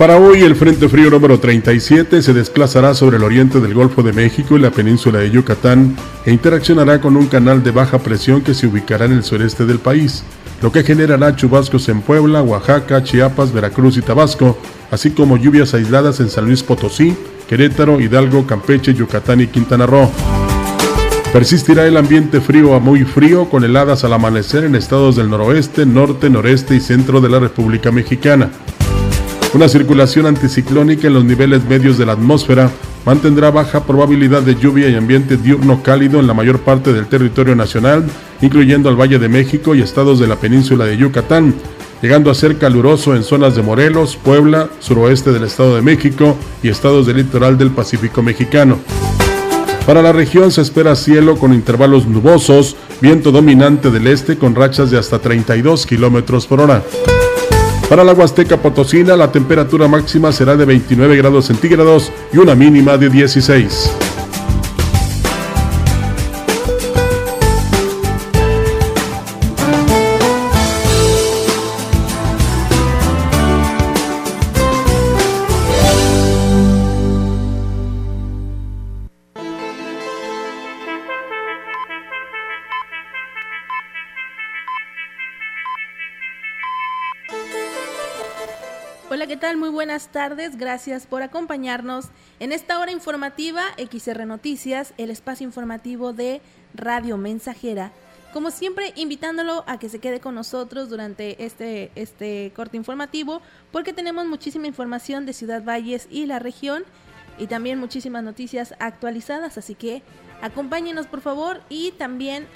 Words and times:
Para 0.00 0.16
hoy 0.16 0.44
el 0.44 0.56
Frente 0.56 0.88
Frío 0.88 1.10
número 1.10 1.38
37 1.38 2.22
se 2.22 2.32
desplazará 2.32 2.94
sobre 2.94 3.18
el 3.18 3.22
oriente 3.22 3.60
del 3.60 3.74
Golfo 3.74 4.02
de 4.02 4.14
México 4.14 4.56
y 4.56 4.58
la 4.58 4.70
península 4.70 5.18
de 5.18 5.30
Yucatán 5.30 5.94
e 6.24 6.32
interaccionará 6.32 7.02
con 7.02 7.18
un 7.18 7.26
canal 7.26 7.62
de 7.62 7.70
baja 7.70 7.98
presión 7.98 8.40
que 8.40 8.54
se 8.54 8.66
ubicará 8.66 9.04
en 9.04 9.12
el 9.12 9.24
sureste 9.24 9.66
del 9.66 9.78
país, 9.78 10.24
lo 10.62 10.72
que 10.72 10.84
generará 10.84 11.36
chubascos 11.36 11.86
en 11.90 12.00
Puebla, 12.00 12.40
Oaxaca, 12.40 13.04
Chiapas, 13.04 13.52
Veracruz 13.52 13.98
y 13.98 14.00
Tabasco, 14.00 14.56
así 14.90 15.10
como 15.10 15.36
lluvias 15.36 15.74
aisladas 15.74 16.18
en 16.20 16.30
San 16.30 16.46
Luis 16.46 16.62
Potosí, 16.62 17.14
Querétaro, 17.46 18.00
Hidalgo, 18.00 18.46
Campeche, 18.46 18.94
Yucatán 18.94 19.42
y 19.42 19.48
Quintana 19.48 19.84
Roo. 19.84 20.10
Persistirá 21.30 21.86
el 21.86 21.98
ambiente 21.98 22.40
frío 22.40 22.74
a 22.74 22.80
muy 22.80 23.04
frío 23.04 23.50
con 23.50 23.64
heladas 23.64 24.02
al 24.04 24.14
amanecer 24.14 24.64
en 24.64 24.76
estados 24.76 25.16
del 25.16 25.28
noroeste, 25.28 25.84
norte, 25.84 26.30
noreste 26.30 26.74
y 26.74 26.80
centro 26.80 27.20
de 27.20 27.28
la 27.28 27.38
República 27.38 27.92
Mexicana. 27.92 28.48
Una 29.52 29.68
circulación 29.68 30.26
anticiclónica 30.26 31.08
en 31.08 31.14
los 31.14 31.24
niveles 31.24 31.64
medios 31.64 31.98
de 31.98 32.06
la 32.06 32.12
atmósfera 32.12 32.70
mantendrá 33.04 33.50
baja 33.50 33.84
probabilidad 33.84 34.42
de 34.42 34.54
lluvia 34.54 34.88
y 34.88 34.94
ambiente 34.94 35.36
diurno 35.36 35.82
cálido 35.82 36.20
en 36.20 36.28
la 36.28 36.34
mayor 36.34 36.60
parte 36.60 36.92
del 36.92 37.08
territorio 37.08 37.56
nacional, 37.56 38.04
incluyendo 38.42 38.88
al 38.88 39.00
Valle 39.00 39.18
de 39.18 39.28
México 39.28 39.74
y 39.74 39.82
estados 39.82 40.20
de 40.20 40.28
la 40.28 40.36
península 40.36 40.84
de 40.84 40.96
Yucatán, 40.96 41.54
llegando 42.00 42.30
a 42.30 42.34
ser 42.34 42.58
caluroso 42.58 43.16
en 43.16 43.24
zonas 43.24 43.56
de 43.56 43.62
Morelos, 43.62 44.16
Puebla, 44.16 44.70
suroeste 44.78 45.32
del 45.32 45.42
Estado 45.42 45.74
de 45.74 45.82
México 45.82 46.36
y 46.62 46.68
estados 46.68 47.06
del 47.06 47.16
litoral 47.16 47.58
del 47.58 47.70
Pacífico 47.70 48.22
mexicano. 48.22 48.78
Para 49.84 50.00
la 50.00 50.12
región 50.12 50.52
se 50.52 50.60
espera 50.60 50.94
cielo 50.94 51.36
con 51.36 51.52
intervalos 51.52 52.06
nubosos, 52.06 52.76
viento 53.00 53.32
dominante 53.32 53.90
del 53.90 54.06
este 54.06 54.38
con 54.38 54.54
rachas 54.54 54.92
de 54.92 54.98
hasta 54.98 55.18
32 55.18 55.86
kilómetros 55.86 56.46
por 56.46 56.60
hora. 56.60 56.84
Para 57.90 58.04
la 58.04 58.12
Huasteca 58.12 58.56
Potosina, 58.56 59.16
la 59.16 59.32
temperatura 59.32 59.88
máxima 59.88 60.30
será 60.30 60.56
de 60.56 60.64
29 60.64 61.16
grados 61.16 61.46
centígrados 61.46 62.12
y 62.32 62.38
una 62.38 62.54
mínima 62.54 62.96
de 62.96 63.10
16. 63.10 64.09
Buenas 89.80 90.08
tardes, 90.08 90.58
gracias 90.58 91.06
por 91.06 91.22
acompañarnos 91.22 92.08
en 92.38 92.52
esta 92.52 92.78
hora 92.80 92.92
informativa 92.92 93.62
XR 93.78 94.26
Noticias, 94.26 94.92
el 94.98 95.08
espacio 95.08 95.46
informativo 95.46 96.12
de 96.12 96.42
Radio 96.74 97.16
Mensajera. 97.16 97.90
Como 98.34 98.50
siempre, 98.50 98.92
invitándolo 98.94 99.64
a 99.66 99.78
que 99.78 99.88
se 99.88 99.98
quede 99.98 100.20
con 100.20 100.34
nosotros 100.34 100.90
durante 100.90 101.46
este, 101.46 101.92
este 101.94 102.52
corte 102.54 102.76
informativo, 102.76 103.40
porque 103.72 103.94
tenemos 103.94 104.26
muchísima 104.26 104.66
información 104.66 105.24
de 105.24 105.32
Ciudad 105.32 105.64
Valles 105.64 106.08
y 106.10 106.26
la 106.26 106.40
región, 106.40 106.84
y 107.38 107.46
también 107.46 107.78
muchísimas 107.78 108.22
noticias 108.22 108.74
actualizadas, 108.80 109.56
así 109.56 109.74
que 109.74 110.02
acompáñenos 110.42 111.06
por 111.06 111.22
favor 111.22 111.62
y 111.70 111.92
también 111.92 112.46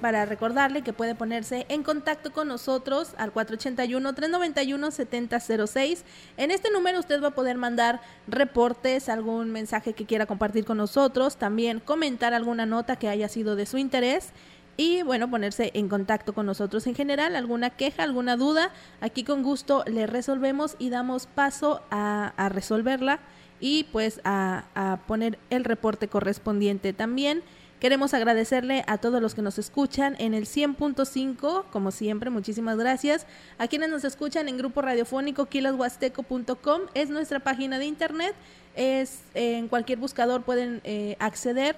para 0.00 0.24
recordarle 0.24 0.82
que 0.82 0.92
puede 0.92 1.14
ponerse 1.14 1.66
en 1.68 1.82
contacto 1.82 2.32
con 2.32 2.48
nosotros 2.48 3.14
al 3.18 3.32
481-391-7006. 3.32 6.02
En 6.36 6.50
este 6.50 6.70
número 6.70 6.98
usted 6.98 7.22
va 7.22 7.28
a 7.28 7.34
poder 7.34 7.56
mandar 7.56 8.00
reportes, 8.26 9.08
algún 9.08 9.50
mensaje 9.50 9.92
que 9.92 10.06
quiera 10.06 10.26
compartir 10.26 10.64
con 10.64 10.78
nosotros, 10.78 11.36
también 11.36 11.78
comentar 11.80 12.34
alguna 12.34 12.66
nota 12.66 12.96
que 12.96 13.08
haya 13.08 13.28
sido 13.28 13.56
de 13.56 13.66
su 13.66 13.78
interés 13.78 14.30
y 14.76 15.02
bueno, 15.02 15.30
ponerse 15.30 15.70
en 15.74 15.88
contacto 15.88 16.32
con 16.32 16.46
nosotros 16.46 16.86
en 16.86 16.94
general, 16.94 17.36
alguna 17.36 17.70
queja, 17.70 18.02
alguna 18.02 18.36
duda, 18.36 18.70
aquí 19.02 19.24
con 19.24 19.42
gusto 19.42 19.84
le 19.86 20.06
resolvemos 20.06 20.76
y 20.78 20.88
damos 20.88 21.26
paso 21.26 21.82
a, 21.90 22.32
resolverla 22.48 23.20
y 23.60 23.84
pues 23.92 24.22
a, 24.24 24.64
a 24.74 25.00
poner 25.06 25.38
el 25.50 25.64
reporte 25.64 26.08
correspondiente 26.08 26.94
también. 26.94 27.42
Queremos 27.80 28.12
agradecerle 28.12 28.84
a 28.86 28.98
todos 28.98 29.22
los 29.22 29.34
que 29.34 29.40
nos 29.40 29.58
escuchan 29.58 30.14
en 30.18 30.34
el 30.34 30.44
100.5, 30.44 31.64
como 31.72 31.90
siempre, 31.90 32.28
muchísimas 32.28 32.76
gracias. 32.76 33.26
A 33.56 33.68
quienes 33.68 33.88
nos 33.88 34.04
escuchan 34.04 34.48
en 34.48 34.58
grupo 34.58 34.82
radiofónico 34.82 35.46
quilashuasteco.com, 35.46 36.82
es 36.92 37.08
nuestra 37.08 37.40
página 37.40 37.78
de 37.78 37.86
internet, 37.86 38.34
es 38.76 39.22
en 39.32 39.68
cualquier 39.68 39.98
buscador 39.98 40.42
pueden 40.42 40.82
eh, 40.84 41.16
acceder 41.20 41.74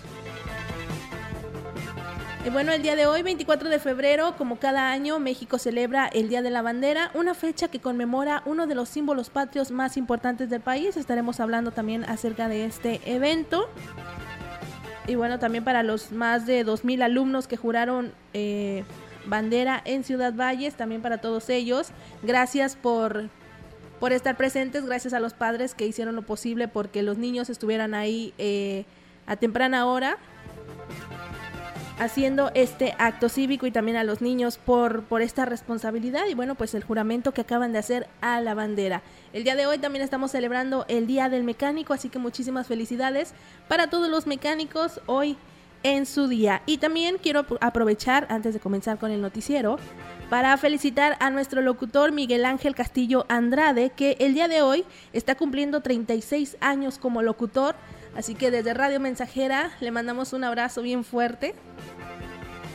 Y 2.45 2.49
bueno, 2.51 2.71
el 2.71 2.83
día 2.83 2.95
de 2.95 3.07
hoy, 3.07 3.23
24 3.23 3.69
de 3.69 3.79
febrero, 3.79 4.35
como 4.37 4.57
cada 4.57 4.91
año, 4.91 5.19
México 5.19 5.57
celebra 5.57 6.07
el 6.07 6.29
Día 6.29 6.43
de 6.43 6.51
la 6.51 6.61
Bandera, 6.61 7.09
una 7.15 7.33
fecha 7.33 7.67
que 7.67 7.81
conmemora 7.81 8.43
uno 8.45 8.67
de 8.67 8.75
los 8.75 8.89
símbolos 8.89 9.31
patrios 9.31 9.71
más 9.71 9.97
importantes 9.97 10.51
del 10.51 10.61
país. 10.61 10.97
Estaremos 10.97 11.39
hablando 11.39 11.71
también 11.71 12.05
acerca 12.05 12.47
de 12.47 12.65
este 12.65 13.01
evento 13.05 13.67
y 15.07 15.15
bueno, 15.15 15.39
también 15.39 15.63
para 15.63 15.83
los 15.83 16.11
más 16.11 16.45
de 16.45 16.65
2.000 16.65 17.01
alumnos 17.01 17.47
que 17.47 17.55
juraron 17.57 18.11
eh, 18.33 18.83
bandera 19.25 19.81
en 19.85 20.03
Ciudad 20.03 20.33
Valles, 20.33 20.75
también 20.75 21.01
para 21.01 21.19
todos 21.19 21.49
ellos. 21.49 21.89
Gracias 22.23 22.75
por, 22.75 23.29
por 23.99 24.11
estar 24.11 24.35
presentes, 24.35 24.85
gracias 24.85 25.13
a 25.13 25.19
los 25.19 25.33
padres 25.33 25.73
que 25.73 25.87
hicieron 25.87 26.15
lo 26.15 26.23
posible 26.23 26.67
porque 26.67 27.03
los 27.03 27.17
niños 27.17 27.49
estuvieran 27.49 27.93
ahí 27.93 28.33
eh, 28.37 28.85
a 29.25 29.37
temprana 29.37 29.85
hora 29.85 30.17
haciendo 31.99 32.51
este 32.53 32.95
acto 32.97 33.29
cívico 33.29 33.65
y 33.65 33.71
también 33.71 33.97
a 33.97 34.03
los 34.03 34.21
niños 34.21 34.57
por, 34.57 35.03
por 35.03 35.21
esta 35.21 35.45
responsabilidad 35.45 36.27
y 36.29 36.33
bueno, 36.33 36.55
pues 36.55 36.73
el 36.73 36.83
juramento 36.83 37.33
que 37.33 37.41
acaban 37.41 37.73
de 37.73 37.79
hacer 37.79 38.07
a 38.21 38.39
la 38.41 38.53
bandera. 38.53 39.01
El 39.33 39.43
día 39.43 39.55
de 39.55 39.65
hoy 39.65 39.77
también 39.77 40.03
estamos 40.03 40.31
celebrando 40.31 40.85
el 40.87 41.07
Día 41.07 41.29
del 41.29 41.43
Mecánico, 41.43 41.93
así 41.93 42.09
que 42.09 42.19
muchísimas 42.19 42.67
felicidades 42.67 43.33
para 43.67 43.89
todos 43.89 44.09
los 44.09 44.27
mecánicos 44.27 45.01
hoy 45.05 45.37
en 45.83 46.05
su 46.05 46.27
día. 46.27 46.61
Y 46.65 46.77
también 46.77 47.17
quiero 47.21 47.45
aprovechar, 47.61 48.27
antes 48.29 48.53
de 48.53 48.59
comenzar 48.59 48.97
con 48.97 49.11
el 49.11 49.21
noticiero, 49.21 49.77
para 50.29 50.55
felicitar 50.57 51.15
a 51.19 51.29
nuestro 51.29 51.61
locutor 51.61 52.11
Miguel 52.11 52.45
Ángel 52.45 52.75
Castillo 52.75 53.25
Andrade, 53.29 53.91
que 53.91 54.17
el 54.19 54.33
día 54.33 54.47
de 54.47 54.61
hoy 54.61 54.85
está 55.13 55.35
cumpliendo 55.35 55.81
36 55.81 56.57
años 56.59 56.97
como 56.97 57.21
locutor. 57.21 57.75
Así 58.17 58.33
que 58.33 58.49
desde 58.49 58.73
Radio 58.73 58.99
Mensajera 58.99 59.69
le 59.79 59.91
mandamos 59.91 60.33
un 60.33 60.43
abrazo 60.43 60.81
bien 60.81 61.03
fuerte 61.03 61.53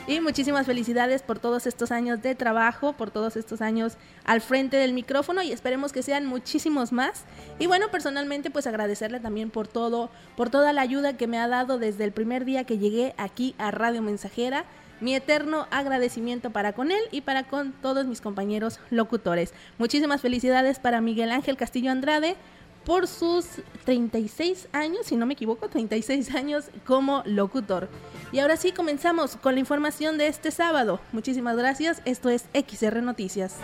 Y 0.06 0.21
muchísimas 0.21 0.67
felicidades 0.67 1.21
por 1.23 1.41
todos 1.41 1.67
estos 1.67 1.91
años 1.91 2.23
de 2.23 2.37
trabajo, 2.37 2.93
por 2.93 3.11
todos 3.11 3.37
estos 3.37 3.61
años 3.61 3.94
al 4.25 4.41
frente 4.41 4.77
del 4.77 4.93
micrófono 4.93 5.43
y 5.43 5.50
esperemos 5.50 5.93
que 5.93 6.05
sean 6.05 6.27
muchísimos 6.27 6.93
más. 6.93 7.25
Y 7.59 7.67
bueno, 7.67 7.91
personalmente 7.91 8.50
pues 8.50 8.69
agradecerle 8.69 9.19
también 9.19 9.50
por 9.50 9.67
todo, 9.67 10.11
por 10.37 10.49
toda 10.49 10.73
la 10.73 10.83
ayuda 10.83 11.17
que 11.17 11.27
me 11.27 11.39
ha 11.39 11.49
dado 11.49 11.77
desde 11.77 12.05
el 12.05 12.12
primer 12.12 12.44
día 12.44 12.62
que 12.62 12.79
llegué 12.79 13.12
aquí 13.17 13.56
a 13.59 13.73
Radio 13.73 14.00
Mensajera. 14.00 14.65
Mi 15.00 15.17
eterno 15.17 15.67
agradecimiento 15.73 16.50
para 16.50 16.73
con 16.73 16.93
él 16.93 17.03
y 17.11 17.23
para 17.23 17.49
con 17.49 17.73
todos 17.73 18.06
mis 18.06 18.21
compañeros 18.21 18.79
locutores. 18.91 19.53
Muchísimas 19.79 20.21
felicidades 20.21 20.79
para 20.79 21.00
Miguel 21.00 21.33
Ángel 21.33 21.56
Castillo 21.56 21.91
Andrade, 21.91 22.37
por 22.84 23.06
sus 23.06 23.46
36 23.84 24.69
años, 24.73 25.06
si 25.06 25.17
no 25.17 25.26
me 25.26 25.34
equivoco, 25.34 25.69
36 25.69 26.34
años 26.34 26.67
como 26.87 27.23
locutor. 27.25 27.88
Y 28.32 28.38
ahora 28.38 28.56
sí, 28.56 28.73
comenzamos 28.73 29.37
con 29.37 29.55
la 29.55 29.61
información 29.61 30.19
de 30.19 30.26
este 30.26 30.50
sábado. 30.50 31.00
Muchísimas 31.12 31.56
gracias, 31.56 32.02
esto 32.05 32.29
es 32.29 32.46
XR 32.55 33.02
Noticias. 33.02 33.56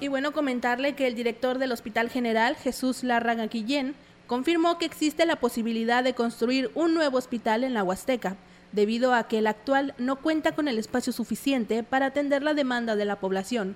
Y 0.00 0.08
bueno, 0.08 0.32
comentarle 0.32 0.94
que 0.94 1.06
el 1.06 1.14
director 1.14 1.58
del 1.58 1.72
Hospital 1.72 2.08
General, 2.08 2.56
Jesús 2.56 3.04
Larraga 3.04 3.46
Guillén, 3.46 3.94
confirmó 4.30 4.78
que 4.78 4.84
existe 4.84 5.26
la 5.26 5.34
posibilidad 5.34 6.04
de 6.04 6.14
construir 6.14 6.70
un 6.76 6.94
nuevo 6.94 7.18
hospital 7.18 7.64
en 7.64 7.74
la 7.74 7.82
Huasteca, 7.82 8.36
debido 8.70 9.12
a 9.12 9.24
que 9.24 9.38
el 9.38 9.48
actual 9.48 9.92
no 9.98 10.14
cuenta 10.14 10.52
con 10.52 10.68
el 10.68 10.78
espacio 10.78 11.12
suficiente 11.12 11.82
para 11.82 12.06
atender 12.06 12.44
la 12.44 12.54
demanda 12.54 12.94
de 12.94 13.04
la 13.04 13.18
población. 13.18 13.74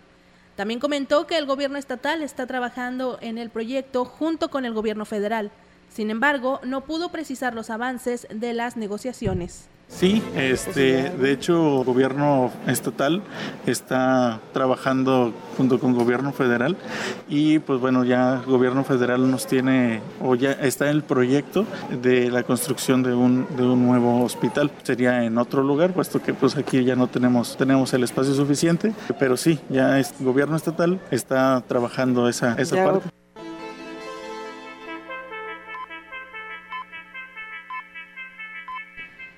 También 0.54 0.78
comentó 0.78 1.26
que 1.26 1.38
el 1.38 1.46
gobierno 1.46 1.76
estatal 1.76 2.22
está 2.22 2.46
trabajando 2.46 3.18
en 3.20 3.36
el 3.36 3.50
proyecto 3.50 4.04
junto 4.04 4.48
con 4.48 4.64
el 4.64 4.74
gobierno 4.74 5.04
federal. 5.04 5.50
Sin 5.88 6.08
embargo, 6.08 6.60
no 6.62 6.84
pudo 6.84 7.08
precisar 7.08 7.52
los 7.52 7.68
avances 7.68 8.28
de 8.30 8.52
las 8.52 8.76
negociaciones. 8.76 9.66
Sí, 9.88 10.22
este, 10.34 11.10
de 11.10 11.32
hecho, 11.32 11.80
el 11.80 11.84
gobierno 11.84 12.50
estatal 12.66 13.22
está 13.64 14.40
trabajando 14.52 15.32
junto 15.56 15.78
con 15.78 15.90
el 15.90 15.96
gobierno 15.96 16.32
federal 16.32 16.76
y 17.28 17.60
pues 17.60 17.80
bueno, 17.80 18.04
ya 18.04 18.40
el 18.40 18.50
gobierno 18.50 18.82
federal 18.82 19.30
nos 19.30 19.46
tiene 19.46 20.00
o 20.20 20.34
ya 20.34 20.52
está 20.52 20.86
en 20.86 20.96
el 20.96 21.02
proyecto 21.04 21.64
de 22.02 22.30
la 22.30 22.42
construcción 22.42 23.04
de 23.04 23.14
un, 23.14 23.46
de 23.56 23.62
un 23.62 23.86
nuevo 23.86 24.24
hospital. 24.24 24.72
Sería 24.82 25.24
en 25.24 25.38
otro 25.38 25.62
lugar, 25.62 25.92
puesto 25.92 26.20
que 26.20 26.34
pues 26.34 26.56
aquí 26.56 26.82
ya 26.84 26.96
no 26.96 27.06
tenemos, 27.06 27.56
tenemos 27.56 27.94
el 27.94 28.02
espacio 28.02 28.34
suficiente, 28.34 28.92
pero 29.20 29.36
sí, 29.36 29.60
ya 29.70 29.98
el 29.98 30.06
gobierno 30.20 30.56
estatal 30.56 31.00
está 31.12 31.62
trabajando 31.68 32.28
esa, 32.28 32.54
esa 32.54 32.84
parte. 32.84 33.23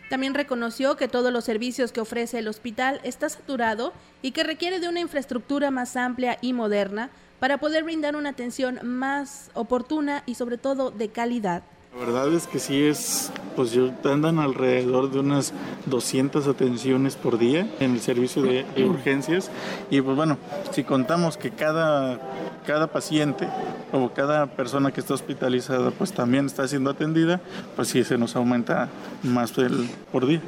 También 0.08 0.34
reconoció 0.34 0.96
que 0.96 1.08
todos 1.08 1.32
los 1.32 1.44
servicios 1.44 1.90
que 1.90 2.00
ofrece 2.00 2.38
el 2.38 2.48
hospital 2.48 3.00
está 3.02 3.28
saturado 3.28 3.92
y 4.22 4.30
que 4.30 4.44
requiere 4.44 4.78
de 4.78 4.88
una 4.88 5.00
infraestructura 5.00 5.70
más 5.70 5.96
amplia 5.96 6.38
y 6.40 6.52
moderna 6.52 7.10
para 7.40 7.58
poder 7.58 7.84
brindar 7.84 8.14
una 8.14 8.30
atención 8.30 8.78
más 8.82 9.50
oportuna 9.54 10.22
y 10.26 10.36
sobre 10.36 10.58
todo 10.58 10.90
de 10.90 11.08
calidad. 11.08 11.62
La 11.96 12.04
verdad 12.04 12.30
es 12.34 12.46
que 12.46 12.58
sí 12.58 12.82
es, 12.84 13.32
pues 13.56 13.72
yo 13.72 13.90
andan 14.04 14.38
alrededor 14.38 15.10
de 15.10 15.18
unas 15.18 15.54
200 15.86 16.46
atenciones 16.46 17.16
por 17.16 17.38
día 17.38 17.66
en 17.80 17.92
el 17.92 18.00
servicio 18.00 18.42
de, 18.42 18.66
urgencias 18.84 19.50
y 19.88 20.02
pues 20.02 20.14
bueno, 20.14 20.36
si 20.72 20.84
contamos 20.84 21.38
que 21.38 21.52
cada, 21.52 22.20
cada 22.66 22.88
paciente 22.88 23.48
o 23.92 24.10
cada 24.10 24.44
persona 24.46 24.92
que 24.92 25.00
está 25.00 25.14
hospitalizada 25.14 25.90
pues 25.90 26.12
también 26.12 26.44
está 26.44 26.68
siendo 26.68 26.90
atendida, 26.90 27.40
pues 27.76 27.88
sí 27.88 28.04
se 28.04 28.18
nos 28.18 28.36
aumenta 28.36 28.90
más 29.22 29.56
el, 29.56 29.88
por 30.12 30.26
día. 30.26 30.42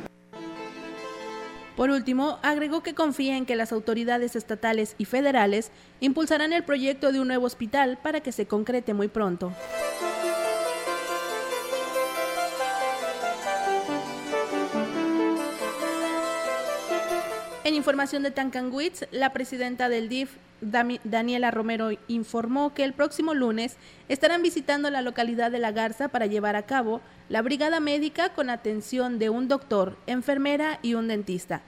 Por 1.77 1.89
último, 1.89 2.39
agregó 2.43 2.83
que 2.83 2.95
confía 2.95 3.39
en 3.39 3.47
que 3.47 3.57
las 3.57 3.73
autoridades 3.73 4.37
estatales 4.37 4.97
y 4.99 5.07
federales 5.07 5.71
impulsarán 6.01 6.53
el 6.53 6.65
proyecto 6.65 7.11
de 7.11 7.21
un 7.21 7.29
nuevo 7.29 7.47
hospital 7.47 7.99
para 8.03 8.21
que 8.21 8.33
se 8.33 8.47
concrete 8.47 8.93
muy 8.93 9.09
pronto. 9.09 9.51
En 17.69 17.75
información 17.75 18.23
de 18.23 18.31
Tancanwitz, 18.31 19.05
la 19.11 19.35
presidenta 19.35 19.91
del 19.91 20.09
DIF, 20.09 20.31
Daniela 20.63 21.51
Romero, 21.51 21.91
informó 22.09 22.73
que 22.73 22.83
el 22.83 22.95
próximo 22.95 23.35
lunes 23.35 23.77
estarán 24.09 24.41
visitando 24.41 24.89
la 24.89 25.03
localidad 25.03 25.51
de 25.51 25.59
La 25.59 25.71
Garza 25.71 26.09
para 26.09 26.25
llevar 26.25 26.57
a 26.57 26.63
cabo 26.63 27.03
la 27.29 27.43
brigada 27.43 27.79
médica 27.79 28.31
con 28.31 28.49
atención 28.49 29.19
de 29.19 29.29
un 29.29 29.49
doctor, 29.49 29.99
enfermera 30.07 30.79
y 30.81 30.95
un 30.95 31.09
dentista. 31.09 31.61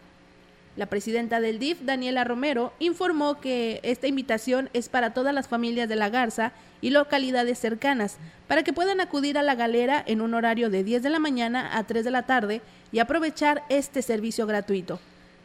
La 0.74 0.86
presidenta 0.86 1.38
del 1.38 1.58
DIF, 1.58 1.82
Daniela 1.82 2.24
Romero, 2.24 2.72
informó 2.78 3.38
que 3.38 3.80
esta 3.82 4.06
invitación 4.06 4.70
es 4.72 4.88
para 4.88 5.12
todas 5.12 5.34
las 5.34 5.48
familias 5.48 5.86
de 5.86 5.96
La 5.96 6.08
Garza 6.08 6.52
y 6.80 6.88
localidades 6.88 7.58
cercanas, 7.58 8.16
para 8.48 8.62
que 8.62 8.72
puedan 8.72 9.02
acudir 9.02 9.36
a 9.36 9.42
la 9.42 9.54
galera 9.54 10.02
en 10.06 10.22
un 10.22 10.32
horario 10.32 10.70
de 10.70 10.82
10 10.82 11.02
de 11.02 11.10
la 11.10 11.18
mañana 11.18 11.76
a 11.76 11.84
3 11.84 12.06
de 12.06 12.10
la 12.10 12.22
tarde 12.22 12.62
y 12.90 13.00
aprovechar 13.00 13.64
este 13.68 14.00
servicio 14.00 14.46
gratuito. 14.46 14.98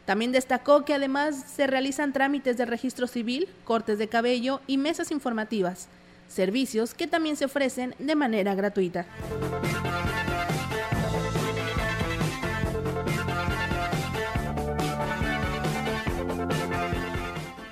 También 0.06 0.32
destacó 0.32 0.84
que 0.84 0.94
además 0.94 1.44
se 1.54 1.66
realizan 1.66 2.12
trámites 2.12 2.56
de 2.56 2.64
registro 2.64 3.06
civil, 3.06 3.48
cortes 3.64 3.98
de 3.98 4.08
cabello 4.08 4.60
y 4.66 4.78
mesas 4.78 5.10
informativas, 5.10 5.88
servicios 6.28 6.94
que 6.94 7.06
también 7.08 7.36
se 7.36 7.44
ofrecen 7.44 7.94
de 7.98 8.14
manera 8.14 8.54
gratuita. 8.54 9.04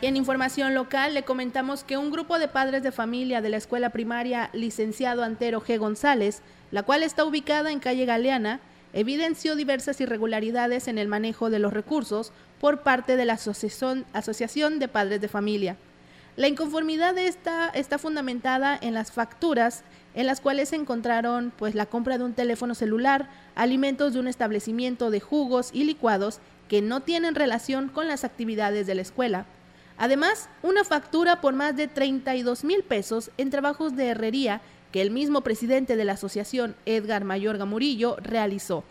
en 0.07 0.17
información 0.17 0.75
local 0.75 1.15
le 1.15 1.23
comentamos 1.23 1.83
que 1.83 1.97
un 1.97 2.11
grupo 2.11 2.39
de 2.39 2.49
padres 2.49 2.83
de 2.83 2.93
familia 2.93 3.41
de 3.41 3.49
la 3.49 3.57
escuela 3.57 3.91
primaria 3.91 4.51
licenciado 4.53 5.23
Antero 5.25 5.63
G. 5.63 5.79
González, 5.79 6.43
la 6.71 6.83
cual 6.83 7.03
está 7.03 7.25
ubicada 7.25 7.73
en 7.73 7.81
calle 7.81 8.05
Galeana, 8.05 8.61
evidenció 8.95 9.57
diversas 9.57 10.01
irregularidades 10.01 10.89
en 10.89 10.99
el 10.99 11.09
manejo 11.09 11.51
de 11.51 11.59
los 11.59 11.75
recursos 11.75 12.33
por 12.61 12.83
parte 12.83 13.17
de 13.17 13.25
la 13.25 13.35
Asociación, 13.35 14.79
de 14.79 14.89
Padres 14.89 15.21
de 15.21 15.29
Familia. 15.29 15.77
La 16.37 16.49
inconformidad 16.49 17.15
de 17.15 17.27
está 17.27 17.99
fundamentada 17.99 18.79
en 18.81 18.95
las 18.95 19.13
facturas 19.13 19.85
en 20.15 20.27
las 20.27 20.41
cuales 20.41 20.69
se 20.69 20.77
encontraron 20.77 21.53
pues 21.57 21.75
la 21.75 21.87
compra 21.87 22.19
de 22.19 22.25
un 22.25 22.35
teléfono 22.35 22.75
celular, 22.75 23.29
alimentos 23.57 24.15
de 24.15 24.21
un 24.21 24.29
establecimiento 24.29 25.11
de 25.11 25.21
jugos 25.21 25.71
y 25.73 25.85
licuados 25.85 26.39
que 26.69 26.81
no 26.81 27.01
tienen 27.01 27.35
relación 27.35 27.89
con 27.89 28.09
las 28.09 28.25
actividades 28.25 28.87
de 28.87 28.95
la 28.95 29.03
escuela. 29.03 29.47
Además, 29.97 30.49
una 30.63 30.85
factura 30.85 31.41
por 31.41 31.55
más 31.55 31.77
de 31.77 31.89
32 31.89 32.65
mil 32.65 32.83
pesos 32.83 33.31
en 33.39 33.51
trabajos 33.51 33.97
de 33.97 34.09
herrería 34.09 34.61
que 34.95 35.03
el 35.03 35.11
mismo 35.11 35.41
presidente 35.41 35.97
de 35.97 36.05
la 36.05 36.13
asociación, 36.13 36.77
Edgar 36.87 37.25
Mayorga 37.25 37.65
Murillo, 37.65 38.17
realizó. 38.23 38.85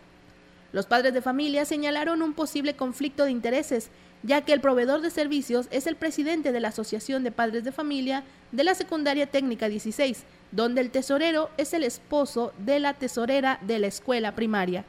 Los 0.70 0.84
padres 0.84 1.14
de 1.14 1.22
familia 1.22 1.64
señalaron 1.64 2.20
un 2.20 2.34
posible 2.34 2.76
conflicto 2.76 3.24
de 3.24 3.30
intereses, 3.30 3.88
ya 4.22 4.42
que 4.42 4.52
el 4.52 4.60
proveedor 4.60 5.00
de 5.00 5.08
servicios 5.08 5.66
es 5.70 5.86
el 5.86 5.96
presidente 5.96 6.52
de 6.52 6.60
la 6.60 6.68
Asociación 6.68 7.24
de 7.24 7.32
Padres 7.32 7.64
de 7.64 7.72
Familia 7.72 8.22
de 8.52 8.64
la 8.64 8.74
Secundaria 8.74 9.28
Técnica 9.28 9.70
16, 9.70 10.24
donde 10.52 10.82
el 10.82 10.90
tesorero 10.90 11.48
es 11.56 11.72
el 11.72 11.84
esposo 11.84 12.52
de 12.58 12.80
la 12.80 12.92
tesorera 12.92 13.58
de 13.62 13.78
la 13.78 13.86
escuela 13.86 14.34
primaria. 14.34 14.84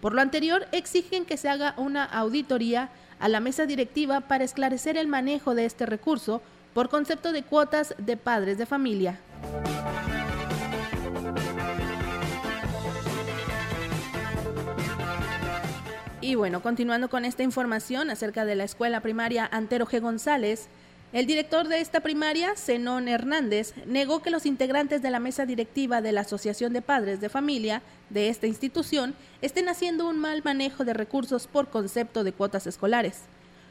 Por 0.00 0.14
lo 0.14 0.20
anterior, 0.20 0.66
exigen 0.72 1.26
que 1.26 1.36
se 1.36 1.48
haga 1.48 1.74
una 1.76 2.02
auditoría 2.02 2.90
a 3.20 3.28
la 3.28 3.38
mesa 3.38 3.66
directiva 3.66 4.22
para 4.22 4.42
esclarecer 4.42 4.96
el 4.96 5.06
manejo 5.06 5.54
de 5.54 5.64
este 5.64 5.86
recurso 5.86 6.42
por 6.74 6.88
concepto 6.88 7.30
de 7.30 7.44
cuotas 7.44 7.94
de 7.98 8.16
padres 8.16 8.58
de 8.58 8.66
familia. 8.66 9.20
Y 16.26 16.34
bueno, 16.34 16.60
continuando 16.60 17.08
con 17.08 17.24
esta 17.24 17.44
información 17.44 18.10
acerca 18.10 18.44
de 18.44 18.56
la 18.56 18.64
escuela 18.64 19.00
primaria 19.00 19.48
Antero 19.52 19.86
G. 19.86 20.00
González, 20.00 20.66
el 21.12 21.24
director 21.24 21.68
de 21.68 21.80
esta 21.80 22.00
primaria, 22.00 22.56
Zenón 22.56 23.06
Hernández, 23.06 23.74
negó 23.86 24.22
que 24.22 24.30
los 24.30 24.44
integrantes 24.44 25.02
de 25.02 25.10
la 25.12 25.20
mesa 25.20 25.46
directiva 25.46 26.02
de 26.02 26.10
la 26.10 26.22
Asociación 26.22 26.72
de 26.72 26.82
Padres 26.82 27.20
de 27.20 27.28
Familia 27.28 27.80
de 28.10 28.28
esta 28.28 28.48
institución 28.48 29.14
estén 29.40 29.68
haciendo 29.68 30.08
un 30.08 30.18
mal 30.18 30.42
manejo 30.42 30.84
de 30.84 30.94
recursos 30.94 31.46
por 31.46 31.68
concepto 31.68 32.24
de 32.24 32.32
cuotas 32.32 32.66
escolares. 32.66 33.20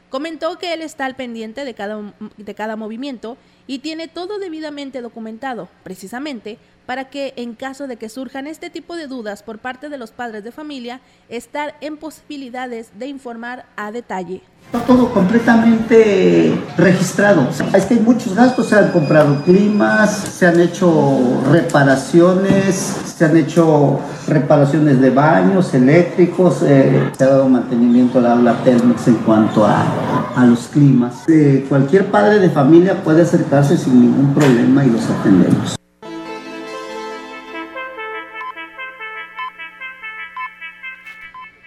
Comentó 0.08 0.56
que 0.56 0.72
él 0.72 0.80
está 0.80 1.04
al 1.04 1.14
pendiente 1.14 1.66
de 1.66 1.74
cada, 1.74 2.14
de 2.38 2.54
cada 2.54 2.76
movimiento 2.76 3.36
y 3.66 3.80
tiene 3.80 4.08
todo 4.08 4.38
debidamente 4.38 5.00
documentado, 5.00 5.68
precisamente 5.82 6.58
para 6.86 7.10
que 7.10 7.34
en 7.36 7.54
caso 7.54 7.86
de 7.86 7.96
que 7.96 8.08
surjan 8.08 8.46
este 8.46 8.70
tipo 8.70 8.96
de 8.96 9.08
dudas 9.08 9.42
por 9.42 9.58
parte 9.58 9.88
de 9.88 9.98
los 9.98 10.12
padres 10.12 10.44
de 10.44 10.52
familia, 10.52 11.00
estar 11.28 11.74
en 11.80 11.96
posibilidades 11.96 12.90
de 12.98 13.08
informar 13.08 13.66
a 13.76 13.90
detalle. 13.90 14.42
Todo 14.86 15.12
completamente 15.12 16.58
registrado. 16.76 17.48
Es 17.72 17.84
que 17.84 17.94
hay 17.94 18.00
muchos 18.00 18.34
gastos, 18.34 18.68
se 18.68 18.76
han 18.76 18.90
comprado 18.90 19.42
climas, 19.44 20.10
se 20.10 20.46
han 20.46 20.58
hecho 20.58 21.40
reparaciones, 21.50 22.74
se 22.74 23.24
han 23.24 23.36
hecho 23.36 24.00
reparaciones 24.26 25.00
de 25.00 25.10
baños 25.10 25.72
eléctricos, 25.72 26.62
eh, 26.62 27.10
se 27.16 27.24
ha 27.24 27.28
dado 27.28 27.48
mantenimiento 27.48 28.18
a 28.18 28.22
la 28.22 28.32
aula 28.32 28.64
Telmex 28.64 29.06
en 29.06 29.14
cuanto 29.18 29.64
a, 29.64 30.32
a 30.34 30.44
los 30.44 30.66
climas. 30.66 31.24
Eh, 31.28 31.64
cualquier 31.68 32.10
padre 32.10 32.40
de 32.40 32.50
familia 32.50 33.02
puede 33.04 33.24
sin 33.64 34.00
ningún 34.00 34.34
problema 34.34 34.84
y 34.84 34.90
los 34.90 35.02
atendemos. 35.08 35.76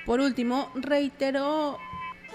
Por 0.05 0.19
último, 0.19 0.69
reiteró 0.75 1.79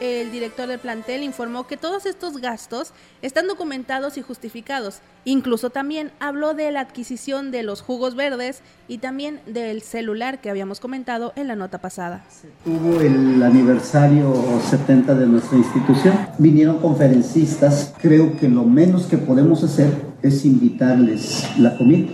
el 0.01 0.33
director 0.33 0.67
del 0.67 0.81
plantel 0.81 1.23
informó 1.23 1.69
que 1.69 1.77
todos 1.77 2.05
estos 2.05 2.39
gastos 2.39 2.93
están 3.23 3.47
documentados 3.47 4.19
y 4.19 4.23
justificados. 4.23 4.99
Incluso 5.25 5.71
también 5.71 6.11
habló 6.19 6.55
de 6.55 6.73
la 6.73 6.81
adquisición 6.81 7.53
de 7.53 7.63
los 7.63 7.81
jugos 7.81 8.17
verdes 8.17 8.61
y 8.89 8.99
también 8.99 9.41
del 9.47 9.83
celular 9.83 10.41
que 10.41 10.51
habíamos 10.51 10.81
comentado 10.81 11.33
en 11.37 11.49
la 11.49 11.57
nota 11.57 11.79
pasada. 11.79 12.23
Tuvo 12.65 13.01
el 13.01 13.43
aniversario 13.43 14.33
70 14.69 15.15
de 15.15 15.27
nuestra 15.27 15.57
institución. 15.59 16.15
Vinieron 16.39 16.79
conferencistas. 16.79 17.95
Creo 18.01 18.37
que 18.37 18.49
lo 18.49 18.65
menos 18.65 19.05
que 19.05 19.19
podemos 19.19 19.63
hacer 19.65 20.15
es 20.23 20.45
invitarles 20.45 21.47
la 21.59 21.77
comida. 21.77 22.09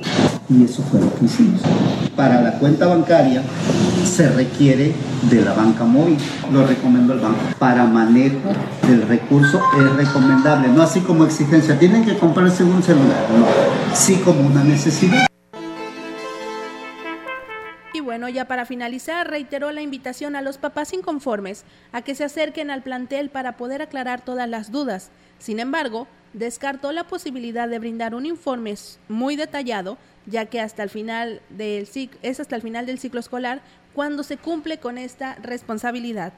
Y 0.48 0.64
eso 0.64 0.82
fue 0.82 1.00
lo 1.00 1.14
que 1.14 1.26
hicimos. 1.26 1.60
Para 2.16 2.42
la 2.42 2.58
cuenta 2.58 2.86
bancaria 2.86 3.42
se 4.04 4.28
requiere 4.30 4.92
de 5.30 5.42
la 5.42 5.54
banca 5.54 5.84
móvil. 5.84 6.18
Lo 6.52 6.66
recomiendo 6.66 7.14
el 7.14 7.20
banco. 7.20 7.38
Para 7.58 7.84
manejo 7.84 8.50
del 8.88 9.02
recurso 9.02 9.60
es 9.78 9.96
recomendable, 9.96 10.68
no 10.68 10.82
así 10.82 11.00
como 11.00 11.24
exigencia. 11.24 11.78
Tienen 11.78 12.04
que 12.04 12.18
comprarse 12.18 12.64
un 12.64 12.82
celular, 12.82 13.26
no. 13.38 13.46
Sí 13.94 14.16
como 14.24 14.46
una 14.46 14.64
necesidad. 14.64 15.29
Bueno, 18.10 18.28
ya 18.28 18.46
para 18.46 18.66
finalizar, 18.66 19.30
reiteró 19.30 19.70
la 19.70 19.82
invitación 19.82 20.34
a 20.34 20.42
los 20.42 20.58
papás 20.58 20.92
inconformes 20.92 21.64
a 21.92 22.02
que 22.02 22.16
se 22.16 22.24
acerquen 22.24 22.68
al 22.68 22.82
plantel 22.82 23.30
para 23.30 23.56
poder 23.56 23.82
aclarar 23.82 24.20
todas 24.20 24.48
las 24.48 24.72
dudas. 24.72 25.12
Sin 25.38 25.60
embargo, 25.60 26.08
descartó 26.32 26.90
la 26.90 27.04
posibilidad 27.04 27.68
de 27.68 27.78
brindar 27.78 28.16
un 28.16 28.26
informe 28.26 28.74
muy 29.06 29.36
detallado, 29.36 29.96
ya 30.26 30.46
que 30.46 30.60
hasta 30.60 30.82
el 30.82 30.90
final 30.90 31.40
del 31.50 31.88
es 32.22 32.40
hasta 32.40 32.56
el 32.56 32.62
final 32.62 32.84
del 32.84 32.98
ciclo 32.98 33.20
escolar 33.20 33.62
cuando 33.94 34.24
se 34.24 34.38
cumple 34.38 34.78
con 34.78 34.98
esta 34.98 35.36
responsabilidad. 35.36 36.32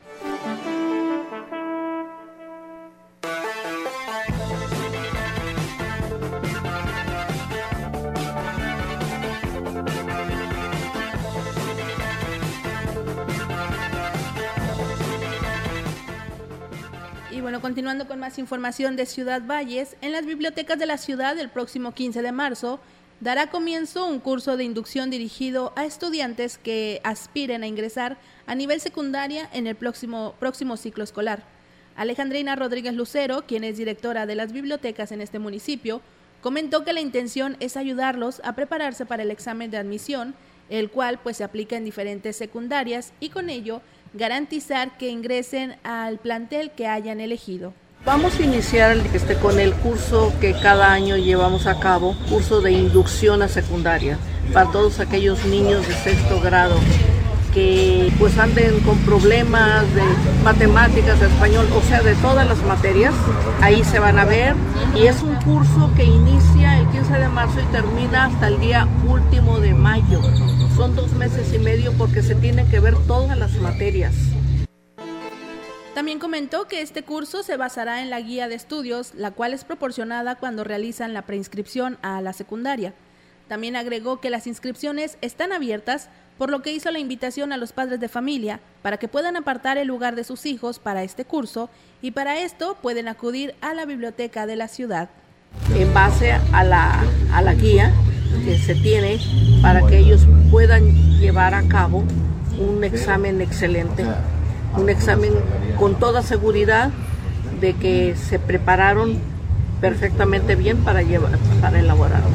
Bueno, 17.43 17.61
continuando 17.61 18.07
con 18.07 18.21
más 18.21 18.39
información 18.39 18.95
de 18.95 19.05
Ciudad 19.05 19.43
Valles, 19.45 19.97
en 20.01 20.13
las 20.13 20.25
bibliotecas 20.25 20.79
de 20.79 20.87
la 20.87 20.97
ciudad 20.97 21.37
el 21.37 21.49
próximo 21.49 21.93
15 21.93 22.23
de 22.23 22.31
marzo 22.31 22.79
dará 23.19 23.51
comienzo 23.51 24.07
un 24.07 24.21
curso 24.21 24.57
de 24.57 24.63
inducción 24.63 25.11
dirigido 25.11 25.73
a 25.75 25.85
estudiantes 25.85 26.57
que 26.57 27.01
aspiren 27.03 27.65
a 27.65 27.67
ingresar 27.67 28.17
a 28.47 28.55
nivel 28.55 28.81
secundaria 28.81 29.51
en 29.53 29.67
el 29.67 29.75
próximo, 29.75 30.37
próximo 30.39 30.77
ciclo 30.77 31.03
escolar. 31.03 31.43
Alejandrina 31.97 32.55
Rodríguez 32.55 32.95
Lucero, 32.95 33.45
quien 33.45 33.65
es 33.65 33.77
directora 33.77 34.25
de 34.25 34.37
las 34.37 34.53
bibliotecas 34.53 35.11
en 35.11 35.21
este 35.21 35.41
municipio, 35.41 36.01
comentó 36.43 36.85
que 36.85 36.93
la 36.93 37.01
intención 37.01 37.57
es 37.59 37.77
ayudarlos 37.77 38.41
a 38.45 38.55
prepararse 38.55 39.05
para 39.05 39.25
el 39.25 39.33
examen 39.33 39.73
de 39.73 39.79
admisión, 39.79 40.37
el 40.71 40.91
cual 40.91 41.19
pues 41.21 41.39
se 41.39 41.45
aplica 41.45 41.77
en 41.77 41.85
diferentes 41.85 42.37
secundarias 42.37 43.13
y 43.19 43.31
con 43.31 43.51
ello 43.51 43.83
garantizar 44.15 44.97
que 44.99 45.09
ingresen 45.09 45.77
al 45.85 46.19
plantel 46.19 46.71
que 46.73 46.87
hayan 46.87 47.21
elegido. 47.21 47.73
Vamos 48.05 48.39
a 48.39 48.43
iniciar 48.43 48.97
este, 49.15 49.37
con 49.37 49.61
el 49.61 49.75
curso 49.75 50.33
que 50.41 50.55
cada 50.55 50.93
año 50.93 51.17
llevamos 51.17 51.67
a 51.69 51.79
cabo, 51.79 52.17
curso 52.29 52.61
de 52.61 52.73
inducción 52.73 53.43
a 53.43 53.49
secundaria, 53.49 54.19
para 54.53 54.71
todos 54.73 54.99
aquellos 54.99 55.45
niños 55.45 55.87
de 55.87 55.95
sexto 55.95 56.41
grado 56.41 56.75
que 57.55 58.11
pues 58.19 58.39
anden 58.39 58.81
con 58.81 58.99
problemas 59.01 59.83
de 59.95 60.03
matemáticas, 60.43 61.21
de 61.21 61.27
español, 61.27 61.67
o 61.77 61.83
sea, 61.83 62.01
de 62.03 62.15
todas 62.17 62.47
las 62.49 62.63
materias, 62.65 63.15
ahí 63.61 63.85
se 63.85 63.99
van 63.99 64.19
a 64.19 64.25
ver. 64.25 64.55
Y 64.97 65.07
es 65.07 65.23
un 65.23 65.35
curso 65.37 65.91
que 65.95 66.05
inicia 66.05 66.79
el 66.79 66.89
15 66.89 67.13
de 67.13 67.29
marzo 67.29 67.61
y 67.61 67.73
termina 67.73 68.27
hasta 68.27 68.49
el 68.49 68.59
día 68.59 68.89
último 69.07 69.61
de 69.61 69.75
mayo. 69.75 70.21
Son 70.77 70.97
dos 70.97 71.13
meses 71.13 71.53
y 71.53 71.59
medio 71.59 71.93
porque 71.93 72.23
se 72.23 72.35
tienen 72.35 72.69
que 72.69 72.81
ver 72.81 72.95
todas 73.07 73.37
las 73.37 73.53
materias. 73.57 74.15
También 75.95 76.19
comentó 76.19 76.67
que 76.67 76.81
este 76.81 77.03
curso 77.03 77.43
se 77.43 77.59
basará 77.59 78.01
en 78.01 78.09
la 78.09 78.21
guía 78.21 78.49
de 78.49 78.55
estudios, 78.55 79.15
la 79.15 79.31
cual 79.33 79.53
es 79.53 79.65
proporcionada 79.65 80.37
cuando 80.37 80.65
realizan 80.65 81.13
la 81.13 81.23
preinscripción 81.23 81.99
a 82.01 82.23
la 82.23 82.33
secundaria. 82.33 82.95
También 83.49 83.77
agregó 83.77 84.19
que 84.19 84.31
las 84.31 84.47
inscripciones 84.47 85.19
están 85.21 85.53
abiertas, 85.53 86.09
por 86.39 86.51
lo 86.51 86.63
que 86.63 86.73
hizo 86.73 86.91
la 86.91 86.99
invitación 86.99 87.53
a 87.53 87.59
los 87.59 87.73
padres 87.73 88.01
de 88.01 88.09
familia 88.09 88.61
para 88.81 88.97
que 88.97 89.09
puedan 89.09 89.37
apartar 89.37 89.77
el 89.77 89.89
lugar 89.89 90.17
de 90.17 90.25
sus 90.25 90.47
hijos 90.47 90.79
para 90.79 91.03
este 91.03 91.27
curso 91.27 91.69
y 92.01 92.13
para 92.13 92.39
esto 92.39 92.79
pueden 92.81 93.09
acudir 93.09 93.55
a 93.61 93.75
la 93.75 93.85
biblioteca 93.85 94.47
de 94.47 94.57
la 94.57 94.69
ciudad. 94.69 95.11
En 95.77 95.93
base 95.93 96.33
a 96.33 96.65
la, 96.65 97.05
a 97.33 97.43
la 97.43 97.53
guía 97.53 97.93
que 98.45 98.59
se 98.59 98.75
tiene 98.75 99.19
para 99.61 99.87
que 99.87 99.99
ellos 99.99 100.27
puedan 100.51 101.19
llevar 101.19 101.55
a 101.55 101.63
cabo 101.63 102.05
un 102.59 102.85
examen 102.85 103.41
excelente 103.41 104.05
un 104.77 104.89
examen 104.89 105.33
con 105.79 105.97
toda 105.97 106.23
seguridad 106.23 106.91
de 107.61 107.75
que 107.75 108.17
se 108.17 108.39
prepararon 108.39 109.19
perfectamente 109.81 110.55
bien 110.57 110.79
para, 110.79 111.03
llevar, 111.03 111.33
para 111.61 111.81
elaborarlo. 111.81 112.31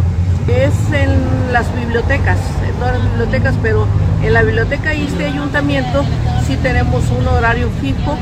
Es 0.48 0.74
en 0.94 1.52
las 1.52 1.74
bibliotecas, 1.76 2.38
en 2.68 2.76
todas 2.76 3.00
las 3.00 3.10
bibliotecas, 3.12 3.56
pero 3.62 3.86
en 4.24 4.34
la 4.34 4.44
biblioteca 4.44 4.94
y 4.94 5.06
este 5.06 5.26
ayuntamiento 5.26 6.04
sí 6.46 6.58
tenemos 6.58 7.04
un 7.12 7.28
horario 7.28 7.70
fijo. 7.82 8.18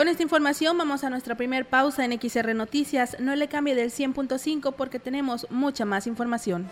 Con 0.00 0.08
esta 0.08 0.22
información 0.22 0.78
vamos 0.78 1.04
a 1.04 1.10
nuestra 1.10 1.34
primer 1.34 1.66
pausa 1.66 2.06
en 2.06 2.18
XR 2.18 2.54
Noticias. 2.54 3.18
No 3.20 3.36
le 3.36 3.48
cambie 3.48 3.74
del 3.74 3.90
100.5 3.90 4.72
porque 4.74 4.98
tenemos 4.98 5.46
mucha 5.50 5.84
más 5.84 6.06
información. 6.06 6.70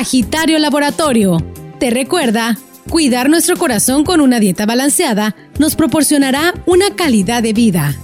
Sagitario 0.00 0.58
Laboratorio. 0.58 1.36
Te 1.78 1.90
recuerda, 1.90 2.56
cuidar 2.88 3.28
nuestro 3.28 3.58
corazón 3.58 4.02
con 4.02 4.22
una 4.22 4.40
dieta 4.40 4.64
balanceada 4.64 5.36
nos 5.58 5.76
proporcionará 5.76 6.54
una 6.64 6.96
calidad 6.96 7.42
de 7.42 7.52
vida. 7.52 7.94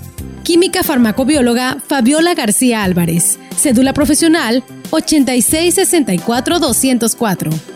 Química 0.43 0.83
farmacobióloga 0.83 1.79
Fabiola 1.89 2.35
García 2.35 2.85
Álvarez. 2.85 3.39
Cédula 3.57 3.95
profesional 3.95 4.63
8664 4.91 6.59
204. 6.59 7.76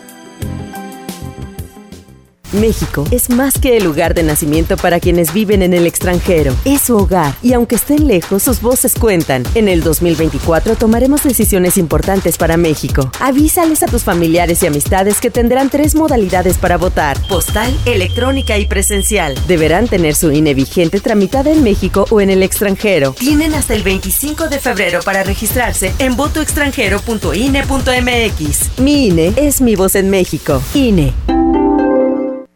México 2.52 3.06
es 3.10 3.30
más 3.30 3.58
que 3.58 3.76
el 3.76 3.84
lugar 3.84 4.14
de 4.14 4.22
nacimiento 4.22 4.76
para 4.76 5.00
quienes 5.00 5.32
viven 5.32 5.62
en 5.62 5.74
el 5.74 5.86
extranjero. 5.86 6.54
Es 6.64 6.82
su 6.82 6.96
hogar 6.96 7.34
y 7.42 7.52
aunque 7.52 7.76
estén 7.76 8.06
lejos, 8.06 8.42
sus 8.42 8.60
voces 8.60 8.94
cuentan. 8.94 9.44
En 9.54 9.68
el 9.68 9.82
2024 9.82 10.76
tomaremos 10.76 11.22
decisiones 11.22 11.78
importantes 11.78 12.36
para 12.36 12.56
México. 12.56 13.10
Avísales 13.20 13.82
a 13.82 13.86
tus 13.86 14.04
familiares 14.04 14.62
y 14.62 14.66
amistades 14.66 15.20
que 15.20 15.30
tendrán 15.30 15.70
tres 15.70 15.94
modalidades 15.94 16.58
para 16.58 16.76
votar: 16.76 17.16
postal, 17.28 17.74
electrónica 17.86 18.58
y 18.58 18.66
presencial. 18.66 19.34
Deberán 19.46 19.88
tener 19.88 20.14
su 20.14 20.30
INE 20.30 20.54
vigente 20.54 21.00
tramitada 21.00 21.50
en 21.50 21.62
México 21.62 22.06
o 22.10 22.20
en 22.20 22.30
el 22.30 22.42
extranjero. 22.42 23.14
Tienen 23.18 23.54
hasta 23.54 23.74
el 23.74 23.82
25 23.82 24.48
de 24.48 24.58
febrero 24.58 25.00
para 25.04 25.22
registrarse 25.22 25.94
en 25.98 26.16
votoextranjero.ine.mx. 26.16 28.78
Mi 28.78 29.06
INE 29.06 29.32
es 29.36 29.60
mi 29.60 29.76
voz 29.76 29.94
en 29.94 30.10
México. 30.10 30.60
INE. 30.74 31.39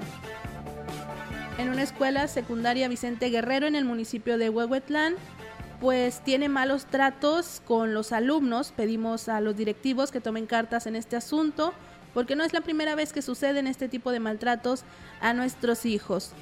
en 1.57 1.69
una 1.69 1.81
escuela 1.81 2.27
secundaria 2.27 2.87
Vicente 2.87 3.31
Guerrero 3.31 3.65
en 3.65 3.75
el 3.75 3.85
municipio 3.85 4.37
de 4.37 4.51
Huehuetlán, 4.51 5.15
pues 5.81 6.23
tiene 6.23 6.47
malos 6.47 6.85
tratos 6.85 7.63
con 7.65 7.95
los 7.95 8.11
alumnos. 8.11 8.71
Pedimos 8.71 9.29
a 9.29 9.41
los 9.41 9.57
directivos 9.57 10.11
que 10.11 10.21
tomen 10.21 10.45
cartas 10.45 10.85
en 10.85 10.95
este 10.95 11.15
asunto, 11.15 11.73
porque 12.13 12.35
no 12.35 12.43
es 12.43 12.53
la 12.53 12.61
primera 12.61 12.93
vez 12.93 13.13
que 13.13 13.23
suceden 13.23 13.65
este 13.65 13.89
tipo 13.89 14.11
de 14.11 14.19
maltratos 14.19 14.83
a 15.21 15.33
nuestros 15.33 15.87
hijos. 15.87 16.33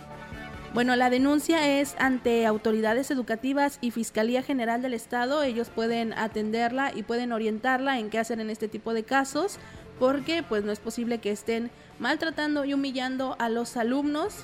Bueno, 0.73 0.95
la 0.95 1.09
denuncia 1.09 1.79
es 1.79 1.95
ante 1.97 2.45
autoridades 2.45 3.09
educativas 3.09 3.79
y 3.81 3.91
Fiscalía 3.91 4.43
General 4.43 4.81
del 4.81 4.93
Estado. 4.93 5.41
Ellos 5.41 5.69
pueden 5.69 6.13
atenderla 6.13 6.91
y 6.93 7.03
pueden 7.03 7.31
orientarla 7.31 7.99
en 7.99 8.09
qué 8.09 8.19
hacer 8.19 8.39
en 8.39 8.49
este 8.49 8.67
tipo 8.67 8.93
de 8.93 9.03
casos, 9.03 9.57
porque 9.97 10.43
pues 10.43 10.63
no 10.63 10.71
es 10.71 10.79
posible 10.79 11.19
que 11.19 11.31
estén 11.31 11.71
maltratando 11.99 12.65
y 12.65 12.73
humillando 12.73 13.35
a 13.39 13.49
los 13.49 13.77
alumnos. 13.77 14.43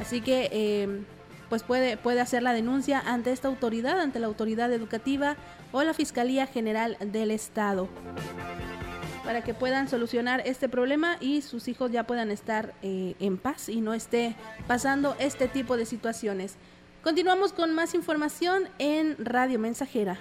Así 0.00 0.20
que 0.20 0.48
em, 0.52 1.04
pues 1.48 1.64
puede, 1.64 1.96
puede 1.96 2.20
hacer 2.20 2.42
la 2.42 2.52
denuncia 2.52 3.00
ante 3.00 3.32
esta 3.32 3.48
autoridad, 3.48 4.00
ante 4.00 4.20
la 4.20 4.26
autoridad 4.28 4.72
educativa 4.72 5.36
o 5.72 5.82
la 5.82 5.92
Fiscalía 5.92 6.46
General 6.46 6.96
del 7.00 7.30
Estado 7.30 7.88
para 9.24 9.42
que 9.42 9.54
puedan 9.54 9.88
solucionar 9.88 10.42
este 10.44 10.68
problema 10.68 11.16
y 11.20 11.42
sus 11.42 11.68
hijos 11.68 11.90
ya 11.90 12.04
puedan 12.04 12.30
estar 12.30 12.74
eh, 12.82 13.14
en 13.20 13.38
paz 13.38 13.68
y 13.68 13.80
no 13.80 13.94
esté 13.94 14.36
pasando 14.66 15.16
este 15.18 15.48
tipo 15.48 15.76
de 15.76 15.86
situaciones. 15.86 16.56
Continuamos 17.02 17.52
con 17.52 17.74
más 17.74 17.94
información 17.94 18.68
en 18.78 19.16
Radio 19.18 19.58
Mensajera. 19.58 20.18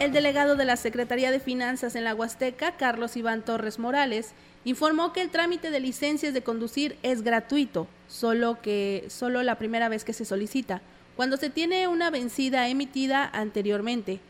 El 0.00 0.12
delegado 0.12 0.54
de 0.54 0.64
la 0.64 0.76
Secretaría 0.76 1.32
de 1.32 1.40
Finanzas 1.40 1.96
en 1.96 2.04
la 2.04 2.14
Huasteca, 2.14 2.76
Carlos 2.76 3.16
Iván 3.16 3.42
Torres 3.42 3.80
Morales, 3.80 4.32
informó 4.64 5.12
que 5.12 5.20
el 5.22 5.30
trámite 5.30 5.70
de 5.70 5.80
licencias 5.80 6.32
de 6.32 6.42
conducir 6.42 6.96
es 7.02 7.22
gratuito, 7.22 7.88
solo 8.06 8.62
que 8.62 9.06
solo 9.08 9.42
la 9.42 9.56
primera 9.56 9.88
vez 9.88 10.04
que 10.04 10.12
se 10.12 10.24
solicita 10.24 10.82
cuando 11.18 11.36
se 11.36 11.50
tiene 11.50 11.88
una 11.88 12.10
vencida 12.10 12.68
emitida 12.68 13.28
anteriormente. 13.32 14.20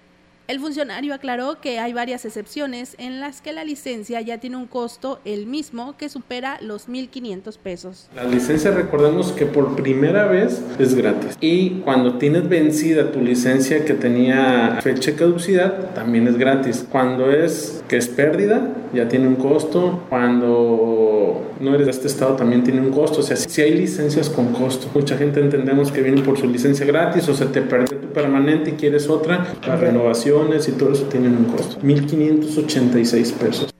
El 0.46 0.59
funcionario 0.59 1.12
aclaró 1.12 1.61
que 1.61 1.79
hay 1.79 1.92
varias 1.92 2.24
excepciones 2.24 2.94
en 2.96 3.20
las 3.20 3.42
que 3.42 3.53
la 3.53 3.62
licencia 3.62 4.22
ya 4.22 4.38
tiene 4.38 4.57
un 4.57 4.66
costo 4.66 5.20
el 5.27 5.44
mismo 5.44 5.98
que 5.98 6.09
supera 6.09 6.57
los 6.62 6.88
1.500 6.88 7.59
pesos. 7.59 8.09
La 8.14 8.24
licencia 8.24 8.70
recordemos 8.70 9.33
que 9.33 9.44
por 9.44 9.77
primera 9.77 10.24
vez 10.24 10.62
es 10.79 10.94
gratis 10.94 11.37
y 11.42 11.81
cuando 11.81 12.16
tienes 12.16 12.48
vencida 12.48 13.12
tu 13.12 13.20
licencia 13.20 13.85
que 13.85 13.92
tenía 13.92 14.79
fecha 14.81 15.11
de 15.11 15.18
caducidad 15.18 15.92
también 15.92 16.27
es 16.27 16.38
gratis. 16.38 16.87
Cuando 16.90 17.31
es 17.31 17.85
que 17.87 17.98
es 17.98 18.09
pérdida 18.09 18.66
ya 18.92 19.09
tiene 19.09 19.27
un 19.27 19.37
costo. 19.37 20.05
Cuando 20.09 21.53
no 21.61 21.74
eres 21.74 21.87
de 21.87 21.90
este 21.92 22.07
estado 22.07 22.37
también 22.37 22.62
tiene 22.62 22.81
un 22.81 22.90
costo. 22.90 23.20
O 23.20 23.22
sea, 23.22 23.37
si 23.37 23.62
hay 23.62 23.74
licencias 23.74 24.29
con 24.31 24.53
costo. 24.53 24.88
Mucha 24.94 25.16
gente 25.16 25.40
entendemos 25.40 25.92
que 25.92 26.03
vienen 26.03 26.22
por 26.22 26.38
su 26.38 26.46
licencia 26.46 26.87
gratis 26.87 27.29
o 27.29 27.35
se 27.35 27.46
te 27.46 27.62
perdió 27.62 27.98
tu 27.98 28.09
permanente 28.09 28.70
y 28.70 28.72
quieres 28.74 29.09
otra. 29.09 29.46
La 29.66 29.77
renovación 29.77 30.48
y 30.48 30.72
todo 30.72 30.92
eso 30.92 31.05
tienen 31.05 31.37
un 31.37 31.44
costo. 31.44 31.81
1.586 31.81 33.33
pesos. 33.35 33.70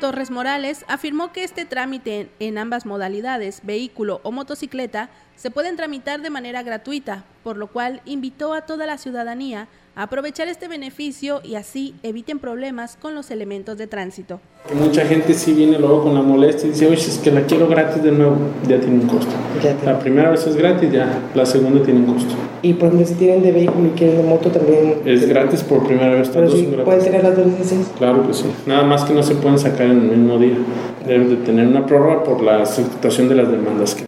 Torres 0.00 0.30
Morales 0.30 0.84
afirmó 0.88 1.32
que 1.32 1.42
este 1.42 1.64
trámite 1.64 2.28
en 2.38 2.58
ambas 2.58 2.84
modalidades, 2.84 3.60
vehículo 3.64 4.20
o 4.22 4.30
motocicleta, 4.30 5.08
se 5.36 5.50
pueden 5.50 5.76
tramitar 5.76 6.20
de 6.20 6.30
manera 6.30 6.62
gratuita, 6.62 7.24
por 7.42 7.56
lo 7.56 7.68
cual 7.68 8.02
invitó 8.04 8.52
a 8.52 8.62
toda 8.62 8.86
la 8.86 8.98
ciudadanía 8.98 9.68
aprovechar 9.96 10.46
este 10.48 10.68
beneficio 10.68 11.40
y 11.42 11.54
así 11.54 11.94
eviten 12.02 12.38
problemas 12.38 12.96
con 13.00 13.14
los 13.14 13.30
elementos 13.30 13.78
de 13.78 13.86
tránsito. 13.86 14.40
Mucha 14.74 15.06
gente 15.06 15.32
sí 15.34 15.54
viene 15.54 15.78
luego 15.78 16.04
con 16.04 16.14
la 16.14 16.22
molestia 16.22 16.68
y 16.68 16.72
dice, 16.72 16.86
oye, 16.86 16.96
es 16.96 17.18
que 17.18 17.30
la 17.30 17.42
quiero 17.42 17.66
gratis 17.66 18.02
de 18.02 18.12
nuevo, 18.12 18.36
ya 18.68 18.78
tiene 18.78 19.00
un 19.00 19.08
costo. 19.08 19.32
La 19.84 19.98
primera 19.98 20.30
vez 20.30 20.46
es 20.46 20.56
gratis, 20.56 20.92
ya, 20.92 21.22
la 21.34 21.46
segunda 21.46 21.82
tiene 21.82 22.00
un 22.00 22.14
costo. 22.14 22.34
Y 22.62 22.74
por 22.74 22.88
ejemplo, 22.88 23.06
si 23.06 23.14
tienen 23.14 23.42
de 23.42 23.52
vehículo 23.52 23.86
y 23.86 23.90
quieren 23.90 24.16
de 24.18 24.22
moto 24.24 24.50
también... 24.50 24.96
Es 25.04 25.28
gratis 25.28 25.62
por 25.62 25.86
primera 25.86 26.14
vez. 26.14 26.28
Pero 26.28 26.50
sí, 26.50 26.68
¿Pueden 26.84 27.04
tener 27.04 27.22
las 27.22 27.36
dos 27.36 27.46
licencias? 27.46 27.92
Claro 27.96 28.26
que 28.26 28.34
sí. 28.34 28.46
Nada 28.66 28.82
más 28.82 29.04
que 29.04 29.14
no 29.14 29.22
se 29.22 29.34
pueden 29.36 29.58
sacar 29.58 29.86
en 29.86 30.10
el 30.10 30.16
mismo 30.16 30.38
día. 30.38 30.56
Deben 31.06 31.30
de 31.30 31.36
tener 31.36 31.66
una 31.66 31.86
prórroga 31.86 32.24
por 32.24 32.42
la 32.42 32.66
situación 32.66 33.28
de 33.28 33.36
las 33.36 33.50
demandas 33.50 33.94
que 33.94 34.05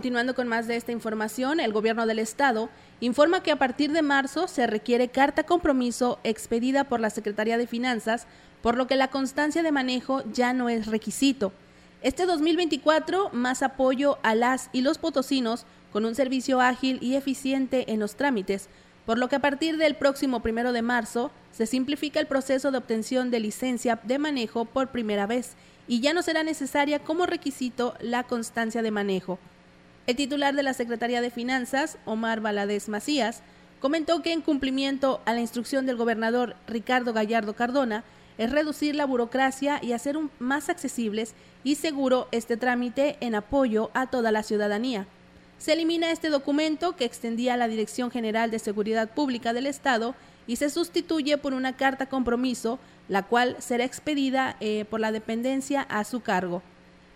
continuando 0.00 0.34
con 0.34 0.48
más 0.48 0.66
de 0.66 0.76
esta 0.76 0.92
información, 0.92 1.60
el 1.60 1.74
gobierno 1.74 2.06
del 2.06 2.20
estado 2.20 2.70
informa 3.00 3.42
que 3.42 3.50
a 3.50 3.58
partir 3.58 3.92
de 3.92 4.00
marzo 4.00 4.48
se 4.48 4.66
requiere 4.66 5.08
carta 5.08 5.42
compromiso 5.42 6.20
expedida 6.24 6.84
por 6.84 7.00
la 7.00 7.10
Secretaría 7.10 7.58
de 7.58 7.66
Finanzas, 7.66 8.26
por 8.62 8.78
lo 8.78 8.86
que 8.86 8.96
la 8.96 9.08
constancia 9.08 9.62
de 9.62 9.72
manejo 9.72 10.22
ya 10.32 10.54
no 10.54 10.70
es 10.70 10.86
requisito. 10.86 11.52
Este 12.00 12.24
2024, 12.24 13.28
más 13.34 13.62
apoyo 13.62 14.16
a 14.22 14.34
las 14.34 14.70
y 14.72 14.80
los 14.80 14.96
potosinos 14.96 15.66
con 15.92 16.06
un 16.06 16.14
servicio 16.14 16.62
ágil 16.62 16.98
y 17.02 17.16
eficiente 17.16 17.92
en 17.92 18.00
los 18.00 18.14
trámites, 18.16 18.70
por 19.04 19.18
lo 19.18 19.28
que 19.28 19.36
a 19.36 19.40
partir 19.40 19.76
del 19.76 19.96
próximo 19.96 20.40
primero 20.40 20.72
de 20.72 20.80
marzo 20.80 21.30
se 21.52 21.66
simplifica 21.66 22.20
el 22.20 22.26
proceso 22.26 22.70
de 22.70 22.78
obtención 22.78 23.30
de 23.30 23.40
licencia 23.40 24.00
de 24.02 24.18
manejo 24.18 24.64
por 24.64 24.88
primera 24.88 25.26
vez 25.26 25.56
y 25.86 26.00
ya 26.00 26.14
no 26.14 26.22
será 26.22 26.42
necesaria 26.42 27.00
como 27.00 27.26
requisito 27.26 27.92
la 28.00 28.22
constancia 28.22 28.80
de 28.80 28.90
manejo. 28.90 29.38
El 30.10 30.16
titular 30.16 30.56
de 30.56 30.64
la 30.64 30.74
Secretaría 30.74 31.20
de 31.20 31.30
Finanzas, 31.30 31.96
Omar 32.04 32.40
Valadez 32.40 32.88
Macías, 32.88 33.42
comentó 33.78 34.22
que 34.22 34.32
en 34.32 34.40
cumplimiento 34.40 35.20
a 35.24 35.32
la 35.32 35.40
instrucción 35.40 35.86
del 35.86 35.94
gobernador 35.94 36.56
Ricardo 36.66 37.12
Gallardo 37.12 37.54
Cardona, 37.54 38.02
es 38.36 38.50
reducir 38.50 38.96
la 38.96 39.06
burocracia 39.06 39.78
y 39.80 39.92
hacer 39.92 40.18
más 40.40 40.68
accesibles 40.68 41.34
y 41.62 41.76
seguro 41.76 42.26
este 42.32 42.56
trámite 42.56 43.18
en 43.20 43.36
apoyo 43.36 43.92
a 43.94 44.08
toda 44.08 44.32
la 44.32 44.42
ciudadanía. 44.42 45.06
Se 45.58 45.74
elimina 45.74 46.10
este 46.10 46.28
documento 46.28 46.96
que 46.96 47.04
extendía 47.04 47.56
la 47.56 47.68
Dirección 47.68 48.10
General 48.10 48.50
de 48.50 48.58
Seguridad 48.58 49.10
Pública 49.10 49.52
del 49.52 49.68
Estado 49.68 50.16
y 50.48 50.56
se 50.56 50.70
sustituye 50.70 51.38
por 51.38 51.54
una 51.54 51.76
carta 51.76 52.06
compromiso, 52.06 52.80
la 53.08 53.22
cual 53.22 53.54
será 53.60 53.84
expedida 53.84 54.56
eh, 54.58 54.86
por 54.90 54.98
la 54.98 55.12
dependencia 55.12 55.82
a 55.82 56.02
su 56.02 56.18
cargo. 56.18 56.64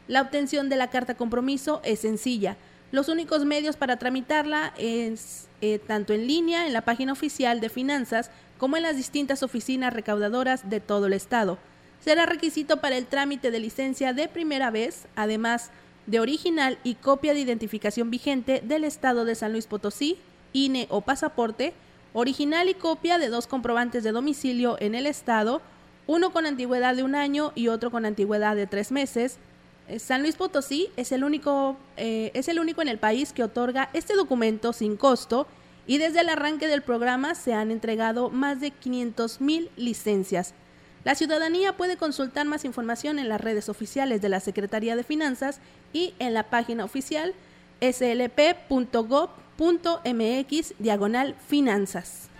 La 0.06 0.22
obtención 0.22 0.68
de 0.68 0.76
la 0.76 0.90
carta 0.90 1.16
compromiso 1.16 1.80
es 1.82 1.98
sencilla, 1.98 2.56
los 2.92 3.08
únicos 3.08 3.44
medios 3.44 3.76
para 3.76 3.98
tramitarla 3.98 4.72
es 4.78 5.48
eh, 5.60 5.78
tanto 5.78 6.12
en 6.12 6.26
línea 6.26 6.66
en 6.66 6.72
la 6.72 6.82
página 6.82 7.12
oficial 7.12 7.60
de 7.60 7.68
finanzas 7.68 8.30
como 8.58 8.76
en 8.76 8.82
las 8.84 8.96
distintas 8.96 9.42
oficinas 9.42 9.92
recaudadoras 9.92 10.68
de 10.70 10.80
todo 10.80 11.06
el 11.06 11.12
estado. 11.12 11.58
Será 12.00 12.26
requisito 12.26 12.80
para 12.80 12.96
el 12.96 13.06
trámite 13.06 13.50
de 13.50 13.60
licencia 13.60 14.12
de 14.12 14.28
primera 14.28 14.70
vez, 14.70 15.06
además 15.16 15.70
de 16.06 16.20
original 16.20 16.78
y 16.84 16.96
copia 16.96 17.32
de 17.34 17.40
identificación 17.40 18.10
vigente 18.10 18.62
del 18.64 18.84
estado 18.84 19.24
de 19.24 19.34
San 19.34 19.52
Luis 19.52 19.66
Potosí, 19.66 20.18
INE 20.52 20.86
o 20.90 21.00
pasaporte, 21.00 21.72
original 22.12 22.68
y 22.68 22.74
copia 22.74 23.18
de 23.18 23.28
dos 23.28 23.46
comprobantes 23.46 24.04
de 24.04 24.12
domicilio 24.12 24.76
en 24.80 24.94
el 24.94 25.06
estado, 25.06 25.62
uno 26.06 26.32
con 26.32 26.46
antigüedad 26.46 26.94
de 26.94 27.02
un 27.02 27.14
año 27.14 27.52
y 27.54 27.68
otro 27.68 27.90
con 27.90 28.04
antigüedad 28.04 28.54
de 28.54 28.66
tres 28.66 28.92
meses, 28.92 29.38
San 29.98 30.22
Luis 30.22 30.36
Potosí 30.36 30.90
es 30.96 31.12
el, 31.12 31.24
único, 31.24 31.76
eh, 31.96 32.30
es 32.34 32.48
el 32.48 32.58
único 32.58 32.80
en 32.82 32.88
el 32.88 32.98
país 32.98 33.32
que 33.32 33.42
otorga 33.42 33.90
este 33.92 34.14
documento 34.14 34.72
sin 34.72 34.96
costo 34.96 35.46
y 35.86 35.98
desde 35.98 36.20
el 36.20 36.30
arranque 36.30 36.66
del 36.66 36.82
programa 36.82 37.34
se 37.34 37.52
han 37.52 37.70
entregado 37.70 38.30
más 38.30 38.60
de 38.60 38.70
500 38.70 39.40
mil 39.40 39.70
licencias. 39.76 40.54
La 41.04 41.14
ciudadanía 41.14 41.76
puede 41.76 41.98
consultar 41.98 42.46
más 42.46 42.64
información 42.64 43.18
en 43.18 43.28
las 43.28 43.40
redes 43.40 43.68
oficiales 43.68 44.22
de 44.22 44.30
la 44.30 44.40
Secretaría 44.40 44.96
de 44.96 45.04
Finanzas 45.04 45.60
y 45.92 46.14
en 46.18 46.32
la 46.32 46.44
página 46.44 46.84
oficial 46.84 47.34
slp.gov.mx 47.80 49.04
diagonal 50.78 51.34
finanzas. 51.46 52.30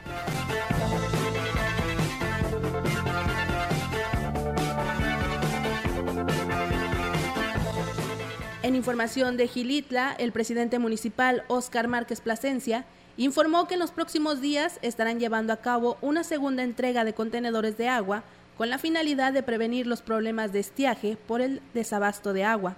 En 8.64 8.76
información 8.76 9.36
de 9.36 9.46
Gilitla, 9.46 10.16
el 10.18 10.32
presidente 10.32 10.78
municipal 10.78 11.44
Óscar 11.48 11.86
Márquez 11.86 12.22
Plasencia 12.22 12.86
informó 13.18 13.68
que 13.68 13.74
en 13.74 13.80
los 13.80 13.90
próximos 13.90 14.40
días 14.40 14.78
estarán 14.80 15.20
llevando 15.20 15.52
a 15.52 15.58
cabo 15.58 15.98
una 16.00 16.24
segunda 16.24 16.62
entrega 16.62 17.04
de 17.04 17.12
contenedores 17.12 17.76
de 17.76 17.90
agua 17.90 18.22
con 18.56 18.70
la 18.70 18.78
finalidad 18.78 19.34
de 19.34 19.42
prevenir 19.42 19.86
los 19.86 20.00
problemas 20.00 20.54
de 20.54 20.60
estiaje 20.60 21.18
por 21.28 21.42
el 21.42 21.60
desabasto 21.74 22.32
de 22.32 22.44
agua. 22.44 22.74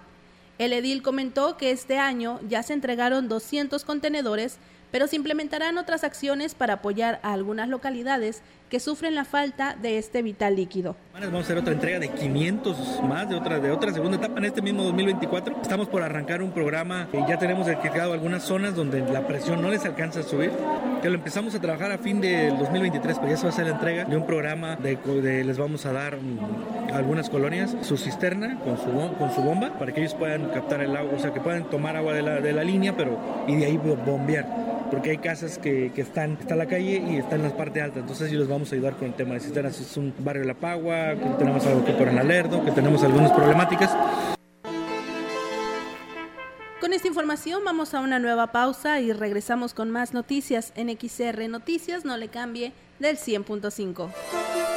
El 0.57 0.73
edil 0.73 1.01
comentó 1.01 1.55
que 1.55 1.71
este 1.71 1.97
año 1.97 2.41
ya 2.49 2.63
se 2.63 2.73
entregaron 2.73 3.29
200 3.29 3.85
contenedores 3.85 4.59
pero 4.91 5.07
se 5.07 5.15
implementarán 5.15 5.77
otras 5.77 6.03
acciones 6.03 6.55
para 6.55 6.75
apoyar 6.75 7.19
a 7.23 7.33
algunas 7.33 7.69
localidades 7.69 8.41
que 8.69 8.79
sufren 8.79 9.15
la 9.15 9.23
falta 9.23 9.75
de 9.81 9.97
este 9.97 10.21
vital 10.21 10.55
líquido. 10.55 10.95
Vamos 11.13 11.33
a 11.33 11.39
hacer 11.39 11.57
otra 11.57 11.73
entrega 11.73 11.99
de 11.99 12.09
500 12.09 13.01
más 13.03 13.27
de 13.27 13.35
otra, 13.35 13.59
de 13.59 13.71
otra 13.71 13.91
segunda 13.91 14.17
etapa 14.17 14.37
en 14.37 14.45
este 14.45 14.61
mismo 14.61 14.83
2024. 14.83 15.61
Estamos 15.61 15.87
por 15.87 16.03
arrancar 16.03 16.41
un 16.41 16.51
programa 16.51 17.07
que 17.11 17.19
ya 17.27 17.39
tenemos 17.39 17.65
detectado 17.65 18.13
algunas 18.13 18.43
zonas 18.43 18.75
donde 18.75 18.99
la 18.99 19.25
presión 19.25 19.61
no 19.61 19.69
les 19.69 19.85
alcanza 19.85 20.19
a 20.19 20.23
subir, 20.23 20.51
que 21.01 21.09
lo 21.09 21.15
empezamos 21.15 21.55
a 21.55 21.61
trabajar 21.61 21.91
a 21.91 21.97
fin 21.97 22.21
del 22.21 22.57
2023, 22.57 23.17
pero 23.19 23.31
ya 23.31 23.37
se 23.37 23.43
va 23.43 23.49
a 23.49 23.53
hacer 23.53 23.65
la 23.65 23.73
entrega 23.73 24.05
de 24.05 24.17
un 24.17 24.25
programa 24.25 24.75
de, 24.75 25.43
les 25.43 25.57
vamos 25.57 25.85
a 25.85 25.93
dar 25.93 26.19
a 26.91 26.97
algunas 26.97 27.29
colonias 27.29 27.75
su 27.81 27.97
cisterna 27.97 28.59
con 28.59 28.77
su, 28.77 29.17
con 29.17 29.33
su 29.33 29.41
bomba 29.41 29.77
para 29.79 29.93
que 29.93 30.01
ellos 30.01 30.13
puedan 30.13 30.49
captar 30.49 30.81
el 30.81 30.95
agua, 30.95 31.13
o 31.15 31.19
sea, 31.19 31.33
que 31.33 31.39
puedan 31.39 31.69
tomar 31.69 31.95
agua 31.95 32.13
de 32.13 32.21
la, 32.21 32.41
de 32.41 32.53
la 32.53 32.63
línea, 32.63 32.95
pero 32.95 33.17
y 33.47 33.55
de 33.55 33.65
ahí 33.65 33.77
bombear 33.77 34.67
porque 34.89 35.11
hay 35.11 35.17
casas 35.17 35.57
que, 35.57 35.91
que 35.93 36.01
están, 36.01 36.37
está 36.39 36.55
la 36.55 36.65
calle 36.65 37.03
y 37.09 37.17
están 37.17 37.39
en 37.39 37.43
las 37.43 37.53
partes 37.53 37.83
altas, 37.83 38.01
entonces 38.01 38.29
ellos 38.29 38.41
les 38.41 38.49
vamos 38.49 38.56
a 38.57 38.75
ayudar 38.75 38.95
con 38.95 39.07
el 39.07 39.13
tema 39.13 39.35
de 39.35 39.39
cisternas. 39.39 39.79
Es 39.79 39.97
un 39.97 40.13
barrio 40.19 40.41
de 40.41 40.47
La 40.47 40.53
Pagua, 40.55 41.15
que 41.15 41.29
tenemos 41.37 41.65
algo 41.65 41.85
que 41.85 41.93
por 41.93 42.07
el 42.07 42.17
Alerdo, 42.17 42.63
que 42.65 42.71
tenemos 42.71 43.03
algunas 43.03 43.31
problemáticas. 43.31 43.95
Con 46.81 46.93
esta 46.93 47.07
información 47.07 47.63
vamos 47.65 47.93
a 47.93 47.99
una 47.99 48.19
nueva 48.19 48.51
pausa 48.51 48.99
y 48.99 49.11
regresamos 49.11 49.73
con 49.73 49.91
más 49.91 50.13
noticias 50.13 50.73
en 50.75 50.89
XR 50.89 51.47
Noticias, 51.49 52.05
no 52.05 52.17
le 52.17 52.29
cambie 52.29 52.71
del 52.99 53.17
100.5. 53.17 54.76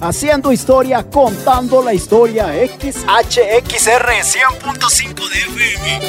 haciendo 0.00 0.52
historia, 0.52 1.02
contando 1.02 1.82
la 1.82 1.92
historia 1.94 2.46
XHXR 2.46 4.08
100.5 4.22 5.28
de 5.28 5.38
FM. 5.38 6.02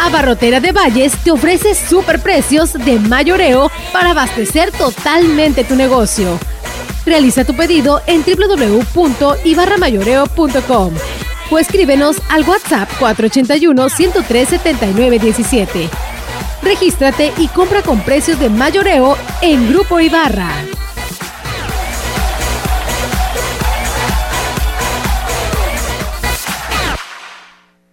Abarrotera 0.00 0.60
de 0.60 0.72
Valles 0.72 1.12
te 1.22 1.30
ofrece 1.30 1.74
super 1.74 2.18
precios 2.20 2.72
de 2.72 2.98
mayoreo 2.98 3.70
para 3.92 4.10
abastecer 4.10 4.72
totalmente 4.72 5.64
tu 5.64 5.76
negocio. 5.76 6.38
Realiza 7.06 7.44
tu 7.44 7.54
pedido 7.54 8.02
en 8.06 8.24
www.ibarramayoreo.com 8.24 10.94
o 11.50 11.58
escríbenos 11.58 12.16
al 12.30 12.48
WhatsApp 12.48 12.88
481 12.98 13.88
103 13.88 14.48
7917. 14.48 15.90
Regístrate 16.62 17.32
y 17.38 17.48
compra 17.48 17.82
con 17.82 18.00
precios 18.00 18.38
de 18.38 18.48
mayoreo 18.48 19.16
en 19.40 19.68
Grupo 19.68 20.00
Ibarra. 20.00 20.50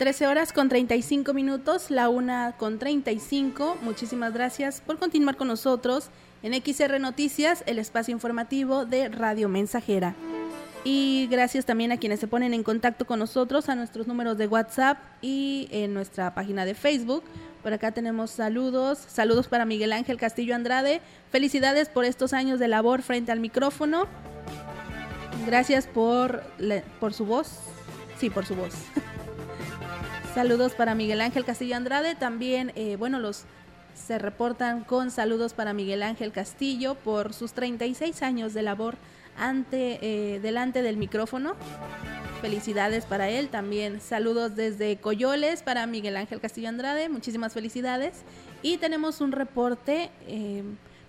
Trece 0.00 0.26
horas 0.26 0.54
con 0.54 0.70
35 0.70 1.34
minutos, 1.34 1.90
la 1.90 2.08
una 2.08 2.52
con 2.56 2.78
35. 2.78 3.76
Muchísimas 3.82 4.32
gracias 4.32 4.80
por 4.80 4.98
continuar 4.98 5.36
con 5.36 5.48
nosotros 5.48 6.08
en 6.42 6.54
XR 6.54 6.98
Noticias, 6.98 7.62
el 7.66 7.78
espacio 7.78 8.12
informativo 8.12 8.86
de 8.86 9.10
Radio 9.10 9.50
Mensajera. 9.50 10.14
Y 10.84 11.28
gracias 11.30 11.66
también 11.66 11.92
a 11.92 11.98
quienes 11.98 12.18
se 12.18 12.28
ponen 12.28 12.54
en 12.54 12.62
contacto 12.62 13.06
con 13.06 13.18
nosotros, 13.18 13.68
a 13.68 13.74
nuestros 13.74 14.06
números 14.06 14.38
de 14.38 14.46
WhatsApp 14.46 14.96
y 15.20 15.68
en 15.70 15.92
nuestra 15.92 16.34
página 16.34 16.64
de 16.64 16.74
Facebook. 16.74 17.22
Por 17.62 17.74
acá 17.74 17.92
tenemos 17.92 18.30
saludos. 18.30 18.96
Saludos 19.06 19.48
para 19.48 19.66
Miguel 19.66 19.92
Ángel 19.92 20.16
Castillo 20.16 20.54
Andrade. 20.54 21.02
Felicidades 21.30 21.90
por 21.90 22.06
estos 22.06 22.32
años 22.32 22.58
de 22.58 22.68
labor 22.68 23.02
frente 23.02 23.32
al 23.32 23.40
micrófono. 23.40 24.06
Gracias 25.44 25.86
por, 25.86 26.42
por 27.00 27.12
su 27.12 27.26
voz. 27.26 27.58
Sí, 28.18 28.30
por 28.30 28.46
su 28.46 28.54
voz. 28.54 28.72
saludos 30.34 30.74
para 30.74 30.94
Miguel 30.94 31.20
Ángel 31.20 31.44
Castillo 31.44 31.76
Andrade. 31.76 32.14
También, 32.14 32.72
eh, 32.76 32.96
bueno, 32.96 33.18
los 33.18 33.44
se 33.94 34.18
reportan 34.18 34.84
con 34.84 35.10
saludos 35.10 35.52
para 35.52 35.72
Miguel 35.72 36.02
Ángel 36.02 36.32
Castillo 36.32 36.94
por 36.94 37.34
sus 37.34 37.52
36 37.52 38.22
años 38.22 38.54
de 38.54 38.62
labor 38.62 38.96
ante, 39.36 39.98
eh, 40.02 40.40
delante 40.40 40.82
del 40.82 40.96
micrófono. 40.96 41.54
Felicidades 42.40 43.04
para 43.04 43.28
él. 43.28 43.48
También 43.48 44.00
saludos 44.00 44.56
desde 44.56 44.96
Coyoles 44.96 45.62
para 45.62 45.86
Miguel 45.86 46.16
Ángel 46.16 46.40
Castillo 46.40 46.68
Andrade. 46.68 47.08
Muchísimas 47.08 47.52
felicidades. 47.52 48.22
Y 48.62 48.78
tenemos 48.78 49.20
un 49.20 49.32
reporte. 49.32 50.10
Eh, 50.26 50.62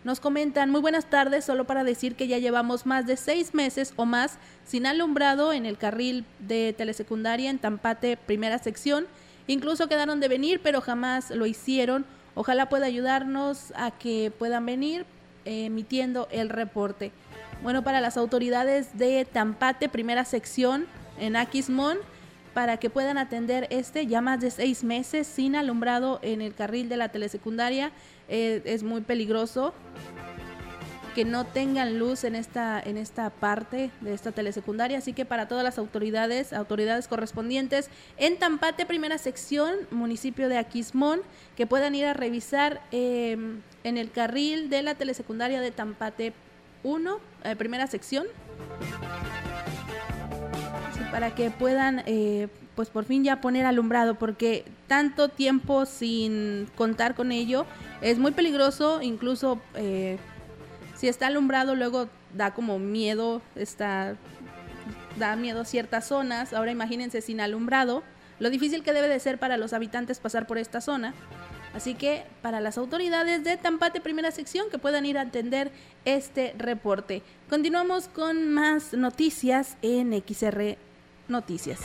nos 0.03 0.19
comentan, 0.19 0.71
muy 0.71 0.81
buenas 0.81 1.05
tardes, 1.05 1.45
solo 1.45 1.65
para 1.65 1.83
decir 1.83 2.15
que 2.15 2.27
ya 2.27 2.39
llevamos 2.39 2.85
más 2.85 3.05
de 3.05 3.17
seis 3.17 3.53
meses 3.53 3.93
o 3.97 4.05
más 4.05 4.37
sin 4.65 4.87
alumbrado 4.87 5.53
en 5.53 5.65
el 5.65 5.77
carril 5.77 6.25
de 6.39 6.73
telesecundaria 6.75 7.49
en 7.49 7.59
Tampate, 7.59 8.17
primera 8.17 8.57
sección. 8.57 9.05
Incluso 9.45 9.87
quedaron 9.87 10.19
de 10.19 10.27
venir, 10.27 10.59
pero 10.63 10.81
jamás 10.81 11.29
lo 11.29 11.45
hicieron. 11.45 12.05
Ojalá 12.33 12.67
pueda 12.67 12.87
ayudarnos 12.87 13.73
a 13.75 13.91
que 13.91 14.31
puedan 14.37 14.65
venir 14.65 15.05
emitiendo 15.45 16.27
el 16.31 16.49
reporte. 16.49 17.11
Bueno, 17.61 17.83
para 17.83 18.01
las 18.01 18.17
autoridades 18.17 18.97
de 18.97 19.25
Tampate, 19.25 19.87
primera 19.87 20.25
sección 20.25 20.87
en 21.19 21.35
Aquismón, 21.35 21.99
para 22.53 22.77
que 22.77 22.89
puedan 22.89 23.17
atender 23.17 23.67
este 23.69 24.07
ya 24.07 24.19
más 24.21 24.41
de 24.41 24.51
seis 24.51 24.83
meses 24.83 25.27
sin 25.27 25.55
alumbrado 25.55 26.19
en 26.21 26.41
el 26.41 26.53
carril 26.53 26.89
de 26.89 26.97
la 26.97 27.09
telesecundaria. 27.09 27.91
Eh, 28.31 28.61
es 28.63 28.81
muy 28.81 29.01
peligroso 29.01 29.73
que 31.13 31.25
no 31.25 31.45
tengan 31.45 31.99
luz 31.99 32.23
en 32.23 32.33
esta, 32.33 32.79
en 32.79 32.95
esta 32.95 33.29
parte 33.29 33.91
de 33.99 34.13
esta 34.13 34.31
telesecundaria. 34.31 34.97
Así 34.97 35.11
que 35.11 35.25
para 35.25 35.49
todas 35.49 35.65
las 35.65 35.77
autoridades, 35.77 36.53
autoridades 36.53 37.09
correspondientes 37.09 37.89
en 38.15 38.39
Tampate, 38.39 38.85
primera 38.85 39.17
sección, 39.17 39.75
municipio 39.91 40.47
de 40.47 40.57
Aquismón, 40.57 41.21
que 41.57 41.67
puedan 41.67 41.93
ir 41.93 42.05
a 42.05 42.13
revisar 42.13 42.81
eh, 42.93 43.37
en 43.83 43.97
el 43.97 44.11
carril 44.11 44.69
de 44.69 44.81
la 44.81 44.95
telesecundaria 44.95 45.59
de 45.59 45.71
Tampate 45.71 46.31
1, 46.83 47.19
eh, 47.43 47.55
primera 47.57 47.87
sección. 47.87 48.25
Para 51.11 51.35
que 51.35 51.51
puedan, 51.51 52.03
eh, 52.05 52.47
pues 52.75 52.89
por 52.89 53.05
fin 53.05 53.23
ya 53.23 53.41
poner 53.41 53.65
alumbrado, 53.65 54.15
porque 54.15 54.65
tanto 54.87 55.29
tiempo 55.29 55.85
sin 55.85 56.67
contar 56.75 57.15
con 57.15 57.31
ello 57.31 57.65
es 58.01 58.17
muy 58.17 58.31
peligroso, 58.31 59.01
incluso 59.01 59.61
eh, 59.75 60.17
si 60.95 61.07
está 61.07 61.27
alumbrado 61.27 61.75
luego 61.75 62.07
da 62.33 62.53
como 62.53 62.79
miedo, 62.79 63.41
está, 63.55 64.15
da 65.19 65.35
miedo 65.35 65.65
ciertas 65.65 66.07
zonas. 66.07 66.53
Ahora 66.53 66.71
imagínense 66.71 67.21
sin 67.21 67.41
alumbrado, 67.41 68.03
lo 68.39 68.49
difícil 68.49 68.83
que 68.83 68.93
debe 68.93 69.09
de 69.09 69.19
ser 69.19 69.37
para 69.37 69.57
los 69.57 69.73
habitantes 69.73 70.19
pasar 70.19 70.47
por 70.47 70.57
esta 70.57 70.79
zona. 70.79 71.13
Así 71.73 71.93
que 71.93 72.23
para 72.41 72.59
las 72.59 72.77
autoridades 72.77 73.43
de 73.43 73.55
Tampate 73.55 74.01
Primera 74.01 74.31
Sección 74.31 74.69
que 74.69 74.77
puedan 74.77 75.05
ir 75.05 75.17
a 75.17 75.21
atender 75.21 75.71
este 76.03 76.53
reporte. 76.57 77.21
Continuamos 77.49 78.07
con 78.09 78.53
más 78.53 78.93
noticias 78.93 79.77
en 79.81 80.11
XR 80.11 80.77
Noticias. 81.31 81.79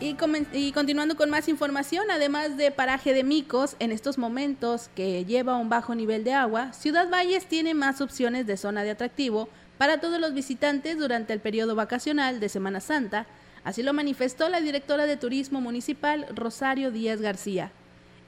Y, 0.00 0.72
continuando 0.72 1.16
con 1.16 1.28
más 1.28 1.48
información, 1.48 2.10
además 2.10 2.56
de 2.56 2.70
paraje 2.70 3.14
de 3.14 3.24
micos, 3.24 3.76
en 3.78 3.92
estos 3.92 4.16
momentos 4.16 4.90
que 4.94 5.24
lleva 5.24 5.56
un 5.56 5.68
bajo 5.68 5.94
nivel 5.94 6.24
de 6.24 6.34
agua, 6.34 6.72
Ciudad 6.72 7.10
Valles 7.10 7.46
tiene 7.46 7.74
más 7.74 8.00
opciones 8.00 8.46
de 8.46 8.56
zona 8.56 8.84
de 8.84 8.90
atractivo 8.90 9.48
para 9.76 10.00
todos 10.00 10.20
los 10.20 10.34
visitantes 10.34 10.98
durante 10.98 11.32
el 11.32 11.40
periodo 11.40 11.74
vacacional 11.74 12.40
de 12.40 12.48
Semana 12.48 12.80
Santa. 12.80 13.26
Así 13.68 13.82
lo 13.82 13.92
manifestó 13.92 14.48
la 14.48 14.62
directora 14.62 15.04
de 15.04 15.18
Turismo 15.18 15.60
Municipal, 15.60 16.26
Rosario 16.34 16.90
Díaz 16.90 17.20
García. 17.20 17.70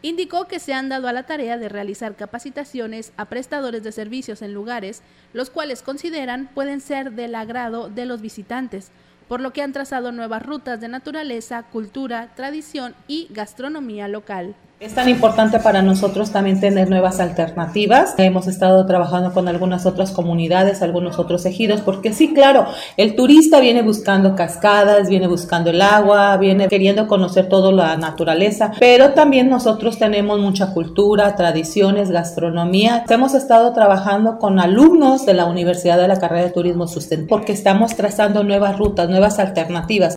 Indicó 0.03 0.47
que 0.47 0.59
se 0.59 0.75
han 0.75 0.91
dado 0.91 1.09
a 1.09 1.15
la 1.15 1.23
tarea 1.23 1.57
de 1.57 1.71
realizar 1.71 2.15
capacitaciones 2.15 3.15
a 3.17 3.25
prestadores 3.25 3.83
de 3.83 3.91
servicios 3.91 4.43
en 4.43 4.53
lugares 4.53 5.01
los 5.33 5.49
cuales 5.49 5.81
consideran 5.81 6.51
pueden 6.53 6.83
ser 6.83 7.13
del 7.13 7.35
agrado 7.35 7.89
de 7.89 8.05
los 8.05 8.21
visitantes, 8.21 8.91
por 9.29 9.41
lo 9.41 9.55
que 9.55 9.63
han 9.63 9.73
trazado 9.73 10.13
nuevas 10.13 10.45
rutas 10.45 10.79
de 10.79 10.89
naturaleza, 10.89 11.63
cultura, 11.63 12.35
tradición 12.37 12.95
y 13.09 13.27
gastronomía 13.31 14.09
local. 14.09 14.55
Es 14.81 14.95
tan 14.95 15.11
importante 15.11 15.59
para 15.59 15.83
nosotros 15.83 16.31
también 16.31 16.59
tener 16.59 16.89
nuevas 16.89 17.21
alternativas. 17.21 18.15
Hemos 18.17 18.47
estado 18.47 18.87
trabajando 18.87 19.31
con 19.35 19.47
algunas 19.47 19.85
otras 19.85 20.11
comunidades, 20.11 20.81
algunos 20.81 21.19
otros 21.19 21.45
ejidos, 21.45 21.83
porque 21.83 22.15
sí, 22.15 22.33
claro, 22.33 22.65
el 22.97 23.15
turista 23.15 23.61
viene 23.61 23.83
buscando 23.83 24.35
cascadas, 24.35 25.11
viene 25.11 25.27
buscando 25.27 25.69
el 25.69 25.83
agua, 25.83 26.39
viene 26.39 26.69
queriendo 26.69 27.09
conocer 27.09 27.47
toda 27.51 27.71
la 27.73 27.99
naturaleza, 27.99 28.73
pero 28.81 29.11
también 29.11 29.51
nosotros 29.51 29.99
tenemos 29.99 30.41
mucha 30.41 30.73
cultura, 30.73 31.37
tradiciones, 31.37 32.11
gastronomía. 32.11 33.05
Hemos 33.07 33.35
estado 33.35 33.75
trabajando 33.75 34.39
con 34.39 34.59
alumnos 34.59 35.27
de 35.27 35.35
la 35.35 35.45
Universidad 35.45 35.99
de 35.99 36.09
la 36.09 36.19
Carrera 36.19 36.45
de 36.45 36.53
Turismo 36.53 36.89
Sustentable, 36.89 37.29
porque 37.29 37.53
estamos 37.53 37.97
trazando 37.97 38.45
nuevas 38.45 38.79
rutas, 38.79 39.11
nuevas 39.11 39.39
alternativas 39.41 40.17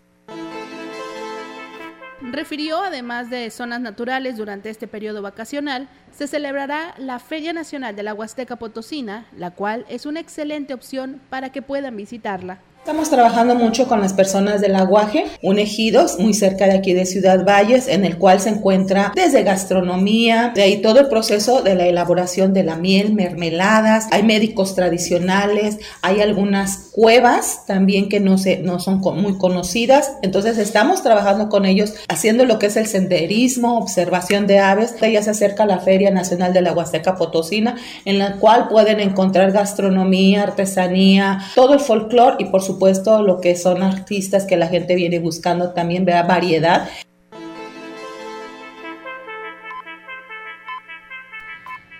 refirió, 2.33 2.83
además 2.83 3.29
de 3.29 3.49
zonas 3.49 3.79
naturales 3.79 4.35
durante 4.37 4.69
este 4.69 4.87
periodo 4.87 5.21
vacacional, 5.21 5.87
se 6.11 6.27
celebrará 6.27 6.95
la 6.97 7.19
Feria 7.19 7.53
Nacional 7.53 7.95
de 7.95 8.03
la 8.03 8.13
Huasteca 8.13 8.57
Potosina, 8.57 9.25
la 9.37 9.51
cual 9.51 9.85
es 9.87 10.05
una 10.05 10.19
excelente 10.19 10.73
opción 10.73 11.21
para 11.29 11.51
que 11.51 11.61
puedan 11.61 11.95
visitarla. 11.95 12.59
Estamos 12.83 13.09
trabajando 13.09 13.55
mucho 13.55 13.87
con 13.87 14.01
las 14.01 14.11
personas 14.11 14.59
del 14.59 14.75
Aguaje, 14.75 15.23
un 15.41 15.57
ejido 15.57 16.05
muy 16.19 16.33
cerca 16.33 16.65
de 16.65 16.73
aquí 16.73 16.91
de 16.91 17.05
Ciudad 17.05 17.45
Valles, 17.45 17.87
en 17.87 18.03
el 18.03 18.17
cual 18.17 18.41
se 18.41 18.49
encuentra 18.49 19.13
desde 19.15 19.43
gastronomía, 19.43 20.51
de 20.53 20.63
ahí 20.63 20.81
todo 20.81 20.99
el 20.99 21.07
proceso 21.07 21.61
de 21.61 21.75
la 21.75 21.87
elaboración 21.87 22.53
de 22.53 22.63
la 22.63 22.75
miel, 22.75 23.13
mermeladas, 23.13 24.09
hay 24.11 24.23
médicos 24.23 24.75
tradicionales, 24.75 25.77
hay 26.01 26.19
algunas 26.19 26.89
cuevas 26.91 27.65
también 27.65 28.09
que 28.09 28.19
no, 28.19 28.37
se, 28.37 28.57
no 28.57 28.81
son 28.81 28.99
muy 28.99 29.37
conocidas, 29.37 30.17
entonces 30.21 30.57
estamos 30.57 31.03
trabajando 31.03 31.47
con 31.47 31.63
ellos 31.65 31.93
haciendo 32.09 32.43
lo 32.43 32.59
que 32.59 32.65
es 32.65 32.75
el 32.75 32.87
senderismo, 32.87 33.77
observación 33.77 34.45
de 34.45 34.59
aves, 34.59 34.93
ya 34.99 35.23
se 35.23 35.29
acerca 35.29 35.65
la 35.65 35.79
Feria 35.79 36.11
Nacional 36.11 36.51
de 36.51 36.59
la 36.59 36.73
Huasteca 36.73 37.15
Potosina, 37.15 37.77
en 38.03 38.19
la 38.19 38.39
cual 38.39 38.67
pueden 38.67 38.99
encontrar 38.99 39.53
gastronomía, 39.53 40.43
artesanía, 40.43 41.39
todo 41.55 41.75
el 41.75 41.79
folclore 41.79 42.35
y 42.39 42.45
por 42.47 42.61
supuesto 42.61 42.72
supuesto 42.73 43.21
lo 43.21 43.39
que 43.39 43.55
son 43.55 43.83
artistas 43.83 44.45
que 44.45 44.57
la 44.57 44.67
gente 44.67 44.95
viene 44.95 45.19
buscando 45.19 45.73
también, 45.73 46.05
vea 46.05 46.23
variedad. 46.23 46.89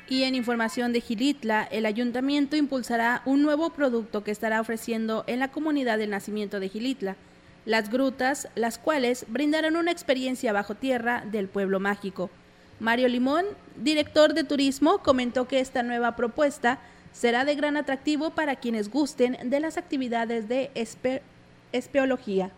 Y 0.10 0.24
en 0.24 0.36
información 0.36 0.92
de 0.92 1.02
Gilitla, 1.02 1.68
el 1.72 1.86
ayuntamiento 1.86 2.56
impulsará 2.56 3.22
un 3.26 3.44
nuevo 3.44 3.70
producto 3.72 4.24
que 4.24 4.32
estará 4.32 4.62
ofreciendo 4.62 5.24
en 5.28 5.40
la 5.40 5.50
comunidad 5.50 6.00
del 6.00 6.10
nacimiento 6.10 6.60
de 6.60 6.70
Gilitla, 6.70 7.16
las 7.66 7.92
grutas, 7.92 8.48
las 8.56 8.78
cuales 8.80 9.26
brindarán 9.28 9.76
una 9.76 9.92
experiencia 9.92 10.54
bajo 10.54 10.76
tierra 10.76 11.24
del 11.32 11.48
pueblo 11.48 11.80
mágico. 11.80 12.32
Mario 12.80 13.08
Limón, 13.08 13.46
director 13.82 14.34
de 14.34 14.44
turismo, 14.44 15.00
comentó 15.00 15.48
que 15.48 15.60
esta 15.60 15.84
nueva 15.84 16.16
propuesta 16.16 16.80
será 17.13 17.45
de 17.45 17.56
gran 17.56 17.78
atractivo 17.78 18.32
para 18.32 18.58
quienes 18.58 18.89
gusten 18.89 19.38
de 19.49 19.60
las 19.60 19.78
actividades 19.78 20.49
de 20.49 20.71
espeología 21.71 22.52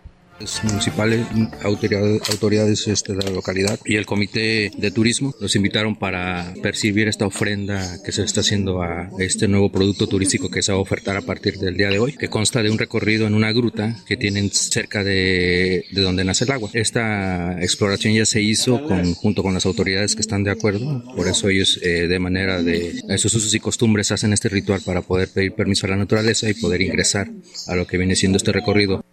municipales, 0.63 1.25
autoridades, 1.63 2.87
este, 2.87 3.13
de 3.13 3.23
la 3.23 3.29
localidad 3.31 3.79
y 3.85 3.95
el 3.95 4.05
comité 4.05 4.71
de 4.77 4.91
turismo 4.91 5.33
nos 5.39 5.55
invitaron 5.55 5.95
para 5.95 6.53
percibir 6.61 7.07
esta 7.07 7.25
ofrenda 7.25 8.01
que 8.03 8.11
se 8.11 8.23
está 8.23 8.41
haciendo 8.41 8.81
a 8.81 9.09
este 9.19 9.47
nuevo 9.47 9.71
producto 9.71 10.07
turístico 10.07 10.49
que 10.49 10.61
se 10.61 10.71
va 10.71 10.77
a 10.77 10.81
ofertar 10.81 11.15
a 11.15 11.21
partir 11.21 11.57
del 11.57 11.77
día 11.77 11.89
de 11.89 11.99
hoy, 11.99 12.13
que 12.13 12.27
consta 12.27 12.61
de 12.61 12.69
un 12.69 12.77
recorrido 12.77 13.27
en 13.27 13.33
una 13.33 13.51
gruta 13.51 13.95
que 14.07 14.17
tienen 14.17 14.51
cerca 14.51 15.03
de, 15.03 15.85
de 15.91 16.01
donde 16.01 16.23
nace 16.23 16.43
el 16.43 16.51
agua. 16.51 16.69
Esta 16.73 17.57
exploración 17.61 18.13
ya 18.13 18.25
se 18.25 18.41
hizo 18.41 18.83
con, 18.83 19.13
junto 19.13 19.41
con 19.41 19.53
las 19.53 19.65
autoridades 19.65 20.15
que 20.15 20.21
están 20.21 20.43
de 20.43 20.51
acuerdo, 20.51 21.03
por 21.15 21.27
eso 21.27 21.49
ellos 21.49 21.79
eh, 21.81 22.07
de 22.07 22.19
manera 22.19 22.61
de 22.61 23.01
esos 23.09 23.33
usos 23.33 23.53
y 23.53 23.59
costumbres 23.59 24.11
hacen 24.11 24.33
este 24.33 24.49
ritual 24.49 24.81
para 24.81 25.01
poder 25.01 25.29
pedir 25.29 25.53
permiso 25.53 25.87
a 25.87 25.91
la 25.91 25.97
naturaleza 25.97 26.49
y 26.49 26.53
poder 26.53 26.81
ingresar 26.81 27.29
a 27.67 27.75
lo 27.75 27.87
que 27.87 27.97
viene 27.97 28.15
siendo 28.15 28.37
este 28.37 28.51
recorrido. 28.51 29.03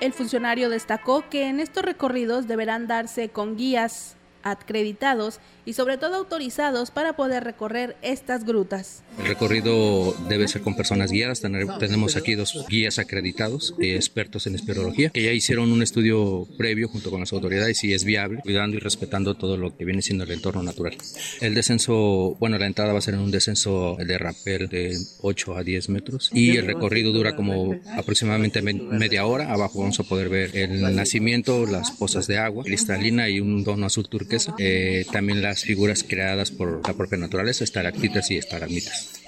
El 0.00 0.14
funcionario 0.14 0.70
destacó 0.70 1.28
que 1.28 1.48
en 1.48 1.60
estos 1.60 1.84
recorridos 1.84 2.48
deberán 2.48 2.86
darse 2.86 3.28
con 3.28 3.56
guías 3.56 4.16
acreditados 4.42 5.40
y 5.64 5.74
sobre 5.74 5.98
todo 5.98 6.16
autorizados 6.16 6.90
para 6.90 7.14
poder 7.14 7.44
recorrer 7.44 7.96
estas 8.02 8.44
grutas. 8.44 9.02
El 9.18 9.26
recorrido 9.26 10.14
debe 10.28 10.48
ser 10.48 10.62
con 10.62 10.74
personas 10.74 11.12
guiadas. 11.12 11.42
Tenemos 11.78 12.16
aquí 12.16 12.34
dos 12.34 12.64
guías 12.68 12.98
acreditados, 12.98 13.74
expertos 13.78 14.46
en 14.46 14.54
espeleología, 14.54 15.10
que 15.10 15.22
ya 15.22 15.32
hicieron 15.32 15.70
un 15.70 15.82
estudio 15.82 16.46
previo 16.56 16.88
junto 16.88 17.10
con 17.10 17.20
las 17.20 17.32
autoridades 17.32 17.78
si 17.78 17.92
es 17.92 18.04
viable, 18.04 18.40
cuidando 18.42 18.76
y 18.76 18.80
respetando 18.80 19.34
todo 19.34 19.56
lo 19.56 19.76
que 19.76 19.84
viene 19.84 20.02
siendo 20.02 20.24
el 20.24 20.30
entorno 20.30 20.62
natural. 20.62 20.96
El 21.40 21.54
descenso, 21.54 22.36
bueno, 22.40 22.58
la 22.58 22.66
entrada 22.66 22.92
va 22.92 22.98
a 22.98 23.02
ser 23.02 23.14
en 23.14 23.20
un 23.20 23.30
descenso 23.30 23.96
de 23.98 24.18
rapel 24.18 24.68
de 24.68 24.96
8 25.20 25.56
a 25.56 25.62
10 25.62 25.88
metros 25.90 26.30
y 26.32 26.56
el 26.56 26.66
recorrido 26.66 27.12
dura 27.12 27.36
como 27.36 27.76
aproximadamente 27.96 28.62
media 28.62 29.26
hora. 29.26 29.52
Abajo 29.52 29.80
vamos 29.80 30.00
a 30.00 30.04
poder 30.04 30.28
ver 30.28 30.56
el 30.56 30.94
nacimiento, 30.96 31.66
las 31.66 31.90
pozas 31.92 32.26
de 32.26 32.38
agua 32.38 32.64
cristalina 32.64 33.28
y 33.28 33.40
un 33.40 33.62
dono 33.62 33.86
azul 33.86 34.08
turquesa. 34.08 34.29
Eh, 34.58 35.06
también 35.12 35.42
las 35.42 35.62
figuras 35.62 36.04
creadas 36.06 36.50
por 36.50 36.86
la 36.86 36.94
propia 36.94 37.18
naturaleza, 37.18 37.64
estalactitas 37.64 38.30
y 38.30 38.36
estalagmitas. 38.36 39.20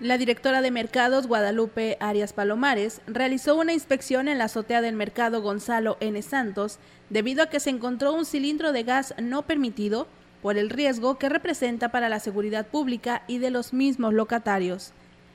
La 0.00 0.18
directora 0.18 0.62
de 0.62 0.72
mercados 0.72 1.28
Guadalupe 1.28 1.96
Arias 2.00 2.32
Palomares 2.32 3.00
realizó 3.06 3.54
una 3.54 3.72
inspección 3.72 4.26
en 4.26 4.38
la 4.38 4.44
azotea 4.44 4.80
del 4.80 4.96
mercado 4.96 5.42
Gonzalo 5.42 5.96
N. 6.00 6.20
Santos 6.22 6.80
debido 7.08 7.44
a 7.44 7.50
que 7.50 7.60
se 7.60 7.70
encontró 7.70 8.12
un 8.12 8.24
cilindro 8.24 8.72
de 8.72 8.82
gas 8.82 9.14
no 9.22 9.42
permitido 9.42 10.08
por 10.42 10.58
el 10.58 10.70
riesgo 10.70 11.18
que 11.18 11.28
representa 11.28 11.92
para 11.92 12.08
la 12.08 12.18
seguridad 12.18 12.66
pública 12.66 13.22
y 13.28 13.38
de 13.38 13.50
los 13.50 13.72
mismos 13.72 14.12
locatarios. 14.12 14.92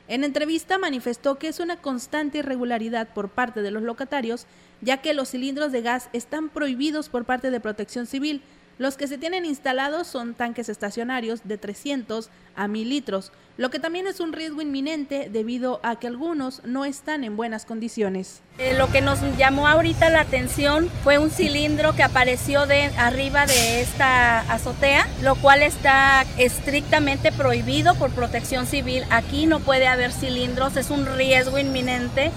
En 0.10 0.23
entrevista 0.23 0.77
manifestó 0.77 1.38
que 1.38 1.47
es 1.47 1.62
una 1.62 1.77
constante 1.77 2.39
irregularidad 2.39 3.07
por 3.13 3.29
parte 3.29 3.62
de 3.62 3.71
los 3.71 3.83
locatarios, 3.83 4.47
ya 4.81 4.97
que 4.97 5.13
los 5.13 5.29
cilindros 5.29 5.71
de 5.71 5.81
gas 5.81 6.09
están 6.13 6.49
prohibidos 6.49 7.09
por 7.09 7.25
parte 7.25 7.51
de 7.51 7.59
Protección 7.59 8.05
Civil. 8.05 8.41
Los 8.77 8.95
que 8.95 9.07
se 9.07 9.17
tienen 9.17 9.45
instalados 9.45 10.05
son 10.05 10.35
tanques 10.35 10.69
estacionarios 10.69 11.41
de 11.43 11.57
300 11.57 12.29
a 12.55 12.67
1000 12.67 12.89
litros, 12.89 13.31
lo 13.57 13.71
que 13.71 13.79
también 13.79 14.05
es 14.05 14.19
un 14.19 14.33
riesgo 14.33 14.61
inminente 14.61 15.29
debido 15.31 15.79
a 15.81 15.97
que 15.97 16.05
algunos 16.05 16.63
no 16.63 16.85
están 16.85 17.23
en 17.23 17.35
buenas 17.35 17.65
condiciones. 17.65 18.41
Eh, 18.59 18.75
lo 18.77 18.91
que 18.91 19.01
nos 19.01 19.19
llamó 19.35 19.67
ahorita 19.67 20.11
la 20.11 20.21
atención 20.21 20.89
fue 21.03 21.17
un 21.17 21.31
cilindro 21.31 21.95
que 21.95 22.03
apareció 22.03 22.67
de 22.67 22.83
arriba 22.97 23.47
de 23.47 23.81
esta 23.81 24.41
azotea, 24.41 25.07
lo 25.23 25.35
cual 25.35 25.63
está 25.63 26.23
estrictamente 26.37 27.31
prohibido 27.31 27.95
por 27.95 28.11
protección 28.11 28.67
civil. 28.67 29.03
Aquí 29.09 29.47
no 29.47 29.59
puede 29.59 29.87
haber 29.87 30.11
cilindros, 30.11 30.77
es 30.77 30.91
un 30.91 31.07
riesgo 31.07 31.57
inminente 31.57 32.31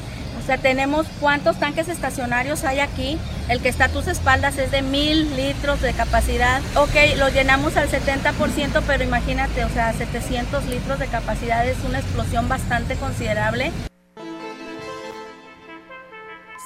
sea, 0.50 0.58
tenemos 0.58 1.06
cuántos 1.20 1.60
tanques 1.60 1.86
estacionarios 1.86 2.64
hay 2.64 2.80
aquí. 2.80 3.18
El 3.48 3.62
que 3.62 3.68
está 3.68 3.84
a 3.84 3.88
tus 3.88 4.08
espaldas 4.08 4.58
es 4.58 4.72
de 4.72 4.82
mil 4.82 5.36
litros 5.36 5.80
de 5.80 5.92
capacidad. 5.92 6.60
Ok, 6.74 7.18
lo 7.18 7.28
llenamos 7.28 7.76
al 7.76 7.88
70%, 7.88 8.82
pero 8.84 9.04
imagínate, 9.04 9.64
o 9.64 9.68
sea, 9.68 9.92
700 9.92 10.66
litros 10.66 10.98
de 10.98 11.06
capacidad 11.06 11.64
es 11.68 11.78
una 11.84 12.00
explosión 12.00 12.48
bastante 12.48 12.96
considerable. 12.96 13.70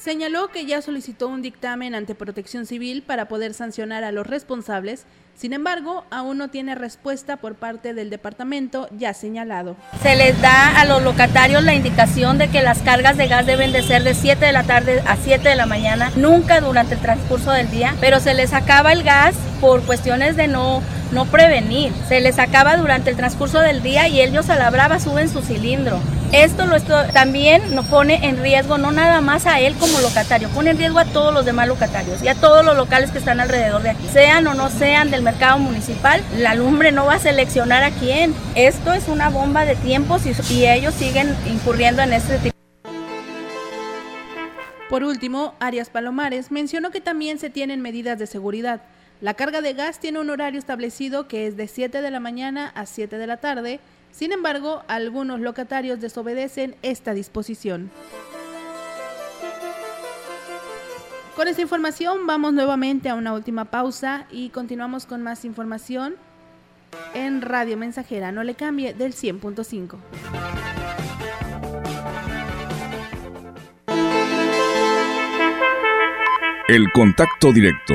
Señaló 0.02 0.48
que 0.48 0.64
ya 0.64 0.80
solicitó 0.80 1.28
un 1.28 1.42
dictamen 1.42 1.94
ante 1.94 2.14
Protección 2.14 2.64
Civil 2.64 3.02
para 3.02 3.28
poder 3.28 3.52
sancionar 3.52 4.02
a 4.02 4.12
los 4.12 4.26
responsables 4.26 5.04
sin 5.36 5.52
embargo, 5.52 6.04
aún 6.10 6.38
no 6.38 6.48
tiene 6.48 6.74
respuesta 6.74 7.36
por 7.36 7.54
parte 7.56 7.92
del 7.92 8.08
departamento 8.08 8.88
ya 8.96 9.14
señalado. 9.14 9.76
Se 10.02 10.14
les 10.14 10.40
da 10.40 10.80
a 10.80 10.84
los 10.84 11.02
locatarios 11.02 11.64
la 11.64 11.74
indicación 11.74 12.38
de 12.38 12.48
que 12.48 12.62
las 12.62 12.78
cargas 12.78 13.16
de 13.16 13.26
gas 13.26 13.44
deben 13.44 13.72
de 13.72 13.82
ser 13.82 14.04
de 14.04 14.14
7 14.14 14.44
de 14.44 14.52
la 14.52 14.62
tarde 14.62 15.02
a 15.06 15.16
7 15.16 15.48
de 15.48 15.56
la 15.56 15.66
mañana, 15.66 16.12
nunca 16.16 16.60
durante 16.60 16.94
el 16.94 17.00
transcurso 17.00 17.50
del 17.50 17.70
día, 17.70 17.94
pero 18.00 18.20
se 18.20 18.34
les 18.34 18.52
acaba 18.52 18.92
el 18.92 19.02
gas 19.02 19.34
por 19.60 19.82
cuestiones 19.82 20.36
de 20.36 20.48
no 20.48 20.82
no 21.14 21.26
prevenir. 21.26 21.92
Se 22.08 22.20
les 22.20 22.38
acaba 22.38 22.76
durante 22.76 23.08
el 23.08 23.16
transcurso 23.16 23.60
del 23.60 23.82
día 23.82 24.08
y 24.08 24.20
ellos 24.20 24.50
a 24.50 24.56
la 24.56 24.68
brava 24.70 25.00
suben 25.00 25.28
su 25.28 25.40
cilindro. 25.40 26.00
Esto 26.34 26.64
también 27.12 27.76
nos 27.76 27.86
pone 27.86 28.26
en 28.26 28.42
riesgo 28.42 28.76
no 28.76 28.90
nada 28.90 29.20
más 29.20 29.46
a 29.46 29.60
él 29.60 29.72
como 29.76 30.00
locatario, 30.00 30.48
pone 30.48 30.70
en 30.70 30.78
riesgo 30.78 30.98
a 30.98 31.04
todos 31.04 31.32
los 31.32 31.44
demás 31.44 31.68
locatarios 31.68 32.20
y 32.24 32.28
a 32.28 32.34
todos 32.34 32.64
los 32.64 32.76
locales 32.76 33.12
que 33.12 33.18
están 33.18 33.38
alrededor 33.38 33.82
de 33.82 33.90
aquí. 33.90 34.04
Sean 34.12 34.44
o 34.48 34.54
no 34.54 34.68
sean 34.68 35.12
del 35.12 35.22
mercado 35.22 35.60
municipal, 35.60 36.24
la 36.36 36.56
lumbre 36.56 36.90
no 36.90 37.06
va 37.06 37.14
a 37.14 37.18
seleccionar 37.20 37.84
a 37.84 37.92
quién. 37.92 38.34
Esto 38.56 38.92
es 38.92 39.06
una 39.06 39.30
bomba 39.30 39.64
de 39.64 39.76
tiempos 39.76 40.22
y, 40.26 40.66
ellos 40.66 40.92
siguen 40.94 41.36
incurriendo 41.46 42.02
en 42.02 42.12
este 42.12 42.38
tipo. 42.38 42.56
Por 44.90 45.04
último, 45.04 45.54
Arias 45.60 45.88
Palomares 45.88 46.50
mencionó 46.50 46.90
que 46.90 47.00
también 47.00 47.38
se 47.38 47.48
tienen 47.48 47.80
medidas 47.80 48.18
de 48.18 48.26
seguridad. 48.26 48.80
La 49.20 49.34
carga 49.34 49.60
de 49.60 49.74
gas 49.74 50.00
tiene 50.00 50.18
un 50.18 50.30
horario 50.30 50.58
establecido 50.58 51.28
que 51.28 51.46
es 51.46 51.56
de 51.56 51.68
7 51.68 52.02
de 52.02 52.10
la 52.10 52.18
mañana 52.18 52.72
a 52.74 52.86
7 52.86 53.18
de 53.18 53.26
la 53.28 53.36
tarde 53.36 53.78
sin 54.14 54.30
embargo, 54.30 54.84
algunos 54.86 55.40
locatarios 55.40 56.00
desobedecen 56.00 56.76
esta 56.82 57.14
disposición. 57.14 57.90
Con 61.34 61.48
esta 61.48 61.62
información 61.62 62.24
vamos 62.24 62.52
nuevamente 62.52 63.08
a 63.08 63.16
una 63.16 63.32
última 63.32 63.64
pausa 63.64 64.26
y 64.30 64.50
continuamos 64.50 65.04
con 65.04 65.24
más 65.24 65.44
información 65.44 66.14
en 67.12 67.42
Radio 67.42 67.76
Mensajera. 67.76 68.30
No 68.30 68.44
le 68.44 68.54
cambie 68.54 68.94
del 68.94 69.14
100.5. 69.14 69.98
El 76.68 76.90
contacto 76.92 77.52
directo 77.52 77.94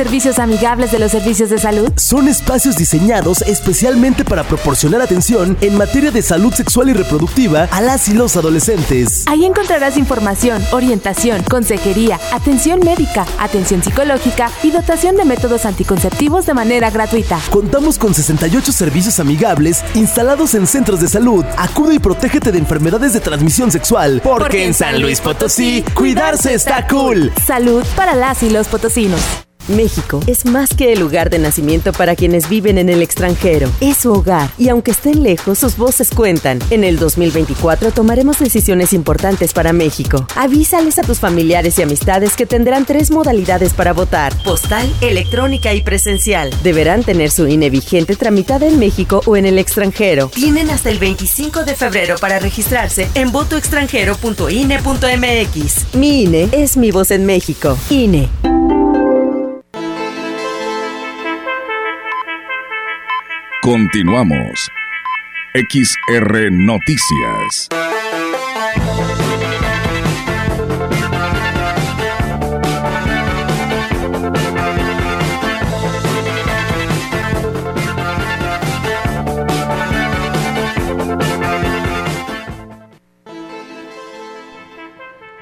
servicios 0.00 0.38
amigables 0.38 0.92
de 0.92 0.98
los 0.98 1.12
servicios 1.12 1.50
de 1.50 1.58
salud? 1.58 1.92
Son 1.96 2.26
espacios 2.26 2.74
diseñados 2.74 3.42
especialmente 3.42 4.24
para 4.24 4.44
proporcionar 4.44 5.02
atención 5.02 5.58
en 5.60 5.76
materia 5.76 6.10
de 6.10 6.22
salud 6.22 6.54
sexual 6.54 6.88
y 6.88 6.94
reproductiva 6.94 7.68
a 7.70 7.82
las 7.82 8.08
y 8.08 8.14
los 8.14 8.34
adolescentes. 8.34 9.24
Ahí 9.26 9.44
encontrarás 9.44 9.98
información, 9.98 10.64
orientación, 10.72 11.42
consejería, 11.42 12.18
atención 12.32 12.80
médica, 12.80 13.26
atención 13.38 13.82
psicológica 13.82 14.50
y 14.62 14.70
dotación 14.70 15.16
de 15.16 15.26
métodos 15.26 15.66
anticonceptivos 15.66 16.46
de 16.46 16.54
manera 16.54 16.88
gratuita. 16.88 17.38
Contamos 17.50 17.98
con 17.98 18.14
68 18.14 18.72
servicios 18.72 19.20
amigables 19.20 19.84
instalados 19.94 20.54
en 20.54 20.66
centros 20.66 21.00
de 21.00 21.08
salud. 21.08 21.44
Acude 21.58 21.96
y 21.96 21.98
protégete 21.98 22.52
de 22.52 22.58
enfermedades 22.58 23.12
de 23.12 23.20
transmisión 23.20 23.70
sexual. 23.70 24.22
Porque, 24.24 24.64
en 24.64 24.72
San 24.72 25.02
Luis 25.02 25.20
Potosí, 25.20 25.84
cuidarse 25.92 26.54
está 26.54 26.86
cool. 26.86 27.30
Salud 27.46 27.84
para 27.96 28.14
las 28.14 28.42
y 28.42 28.48
los 28.48 28.66
potosinos. 28.66 29.20
México 29.76 30.20
es 30.26 30.44
más 30.44 30.74
que 30.74 30.92
el 30.92 31.00
lugar 31.00 31.30
de 31.30 31.38
nacimiento 31.38 31.92
para 31.92 32.16
quienes 32.16 32.48
viven 32.48 32.78
en 32.78 32.88
el 32.88 33.02
extranjero. 33.02 33.70
Es 33.80 33.98
su 33.98 34.12
hogar 34.12 34.50
y 34.58 34.68
aunque 34.68 34.90
estén 34.90 35.22
lejos, 35.22 35.58
sus 35.58 35.76
voces 35.76 36.10
cuentan. 36.10 36.58
En 36.70 36.84
el 36.84 36.98
2024 36.98 37.92
tomaremos 37.92 38.38
decisiones 38.38 38.92
importantes 38.92 39.52
para 39.52 39.72
México. 39.72 40.26
Avísales 40.36 40.98
a 40.98 41.02
tus 41.02 41.20
familiares 41.20 41.78
y 41.78 41.82
amistades 41.82 42.36
que 42.36 42.46
tendrán 42.46 42.84
tres 42.84 43.10
modalidades 43.10 43.74
para 43.74 43.92
votar: 43.92 44.34
postal, 44.42 44.92
electrónica 45.00 45.74
y 45.74 45.82
presencial. 45.82 46.50
Deberán 46.62 47.04
tener 47.04 47.30
su 47.30 47.46
INE 47.46 47.70
vigente 47.70 48.16
tramitada 48.16 48.66
en 48.66 48.78
México 48.78 49.22
o 49.26 49.36
en 49.36 49.46
el 49.46 49.58
extranjero. 49.58 50.28
Tienen 50.28 50.70
hasta 50.70 50.90
el 50.90 50.98
25 50.98 51.64
de 51.64 51.74
febrero 51.74 52.16
para 52.18 52.38
registrarse 52.38 53.08
en 53.14 53.32
votoextranjero.ine.mx. 53.32 55.94
Mi 55.94 56.22
INE 56.22 56.48
es 56.52 56.76
mi 56.76 56.90
voz 56.90 57.10
en 57.10 57.26
México. 57.26 57.76
INE. 57.88 58.28
Continuamos. 63.62 64.70
XR 65.52 66.50
Noticias. 66.50 67.68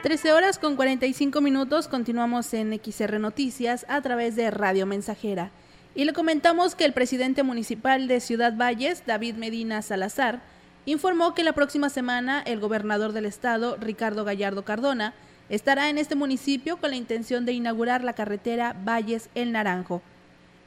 Trece 0.02 0.32
horas 0.32 0.58
con 0.58 0.74
45 0.74 1.40
minutos 1.40 1.86
continuamos 1.86 2.52
en 2.52 2.80
XR 2.82 3.20
Noticias 3.20 3.86
a 3.88 4.00
través 4.00 4.34
de 4.34 4.50
Radio 4.50 4.86
Mensajera. 4.86 5.52
Y 5.98 6.04
le 6.04 6.12
comentamos 6.12 6.76
que 6.76 6.84
el 6.84 6.92
presidente 6.92 7.42
municipal 7.42 8.06
de 8.06 8.20
Ciudad 8.20 8.56
Valles, 8.56 9.02
David 9.04 9.34
Medina 9.34 9.82
Salazar, 9.82 10.40
informó 10.86 11.34
que 11.34 11.42
la 11.42 11.54
próxima 11.54 11.90
semana 11.90 12.40
el 12.40 12.60
gobernador 12.60 13.10
del 13.10 13.26
estado, 13.26 13.76
Ricardo 13.80 14.24
Gallardo 14.24 14.64
Cardona, 14.64 15.12
estará 15.48 15.90
en 15.90 15.98
este 15.98 16.14
municipio 16.14 16.76
con 16.76 16.90
la 16.90 16.96
intención 16.96 17.44
de 17.44 17.50
inaugurar 17.50 18.04
la 18.04 18.12
carretera 18.12 18.76
Valles 18.84 19.28
El 19.34 19.50
Naranjo. 19.50 20.00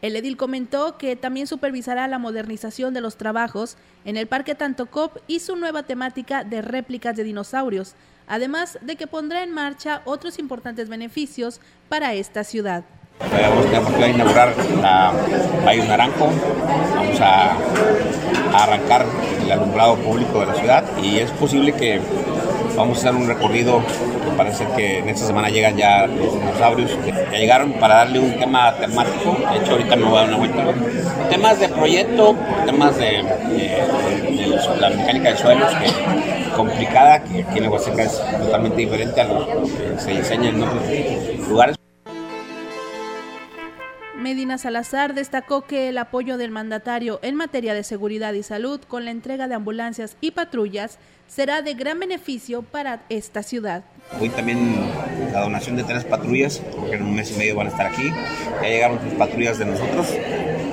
El 0.01 0.17
edil 0.17 0.35
comentó 0.35 0.97
que 0.97 1.15
también 1.15 1.47
supervisará 1.47 2.09
la 2.09 2.19
modernización 2.19 2.93
de 2.93 2.99
los 2.99 3.15
trabajos 3.15 3.77
en 4.03 4.17
el 4.17 4.27
Parque 4.27 4.53
Tantocop 4.53 5.15
y 5.27 5.39
su 5.39 5.55
nueva 5.55 5.83
temática 5.83 6.43
de 6.43 6.61
réplicas 6.61 7.15
de 7.15 7.23
dinosaurios, 7.23 7.95
además 8.27 8.79
de 8.81 8.97
que 8.97 9.07
pondrá 9.07 9.43
en 9.43 9.53
marcha 9.53 10.01
otros 10.03 10.39
importantes 10.39 10.89
beneficios 10.89 11.61
para 11.87 12.15
esta 12.15 12.43
ciudad. 12.43 12.83
Vamos 13.73 13.93
a 14.01 14.07
inaugurar 14.07 14.53
la 14.81 15.13
Valle 15.65 15.87
Naranjo, 15.87 16.29
vamos 16.95 17.21
a, 17.21 17.55
arrancar 18.53 19.05
el 19.43 19.51
alumbrado 19.51 19.95
público 19.95 20.41
de 20.41 20.47
la 20.47 20.55
ciudad 20.55 20.83
y 21.01 21.19
es 21.19 21.31
posible 21.31 21.71
que 21.71 22.01
vamos 22.75 22.97
a 22.97 22.99
hacer 22.99 23.15
un 23.15 23.27
recorrido 23.27 23.79
que 23.79 24.35
parece 24.35 24.67
que 24.75 24.99
en 24.99 25.09
esta 25.09 25.25
semana 25.25 25.49
llegan 25.49 25.77
ya 25.77 26.05
los 26.07 26.33
dinosaurios 26.33 26.91
ya 27.05 27.37
llegaron 27.37 27.73
para 27.73 27.95
darle 27.95 28.19
un 28.19 28.37
tema 28.37 28.73
temático. 28.75 29.37
De 29.51 29.59
hecho, 29.59 29.71
ahorita 29.73 29.95
me 29.95 30.03
voy 30.03 30.17
a 30.17 30.21
dar 30.21 30.27
una 30.29 30.37
vuelta. 30.37 30.65
Temas 31.29 31.59
de 31.59 31.69
proyecto, 31.69 32.35
temas 32.65 32.97
de, 32.97 33.23
la 34.79 34.89
mecánica 34.89 35.31
de 35.31 35.37
suelos, 35.37 35.71
que 35.75 36.51
complicada, 36.55 37.23
que 37.23 37.43
aquí 37.43 37.59
en 37.59 37.69
Huasteca 37.69 38.03
es 38.03 38.21
totalmente 38.41 38.77
diferente 38.77 39.21
a 39.21 39.25
lo 39.25 39.47
que 39.47 39.99
se 39.99 40.11
diseña 40.11 40.49
en 40.49 40.63
otros 40.63 40.83
lugares. 41.47 41.80
Medina 44.21 44.59
Salazar 44.59 45.15
destacó 45.15 45.63
que 45.63 45.89
el 45.89 45.97
apoyo 45.97 46.37
del 46.37 46.51
mandatario 46.51 47.19
en 47.23 47.35
materia 47.35 47.73
de 47.73 47.83
seguridad 47.83 48.33
y 48.33 48.43
salud 48.43 48.79
con 48.87 49.03
la 49.03 49.11
entrega 49.11 49.47
de 49.47 49.55
ambulancias 49.55 50.15
y 50.21 50.31
patrullas 50.31 50.99
será 51.27 51.61
de 51.61 51.73
gran 51.73 51.99
beneficio 51.99 52.61
para 52.61 53.01
esta 53.09 53.41
ciudad. 53.41 53.83
Hoy 54.19 54.29
también 54.29 54.75
la 55.33 55.41
donación 55.41 55.75
de 55.75 55.83
tres 55.83 56.03
patrullas, 56.03 56.61
porque 56.77 56.97
en 56.97 57.03
un 57.03 57.15
mes 57.15 57.31
y 57.31 57.37
medio 57.37 57.55
van 57.55 57.67
a 57.67 57.69
estar 57.71 57.87
aquí. 57.87 58.11
Ya 58.61 58.67
llegaron 58.67 58.99
tres 58.99 59.13
patrullas 59.15 59.57
de 59.57 59.65
nosotros. 59.65 60.07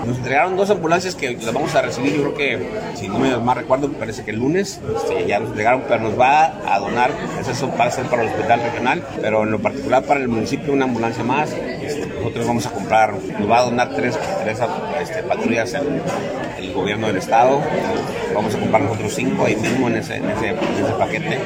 Nos 0.05 0.17
entregaron 0.19 0.57
dos 0.57 0.69
ambulancias 0.71 1.15
que 1.15 1.33
las 1.33 1.53
vamos 1.53 1.75
a 1.75 1.83
recibir, 1.83 2.15
yo 2.15 2.33
creo 2.33 2.35
que, 2.35 2.69
si 2.97 3.09
no 3.09 3.19
me 3.19 3.37
más 3.37 3.57
recuerdo, 3.57 3.91
parece 3.93 4.25
que 4.25 4.31
el 4.31 4.39
lunes 4.39 4.81
este, 4.97 5.27
ya 5.27 5.39
nos 5.39 5.51
entregaron, 5.51 5.85
pero 5.87 6.01
nos 6.01 6.19
va 6.19 6.75
a 6.75 6.79
donar, 6.79 7.13
eso 7.41 7.73
va 7.79 7.85
a 7.85 7.91
ser 7.91 8.07
para 8.07 8.23
el 8.23 8.29
hospital 8.29 8.61
regional, 8.61 9.07
pero 9.21 9.43
en 9.45 9.51
lo 9.51 9.59
particular 9.59 10.03
para 10.05 10.21
el 10.21 10.29
municipio 10.29 10.73
una 10.73 10.85
ambulancia 10.85 11.25
más. 11.25 11.53
Este, 11.53 12.08
nosotros 12.19 12.47
vamos 12.47 12.67
a 12.67 12.71
comprar, 12.71 13.15
nos 13.15 13.51
va 13.51 13.59
a 13.59 13.63
donar 13.63 13.95
tres, 13.95 14.19
tres 14.43 14.59
este, 15.01 15.23
patrullas 15.23 15.75
el, 15.75 16.73
gobierno 16.73 17.09
del 17.09 17.17
estado, 17.17 17.61
vamos 18.35 18.55
a 18.55 18.59
comprar 18.59 18.83
nosotros 18.83 19.13
cinco 19.15 19.45
ahí 19.45 19.57
mismo 19.57 19.89
en 19.89 19.97
ese 19.97 20.21
paquete. 20.99 21.39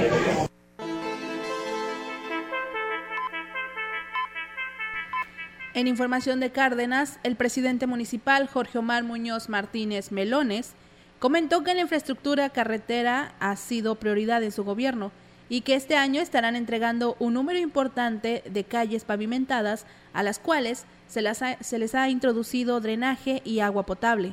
En 5.75 5.87
información 5.87 6.39
de 6.39 6.51
Cárdenas, 6.51 7.19
el 7.23 7.35
presidente 7.37 7.87
municipal 7.87 8.47
Jorge 8.47 8.79
Omar 8.79 9.05
Muñoz 9.05 9.49
Martínez 9.49 10.13
Melones 10.13 10.73
comentó 11.19 11.65
que 11.65 11.75
la 11.75 11.81
infraestructura 11.81 12.51
carretera 12.51 13.33
ha 13.41 13.57
sido 13.57 13.95
prioridad 13.95 14.43
en 14.43 14.53
su 14.53 14.65
gobierno 14.65 15.13
y 15.53 15.61
que 15.61 15.75
este 15.75 15.97
año 15.97 16.23
estarán 16.23 16.57
entregando 16.57 17.15
un 17.19 17.35
número 17.35 17.59
importante 17.59 18.43
de 18.49 18.65
calles 18.65 19.05
pavimentadas 19.05 19.85
a 20.15 20.23
las 20.23 20.39
cuales 20.39 20.87
se, 21.09 21.21
les 21.21 21.95
ha 21.95 22.09
introducido 22.09 22.81
drenaje 22.81 23.43
y 23.45 23.61
agua 23.61 23.85
potable. 23.85 24.33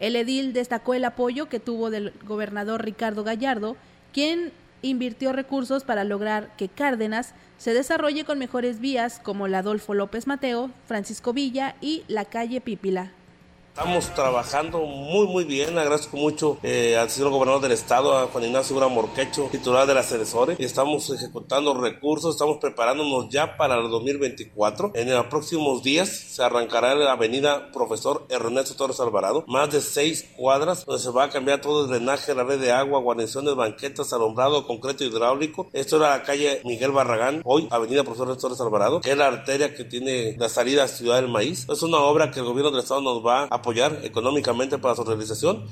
El 0.00 0.16
edil 0.16 0.54
destacó 0.54 0.94
el 0.94 1.04
apoyo 1.04 1.50
que 1.50 1.60
tuvo 1.60 1.90
del 1.90 2.14
gobernador 2.26 2.82
Ricardo 2.82 3.22
Gallardo, 3.22 3.76
quien 4.14 4.50
invirtió 4.80 5.34
recursos 5.34 5.84
para 5.84 6.04
lograr 6.04 6.56
que 6.56 6.70
Cárdenas 6.70 7.34
se 7.58 7.74
desarrolle 7.74 8.24
con 8.24 8.38
mejores 8.38 8.80
vías 8.80 9.20
como 9.22 9.48
la 9.48 9.58
Adolfo 9.58 9.92
López 9.92 10.26
Mateo, 10.26 10.70
Francisco 10.86 11.34
Villa 11.34 11.76
y 11.82 12.02
la 12.08 12.24
calle 12.24 12.62
Pípila. 12.62 13.12
Estamos 13.76 14.06
trabajando 14.14 14.80
muy 14.86 15.26
muy 15.26 15.44
bien, 15.44 15.76
agradezco 15.76 16.16
mucho 16.16 16.56
eh, 16.62 16.96
al 16.96 17.10
señor 17.10 17.28
gobernador 17.28 17.60
del 17.60 17.72
estado, 17.72 18.16
a 18.16 18.26
Juan 18.28 18.44
Ignacio 18.44 18.74
Gura 18.74 18.88
Morquecho, 18.88 19.50
titular 19.52 19.86
de 19.86 19.92
las 19.92 20.10
asesores, 20.10 20.58
y 20.58 20.64
estamos 20.64 21.10
ejecutando 21.10 21.78
recursos, 21.78 22.36
estamos 22.36 22.56
preparándonos 22.56 23.28
ya 23.28 23.58
para 23.58 23.76
el 23.76 23.90
2024. 23.90 24.92
En 24.94 25.12
los 25.12 25.26
próximos 25.26 25.82
días 25.82 26.08
se 26.08 26.42
arrancará 26.42 26.94
la 26.94 27.12
avenida 27.12 27.70
Profesor 27.70 28.24
Ernesto 28.30 28.76
Torres 28.76 28.98
Alvarado, 28.98 29.44
más 29.46 29.70
de 29.70 29.82
seis 29.82 30.24
cuadras, 30.38 30.86
donde 30.86 31.02
se 31.02 31.10
va 31.10 31.24
a 31.24 31.28
cambiar 31.28 31.60
todo 31.60 31.84
el 31.84 31.90
drenaje, 31.90 32.34
la 32.34 32.44
red 32.44 32.58
de 32.58 32.72
agua, 32.72 33.00
guarniciones, 33.00 33.56
banquetas, 33.56 34.10
alumbrado, 34.14 34.66
concreto 34.66 35.04
hidráulico. 35.04 35.68
Esto 35.74 35.98
era 35.98 36.16
la 36.16 36.22
calle 36.22 36.62
Miguel 36.64 36.92
Barragán, 36.92 37.42
hoy 37.44 37.68
avenida 37.70 38.04
Profesor 38.04 38.28
Ernesto 38.28 38.48
Torres 38.48 38.60
Alvarado, 38.62 39.02
que 39.02 39.10
es 39.10 39.18
la 39.18 39.26
arteria 39.26 39.74
que 39.74 39.84
tiene 39.84 40.34
la 40.38 40.48
salida 40.48 40.84
a 40.84 40.88
Ciudad 40.88 41.16
del 41.16 41.28
Maíz. 41.28 41.66
Es 41.68 41.82
una 41.82 41.98
obra 41.98 42.30
que 42.30 42.40
el 42.40 42.46
gobierno 42.46 42.70
del 42.70 42.80
estado 42.80 43.02
nos 43.02 43.22
va 43.22 43.48
a 43.50 43.65
apoyar 43.66 43.98
económicamente 44.04 44.78
para 44.78 44.94
su 44.94 45.02
realización. 45.02 45.66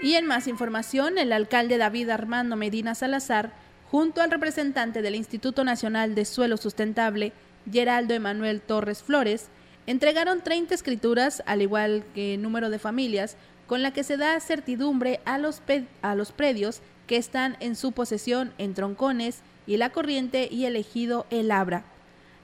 Y 0.00 0.14
en 0.14 0.26
más 0.26 0.48
información, 0.48 1.16
el 1.16 1.32
alcalde 1.32 1.78
David 1.78 2.10
Armando 2.10 2.56
Medina 2.56 2.96
Salazar, 2.96 3.52
junto 3.88 4.20
al 4.20 4.32
representante 4.32 5.00
del 5.00 5.14
Instituto 5.14 5.62
Nacional 5.62 6.16
de 6.16 6.24
Suelo 6.24 6.56
Sustentable, 6.56 7.32
Geraldo 7.70 8.14
Emanuel 8.14 8.60
Torres 8.60 9.00
Flores, 9.00 9.46
entregaron 9.86 10.42
30 10.42 10.74
escrituras, 10.74 11.44
al 11.46 11.62
igual 11.62 12.02
que 12.16 12.36
número 12.36 12.68
de 12.68 12.80
familias, 12.80 13.36
con 13.68 13.82
la 13.82 13.92
que 13.92 14.02
se 14.02 14.16
da 14.16 14.40
certidumbre 14.40 15.20
a 15.24 15.38
los, 15.38 15.62
a 16.02 16.16
los 16.16 16.32
predios 16.32 16.80
que 17.06 17.16
están 17.16 17.56
en 17.60 17.76
su 17.76 17.92
posesión 17.92 18.52
en 18.58 18.74
Troncones 18.74 19.42
y 19.68 19.76
La 19.76 19.90
Corriente 19.90 20.48
y 20.50 20.64
elegido 20.64 21.26
El 21.30 21.52
Abra. 21.52 21.91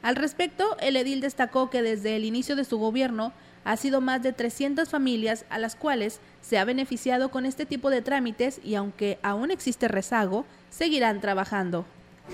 Al 0.08 0.16
respecto, 0.16 0.64
el 0.80 0.96
edil 0.96 1.20
destacó 1.20 1.68
que 1.68 1.82
desde 1.82 2.16
el 2.16 2.24
inicio 2.24 2.56
de 2.56 2.64
su 2.64 2.78
gobierno 2.78 3.30
ha 3.66 3.76
sido 3.76 4.00
más 4.00 4.22
de 4.22 4.32
300 4.32 4.88
familias 4.88 5.44
a 5.50 5.58
las 5.58 5.76
cuales 5.76 6.20
se 6.40 6.56
ha 6.56 6.64
beneficiado 6.64 7.30
con 7.30 7.44
este 7.44 7.66
tipo 7.66 7.90
de 7.90 8.00
trámites 8.00 8.58
y 8.64 8.76
aunque 8.76 9.18
aún 9.22 9.50
existe 9.50 9.86
rezago, 9.86 10.46
seguirán 10.70 11.20
trabajando. 11.20 11.84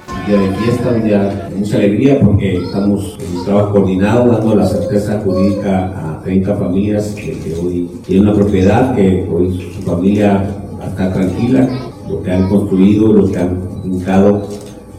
Un 0.09 0.25
día 0.25 0.39
de 0.39 0.57
fiesta, 0.57 0.89
un 0.91 1.03
día 1.03 1.25
de 1.25 1.57
mucha 1.57 1.77
alegría 1.79 2.21
porque 2.21 2.59
estamos 2.59 3.19
en 3.19 3.39
un 3.39 3.45
trabajo 3.45 3.73
coordinado 3.73 4.31
dando 4.31 4.55
la 4.55 4.67
certeza 4.69 5.21
jurídica 5.23 5.87
a 6.13 6.23
30 6.23 6.55
familias 6.55 7.09
que, 7.17 7.57
hoy 7.61 7.91
tienen 8.07 8.29
una 8.29 8.37
propiedad, 8.37 8.95
que 8.95 9.29
hoy 9.29 9.75
su 9.75 9.83
familia 9.83 10.49
está 10.81 11.13
tranquila, 11.13 11.69
lo 12.09 12.23
que 12.23 12.31
han 12.31 12.49
construido, 12.49 13.13
lo 13.13 13.33
que 13.33 13.37
han 13.37 13.69
indicado 13.83 14.49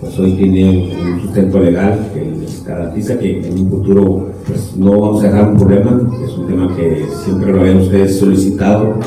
pues 0.05 0.19
hoy 0.19 0.33
tiene 0.33 0.93
un 1.01 1.21
sustento 1.21 1.59
legal 1.59 2.11
que 2.13 2.21
garantiza 2.65 3.17
que 3.17 3.47
en 3.47 3.59
un 3.59 3.69
futuro 3.69 4.31
pues 4.47 4.75
no 4.75 4.91
vamos 4.99 5.23
a 5.23 5.27
dejar 5.27 5.49
un 5.49 5.57
problema, 5.57 6.01
es 6.23 6.31
un 6.31 6.47
tema 6.47 6.75
que 6.75 7.07
siempre 7.23 7.51
lo 7.51 7.61
habían 7.61 7.77
ustedes 7.77 8.19
solicitado, 8.19 8.99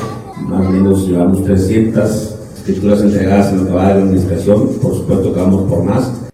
más 0.47 0.65
o 0.65 0.69
menos 0.69 1.07
llevamos 1.07 1.43
300 1.43 2.01
escrituras 2.55 3.01
entregadas 3.01 3.51
en 3.51 3.57
lo 3.57 3.65
que 3.65 3.71
de 3.71 3.77
la 3.77 3.89
administración, 3.89 4.69
por 4.81 4.95
supuesto 4.95 5.33
que 5.33 5.39
vamos 5.39 5.69
por 5.69 5.83
más. 5.83 6.29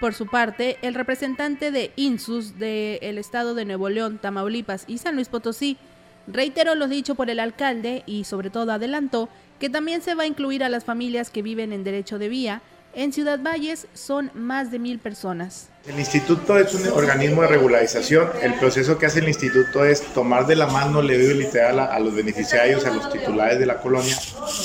Por 0.00 0.12
su 0.12 0.26
parte, 0.26 0.76
el 0.82 0.94
representante 0.94 1.70
de 1.70 1.92
INSUS 1.96 2.58
del 2.58 3.16
estado 3.16 3.54
de 3.54 3.64
Nuevo 3.64 3.88
León, 3.88 4.18
Tamaulipas 4.20 4.84
y 4.86 4.98
San 4.98 5.14
Luis 5.14 5.28
Potosí 5.28 5.78
reiteró 6.26 6.74
lo 6.74 6.88
dicho 6.88 7.14
por 7.14 7.30
el 7.30 7.40
alcalde 7.40 8.02
y 8.06 8.24
sobre 8.24 8.50
todo 8.50 8.72
adelantó 8.72 9.30
que 9.58 9.70
también 9.70 10.02
se 10.02 10.14
va 10.14 10.24
a 10.24 10.26
incluir 10.26 10.62
a 10.62 10.68
las 10.68 10.84
familias 10.84 11.30
que 11.30 11.40
viven 11.40 11.72
en 11.72 11.84
derecho 11.84 12.18
de 12.18 12.28
vía. 12.28 12.60
En 12.96 13.12
Ciudad 13.12 13.40
Valles 13.40 13.88
son 13.92 14.30
más 14.34 14.70
de 14.70 14.78
mil 14.78 15.00
personas. 15.00 15.68
El 15.88 15.98
instituto 15.98 16.56
es 16.56 16.72
un 16.74 16.86
organismo 16.88 17.42
de 17.42 17.48
regularización. 17.48 18.28
El 18.40 18.54
proceso 18.54 18.98
que 18.98 19.06
hace 19.06 19.18
el 19.18 19.28
instituto 19.28 19.84
es 19.84 20.00
tomar 20.14 20.46
de 20.46 20.54
la 20.54 20.68
mano, 20.68 21.02
le 21.02 21.20
doy 21.20 21.34
literal 21.34 21.80
a, 21.80 21.98
los 21.98 22.14
beneficiarios, 22.14 22.86
a 22.86 22.92
los 22.92 23.10
titulares 23.10 23.58
de 23.58 23.66
la 23.66 23.80
colonia 23.80 24.16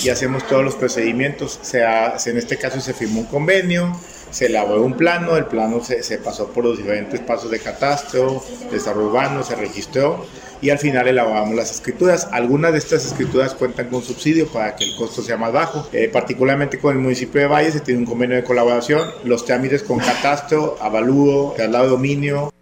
y 0.03 0.09
hacemos 0.09 0.47
todos 0.47 0.63
los 0.63 0.75
procedimientos. 0.75 1.59
Se 1.63 1.81
en 1.81 2.37
este 2.37 2.57
caso 2.57 2.79
se 2.79 2.93
firmó 2.93 3.21
un 3.21 3.25
convenio, 3.25 3.99
se 4.31 4.47
elaboró 4.47 4.83
un 4.83 4.93
plano, 4.93 5.35
el 5.37 5.45
plano 5.45 5.83
se, 5.83 6.03
se 6.03 6.17
pasó 6.17 6.49
por 6.49 6.63
los 6.63 6.77
diferentes 6.77 7.19
pasos 7.19 7.51
de 7.51 7.59
catastro, 7.59 8.43
desarrollo 8.71 9.07
urbano, 9.07 9.43
se 9.43 9.55
registró 9.55 10.25
y 10.61 10.69
al 10.69 10.77
final 10.77 11.07
elaboramos 11.07 11.55
las 11.55 11.71
escrituras. 11.71 12.27
Algunas 12.31 12.71
de 12.71 12.79
estas 12.79 13.05
escrituras 13.05 13.53
cuentan 13.53 13.87
con 13.87 14.01
subsidio 14.03 14.47
para 14.47 14.75
que 14.75 14.85
el 14.85 14.95
costo 14.97 15.21
sea 15.21 15.37
más 15.37 15.53
bajo. 15.53 15.87
Eh, 15.93 16.09
particularmente 16.11 16.79
con 16.79 16.95
el 16.95 17.01
municipio 17.01 17.41
de 17.41 17.47
Valle 17.47 17.71
se 17.71 17.79
tiene 17.79 18.01
un 18.01 18.05
convenio 18.05 18.35
de 18.35 18.43
colaboración. 18.43 19.09
Los 19.23 19.45
trámites 19.45 19.83
con 19.83 19.99
catastro, 19.99 20.77
avalúo, 20.81 21.53
traslado 21.55 21.85
de 21.85 21.89
dominio. 21.91 22.53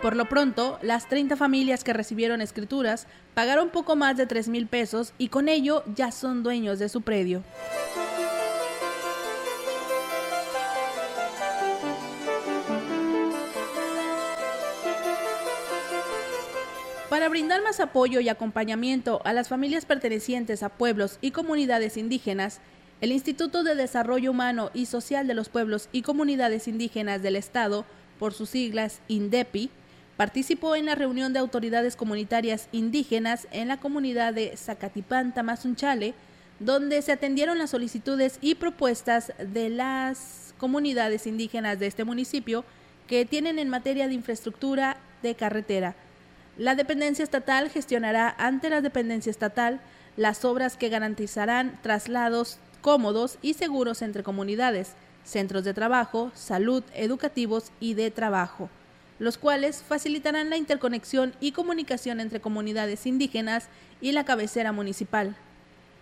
Por 0.00 0.14
lo 0.14 0.28
pronto, 0.28 0.78
las 0.80 1.08
30 1.08 1.36
familias 1.36 1.82
que 1.82 1.92
recibieron 1.92 2.40
escrituras 2.40 3.08
pagaron 3.34 3.70
poco 3.70 3.96
más 3.96 4.16
de 4.16 4.26
3 4.26 4.48
mil 4.48 4.68
pesos 4.68 5.12
y 5.18 5.28
con 5.28 5.48
ello 5.48 5.82
ya 5.94 6.12
son 6.12 6.44
dueños 6.44 6.78
de 6.78 6.88
su 6.88 7.02
predio. 7.02 7.42
Para 17.08 17.30
brindar 17.30 17.62
más 17.62 17.80
apoyo 17.80 18.20
y 18.20 18.28
acompañamiento 18.28 19.22
a 19.24 19.32
las 19.32 19.48
familias 19.48 19.86
pertenecientes 19.86 20.62
a 20.62 20.68
pueblos 20.68 21.16
y 21.22 21.30
comunidades 21.30 21.96
indígenas, 21.96 22.60
el 23.00 23.12
Instituto 23.12 23.62
de 23.62 23.74
Desarrollo 23.74 24.30
Humano 24.30 24.70
y 24.74 24.84
Social 24.84 25.26
de 25.26 25.32
los 25.32 25.48
Pueblos 25.48 25.88
y 25.90 26.02
Comunidades 26.02 26.68
Indígenas 26.68 27.22
del 27.22 27.36
Estado, 27.36 27.86
por 28.18 28.34
sus 28.34 28.50
siglas 28.50 29.00
INDEPI, 29.08 29.70
participó 30.18 30.76
en 30.76 30.84
la 30.84 30.96
reunión 30.96 31.32
de 31.32 31.38
autoridades 31.38 31.96
comunitarias 31.96 32.68
indígenas 32.72 33.48
en 33.52 33.68
la 33.68 33.80
comunidad 33.80 34.34
de 34.34 34.54
Zacatipán, 34.58 35.32
Tamazunchale, 35.32 36.12
donde 36.60 37.00
se 37.00 37.12
atendieron 37.12 37.56
las 37.56 37.70
solicitudes 37.70 38.36
y 38.42 38.56
propuestas 38.56 39.32
de 39.38 39.70
las 39.70 40.52
comunidades 40.58 41.26
indígenas 41.26 41.78
de 41.78 41.86
este 41.86 42.04
municipio 42.04 42.66
que 43.06 43.24
tienen 43.24 43.58
en 43.58 43.70
materia 43.70 44.08
de 44.08 44.14
infraestructura 44.14 44.98
de 45.22 45.34
carretera, 45.34 45.96
la 46.58 46.74
dependencia 46.74 47.22
estatal 47.22 47.70
gestionará 47.70 48.34
ante 48.36 48.68
la 48.68 48.80
dependencia 48.80 49.30
estatal 49.30 49.80
las 50.16 50.44
obras 50.44 50.76
que 50.76 50.88
garantizarán 50.88 51.78
traslados 51.82 52.58
cómodos 52.80 53.38
y 53.42 53.54
seguros 53.54 54.02
entre 54.02 54.24
comunidades, 54.24 54.94
centros 55.22 55.62
de 55.62 55.72
trabajo, 55.72 56.32
salud, 56.34 56.82
educativos 56.94 57.70
y 57.78 57.94
de 57.94 58.10
trabajo, 58.10 58.68
los 59.20 59.38
cuales 59.38 59.84
facilitarán 59.86 60.50
la 60.50 60.56
interconexión 60.56 61.32
y 61.40 61.52
comunicación 61.52 62.18
entre 62.18 62.40
comunidades 62.40 63.06
indígenas 63.06 63.68
y 64.00 64.10
la 64.10 64.24
cabecera 64.24 64.72
municipal. 64.72 65.36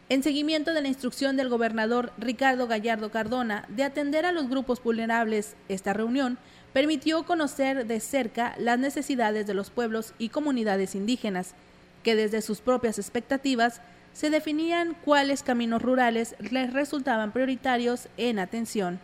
En 0.08 0.22
seguimiento 0.22 0.72
de 0.72 0.80
la 0.80 0.88
instrucción 0.88 1.36
del 1.36 1.48
gobernador 1.48 2.12
Ricardo 2.16 2.66
Gallardo 2.66 3.10
Cardona 3.10 3.66
de 3.68 3.84
atender 3.84 4.24
a 4.24 4.32
los 4.32 4.48
grupos 4.48 4.82
vulnerables, 4.82 5.56
esta 5.68 5.92
reunión 5.92 6.38
permitió 6.76 7.22
conocer 7.22 7.86
de 7.86 8.00
cerca 8.00 8.54
las 8.58 8.78
necesidades 8.78 9.46
de 9.46 9.54
los 9.54 9.70
pueblos 9.70 10.12
y 10.18 10.28
comunidades 10.28 10.94
indígenas, 10.94 11.54
que 12.02 12.14
desde 12.14 12.42
sus 12.42 12.60
propias 12.60 12.98
expectativas 12.98 13.80
se 14.12 14.28
definían 14.28 14.94
cuáles 15.02 15.42
caminos 15.42 15.80
rurales 15.80 16.36
les 16.38 16.74
resultaban 16.74 17.32
prioritarios 17.32 18.08
en 18.18 18.38
atención. 18.38 19.00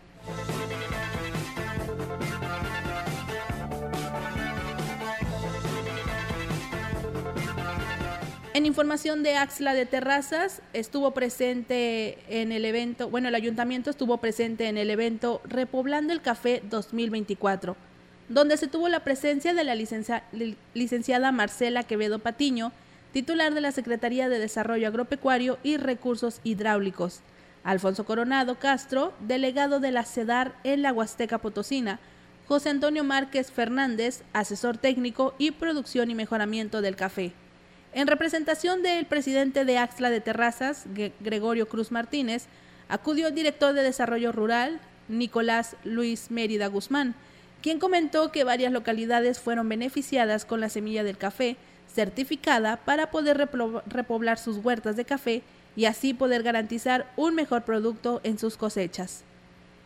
En 8.55 8.66
información 8.66 9.22
de 9.22 9.38
Axla 9.38 9.72
de 9.72 9.86
Terrazas, 9.86 10.61
estuvo 10.74 11.12
presente 11.12 12.18
en 12.28 12.53
el 12.53 12.66
evento, 12.66 13.09
bueno, 13.09 13.28
el 13.28 13.34
ayuntamiento 13.34 13.88
estuvo 13.88 14.18
presente 14.18 14.68
en 14.68 14.76
el 14.76 14.90
evento 14.90 15.40
Repoblando 15.44 16.12
el 16.12 16.20
Café 16.20 16.62
2024, 16.68 17.76
donde 18.28 18.59
se 18.59 18.66
tuvo 18.66 18.90
la 18.90 19.00
presencia 19.00 19.55
de 19.55 19.64
la 19.64 19.74
licenciada 20.74 21.32
Marcela 21.32 21.84
Quevedo 21.84 22.18
Patiño, 22.18 22.72
titular 23.14 23.55
de 23.55 23.62
la 23.62 23.72
Secretaría 23.72 24.28
de 24.28 24.38
Desarrollo 24.38 24.86
Agropecuario 24.86 25.59
y 25.62 25.78
Recursos 25.78 26.42
Hidráulicos, 26.44 27.20
Alfonso 27.64 28.05
Coronado 28.05 28.59
Castro, 28.59 29.14
delegado 29.20 29.80
de 29.80 29.92
la 29.92 30.05
CEDAR 30.05 30.53
en 30.62 30.82
la 30.82 30.92
Huasteca 30.92 31.38
Potosina, 31.38 32.00
José 32.46 32.68
Antonio 32.68 33.03
Márquez 33.03 33.50
Fernández, 33.50 34.24
asesor 34.34 34.76
técnico 34.76 35.34
y 35.38 35.53
producción 35.53 36.11
y 36.11 36.14
mejoramiento 36.14 36.82
del 36.82 36.96
café. 36.96 37.32
En 37.95 38.07
representación 38.07 38.82
del 38.82 39.05
presidente 39.05 39.66
de 39.66 39.76
Axla 39.76 40.09
de 40.09 40.22
Terrazas, 40.22 40.86
Gregorio 41.20 41.68
Cruz 41.68 41.93
Martínez, 41.93 42.47
acudió 42.88 43.28
el 43.28 43.34
director 43.34 43.74
de 43.74 43.82
Desarrollo 43.82 44.32
Rural, 44.32 44.80
Nicolás 45.09 45.76
Luis 45.84 46.30
Mérida 46.30 46.68
Guzmán, 46.68 47.14
quien 47.61 47.78
comentó 47.78 48.32
que 48.32 48.45
varias 48.45 48.72
localidades 48.72 49.40
fueron 49.40 49.68
beneficiadas 49.68 50.47
con 50.47 50.61
la 50.61 50.70
semilla 50.70 51.05
del 51.05 51.18
café 51.18 51.57
certificada 51.93 52.78
para 52.78 53.11
poder 53.11 53.36
repoblar 53.86 54.38
sus 54.38 54.57
huertas 54.57 54.97
de 54.97 55.05
café 55.05 55.43
y 55.76 55.84
así 55.84 56.14
poder 56.14 56.43
garantizar 56.43 57.12
un 57.16 57.34
mejor 57.34 57.62
producto 57.62 58.20
en 58.24 58.38
sus 58.38 58.57
cosechas. 58.57 59.22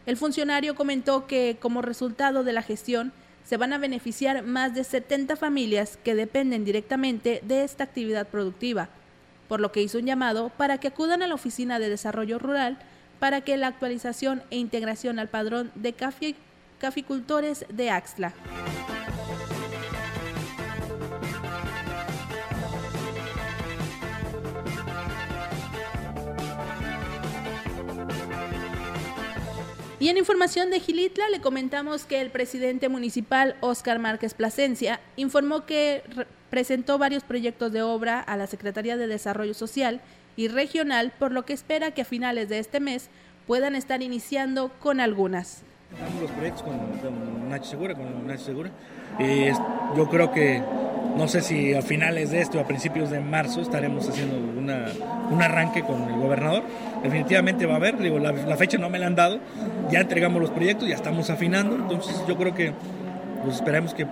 El 0.07 0.17
funcionario 0.17 0.77
comentó 0.77 1.27
que 1.27 1.57
como 1.61 1.83
resultado 1.83 2.45
de 2.45 2.53
la 2.53 2.63
gestión 2.63 3.13
se 3.47 3.57
van 3.57 3.73
a 3.73 3.79
beneficiar 3.79 4.43
más 4.43 4.75
de 4.75 4.83
70 4.83 5.37
familias 5.37 5.99
que 6.03 6.15
dependen 6.15 6.65
directamente 6.65 7.41
de 7.45 7.63
esta 7.63 7.85
actividad 7.85 8.27
productiva, 8.27 8.89
por 9.49 9.61
lo 9.61 9.71
que 9.71 9.83
hizo 9.83 9.99
un 9.99 10.07
llamado 10.07 10.51
para 10.51 10.79
que 10.79 10.89
acudan 10.89 11.23
a 11.23 11.29
la 11.29 11.35
Oficina 11.35 11.79
de 11.79 11.89
Desarrollo 11.89 12.39
Rural 12.39 12.79
para 13.21 13.43
que 13.43 13.57
la 13.57 13.69
actualización 13.69 14.43
e 14.51 14.59
integración 14.59 15.19
al 15.19 15.29
padrón 15.29 15.71
de 15.77 15.95
caficultores 16.79 17.65
de 17.69 17.91
Axla. 17.91 18.35
Y 30.07 30.09
en 30.09 30.19
información 30.19 30.71
de 30.71 30.79
Gilitla 30.79 31.29
le 31.31 31.41
comentamos 31.41 32.05
que 32.05 32.21
el 32.21 32.31
presidente 32.31 32.89
municipal 32.89 33.57
Óscar 33.59 33.99
Márquez 33.99 34.35
Plasencia 34.35 35.01
informó 35.17 35.67
que 35.67 36.05
presentó 36.49 36.97
varios 36.97 37.25
proyectos 37.25 37.73
de 37.73 37.83
obra 37.83 38.21
a 38.21 38.37
la 38.37 38.47
Secretaría 38.47 38.97
de 38.97 39.09
Desarrollo 39.09 39.53
Social 39.53 40.01
y 40.37 40.47
Regional, 40.47 41.13
por 41.19 41.33
lo 41.33 41.45
que 41.45 41.55
espera 41.55 41.91
que 41.91 42.03
a 42.03 42.05
finales 42.05 42.49
de 42.49 42.61
este 42.61 42.79
mes 42.79 43.09
puedan 43.49 43.75
estar 43.75 44.01
iniciando 44.01 44.71
con 44.79 45.01
algunas. 45.01 45.65
Los 46.21 46.31
proyectos 46.31 46.63
con, 46.63 46.79
con 46.79 47.49
Nacho 47.49 47.65
Segura, 47.71 47.95
con 47.95 48.27
Nacho 48.27 48.45
Segura. 48.45 48.71
Y 49.19 49.47
yo 49.97 50.09
creo 50.09 50.31
que 50.31 50.63
no 51.17 51.29
sé 51.29 51.41
si 51.41 51.73
a 51.75 51.81
finales 51.81 52.31
de 52.31 52.41
esto 52.41 52.59
o 52.59 52.61
a 52.61 52.67
principios 52.67 53.11
de 53.11 53.21
marzo 53.21 53.61
estaremos 53.63 54.09
haciendo 54.09 54.37
un 54.37 55.43
arranque 55.43 55.83
con 55.83 56.03
el 56.03 56.21
gobernador. 56.21 56.63
Definitivamente 57.03 57.67
va 57.67 57.75
a 57.75 57.77
haber, 57.77 57.99
digo, 57.99 58.19
la, 58.19 58.57
fecha 58.57 58.79
no 58.79 58.91
me 58.91 58.99
la 58.99 59.07
han 59.07 59.15
dado, 59.15 59.39
ya 59.91 60.01
entregamos 60.01 60.41
los 60.41 60.51
proyectos, 60.51 60.89
ya 60.89 60.95
estamos 60.95 61.31
afinando, 61.31 61.77
entonces 61.77 62.23
yo 62.29 62.37
creo 62.37 62.55
que 62.55 62.73
pues 63.43 63.57
esperemos 63.57 63.95
que 63.95 64.07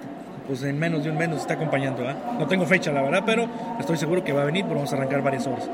pues 0.46 0.62
en 0.62 0.78
menos 0.78 1.04
de 1.04 1.10
un 1.10 1.18
mes 1.18 1.28
nos 1.28 1.40
esté 1.40 1.54
acompañando. 1.54 2.04
No 2.38 2.46
tengo 2.46 2.66
fecha, 2.66 2.92
la 2.92 3.02
verdad, 3.02 3.22
pero 3.26 3.48
estoy 3.78 3.96
seguro 3.96 4.24
que 4.24 4.32
va 4.32 4.42
a 4.42 4.44
venir, 4.46 4.64
pero 4.64 4.76
vamos 4.76 4.92
a 4.92 4.96
arrancar 4.96 5.22
varias 5.22 5.46
horas. 5.46 5.68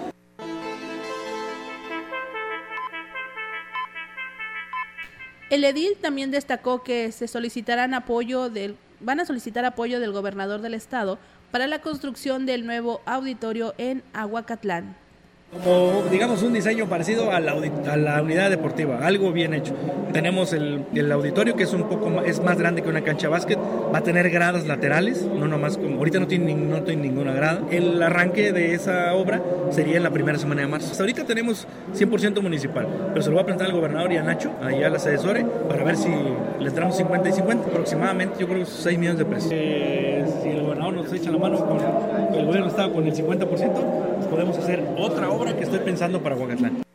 El 5.50 5.64
edil 5.64 5.96
también 6.00 6.30
destacó 6.30 6.82
que 6.82 7.10
se 7.12 7.26
solicitarán 7.26 7.92
apoyo 7.92 8.48
del 8.48 8.76
van 9.00 9.18
a 9.18 9.24
solicitar 9.24 9.64
apoyo 9.64 9.98
del 9.98 10.12
gobernador 10.12 10.60
del 10.60 10.74
estado 10.74 11.18
para 11.50 11.66
la 11.66 11.80
construcción 11.80 12.46
del 12.46 12.66
nuevo 12.66 13.00
auditorio 13.06 13.74
en 13.78 14.02
Aguacatlán 14.12 14.94
como 15.52 16.04
digamos 16.10 16.42
un 16.42 16.52
diseño 16.52 16.88
parecido 16.88 17.32
a 17.32 17.40
la, 17.40 17.54
unidad 18.22 18.50
deportiva, 18.50 19.04
algo 19.04 19.32
bien 19.32 19.54
hecho. 19.54 19.74
Tenemos 20.12 20.52
el, 20.52 20.84
el, 20.94 21.10
auditorio 21.10 21.56
que 21.56 21.64
es 21.64 21.72
un 21.72 21.88
poco 21.88 22.22
es 22.22 22.40
más 22.40 22.56
grande 22.56 22.82
que 22.82 22.88
una 22.88 23.02
cancha 23.02 23.26
de 23.26 23.32
básquet, 23.32 23.58
va 23.92 23.98
a 23.98 24.02
tener 24.02 24.30
gradas 24.30 24.66
laterales, 24.66 25.22
no 25.22 25.48
nomás 25.48 25.76
como 25.76 25.98
ahorita 25.98 26.20
no 26.20 26.26
tiene, 26.26 26.54
no 26.54 26.82
tiene 26.82 27.02
ninguna 27.02 27.32
grada. 27.32 27.62
El 27.70 28.02
arranque 28.02 28.52
de 28.52 28.74
esa 28.74 29.14
obra 29.14 29.42
sería 29.70 29.96
en 29.96 30.02
la 30.02 30.10
primera 30.10 30.38
semana 30.38 30.62
de 30.62 30.68
marzo. 30.68 30.90
Hasta 30.90 31.02
ahorita 31.02 31.24
tenemos 31.24 31.66
100% 31.96 32.40
municipal, 32.40 32.86
pero 33.08 33.22
se 33.22 33.30
lo 33.30 33.34
voy 33.34 33.42
a 33.42 33.46
presentar 33.46 33.68
al 33.68 33.76
gobernador 33.76 34.12
y 34.12 34.16
a 34.16 34.22
Nacho, 34.22 34.52
allá 34.62 34.86
a 34.86 34.90
las 34.90 35.06
asesores, 35.06 35.44
para 35.68 35.84
ver 35.84 35.96
si 35.96 36.10
les 36.60 36.74
damos 36.74 36.96
50 36.96 37.28
y 37.28 37.32
50, 37.32 37.68
aproximadamente 37.68 38.40
yo 38.40 38.48
creo 38.48 38.64
6 38.64 38.98
millones 38.98 39.18
de 39.18 39.24
pesos. 39.24 39.50
Eh, 39.52 40.24
si 40.42 40.50
el 40.50 40.62
gobernador 40.62 40.94
nos 40.94 41.12
echa 41.12 41.30
la 41.30 41.38
mano 41.38 41.58
el 42.34 42.46
gobierno 42.46 42.68
estado 42.68 42.92
con 42.92 43.06
el 43.06 43.14
50%, 43.14 43.46
pues 43.46 44.26
podemos 44.28 44.56
hacer 44.58 44.82
otra 44.96 45.30
obra 45.30 45.56
que 45.56 45.64
estoy 45.64 45.80
pensando 45.80 46.22
para 46.22 46.36
Huacatlán. 46.36 46.89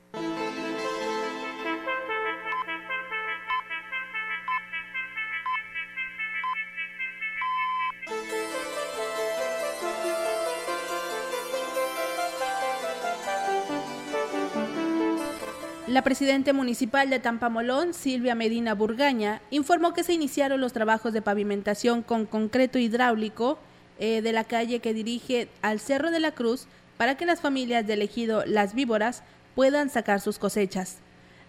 La 16.06 16.10
presidenta 16.10 16.54
municipal 16.54 17.10
de 17.10 17.18
Tampamolón, 17.18 17.96
Silvia 17.96 18.36
Medina 18.36 18.76
Burgaña, 18.76 19.42
informó 19.50 19.96
que 19.96 20.04
se 20.04 20.14
iniciaron 20.14 20.62
los 20.62 20.72
trabajos 20.72 21.14
de 21.14 21.24
pavimentación 21.24 22.04
con 22.04 22.28
concreto 22.28 22.78
hidráulico 22.78 23.58
eh, 23.98 24.22
de 24.22 24.32
la 24.32 24.44
calle 24.44 24.82
que 24.82 24.94
dirige 24.94 25.50
al 25.64 25.80
Cerro 25.80 26.12
de 26.12 26.20
la 26.20 26.32
Cruz 26.32 26.68
para 26.98 27.18
que 27.18 27.26
las 27.26 27.42
familias 27.42 27.88
del 27.88 28.04
ejido 28.04 28.44
Las 28.46 28.76
Víboras 28.76 29.24
puedan 29.56 29.90
sacar 29.90 30.22
sus 30.22 30.38
cosechas. 30.38 31.00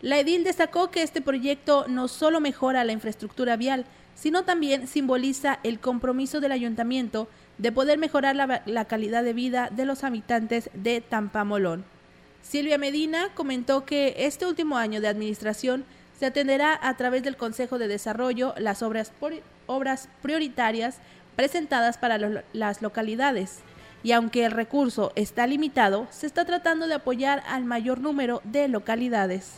La 0.01 0.19
edil 0.19 0.43
destacó 0.43 0.91
que 0.91 1.03
este 1.03 1.21
proyecto 1.21 1.85
no 1.87 2.09
solo 2.09 2.41
mejora 2.41 2.83
la 2.85 2.93
infraestructura 2.93 3.59
vial, 3.59 3.85
sino 4.15 4.45
también 4.45 4.87
simboliza 4.87 5.59
el 5.65 5.81
compromiso 5.81 6.41
del 6.41 6.53
ayuntamiento 6.53 7.29
de 7.59 7.73
poder 7.73 7.99
mejorar 7.99 8.35
la, 8.35 8.63
la, 8.65 8.87
calidad 8.87 9.23
de 9.23 9.35
vida 9.35 9.69
de 9.71 9.85
los 9.85 10.03
habitantes 10.03 10.71
de 10.73 11.03
Tampamolón. 11.03 11.85
Silvia 12.49 12.79
Medina 12.79 13.31
comentó 13.35 13.85
que 13.85 14.15
este 14.19 14.47
último 14.47 14.77
año 14.77 15.01
de 15.01 15.09
administración 15.09 15.85
se 16.17 16.27
atenderá 16.27 16.79
a 16.81 16.97
través 16.97 17.25
del 17.25 17.37
Consejo 17.37 17.77
de 17.77 17.89
Desarrollo 17.89 18.55
las 18.57 18.83
obras, 18.83 19.13
obras 19.67 20.09
prioritarias 20.23 20.99
presentadas 21.35 21.99
para 21.99 22.45
las 22.53 22.83
localidades 22.83 23.59
y 24.05 24.13
aunque 24.13 24.45
el 24.45 24.53
recurso 24.53 25.13
está 25.17 25.49
limitado, 25.49 26.07
se 26.11 26.29
está 26.29 26.45
tratando 26.45 26.87
de 26.87 26.95
apoyar 26.95 27.43
al 27.49 27.65
mayor 27.65 28.01
número 28.01 28.41
de 28.45 28.69
localidades. 28.69 29.55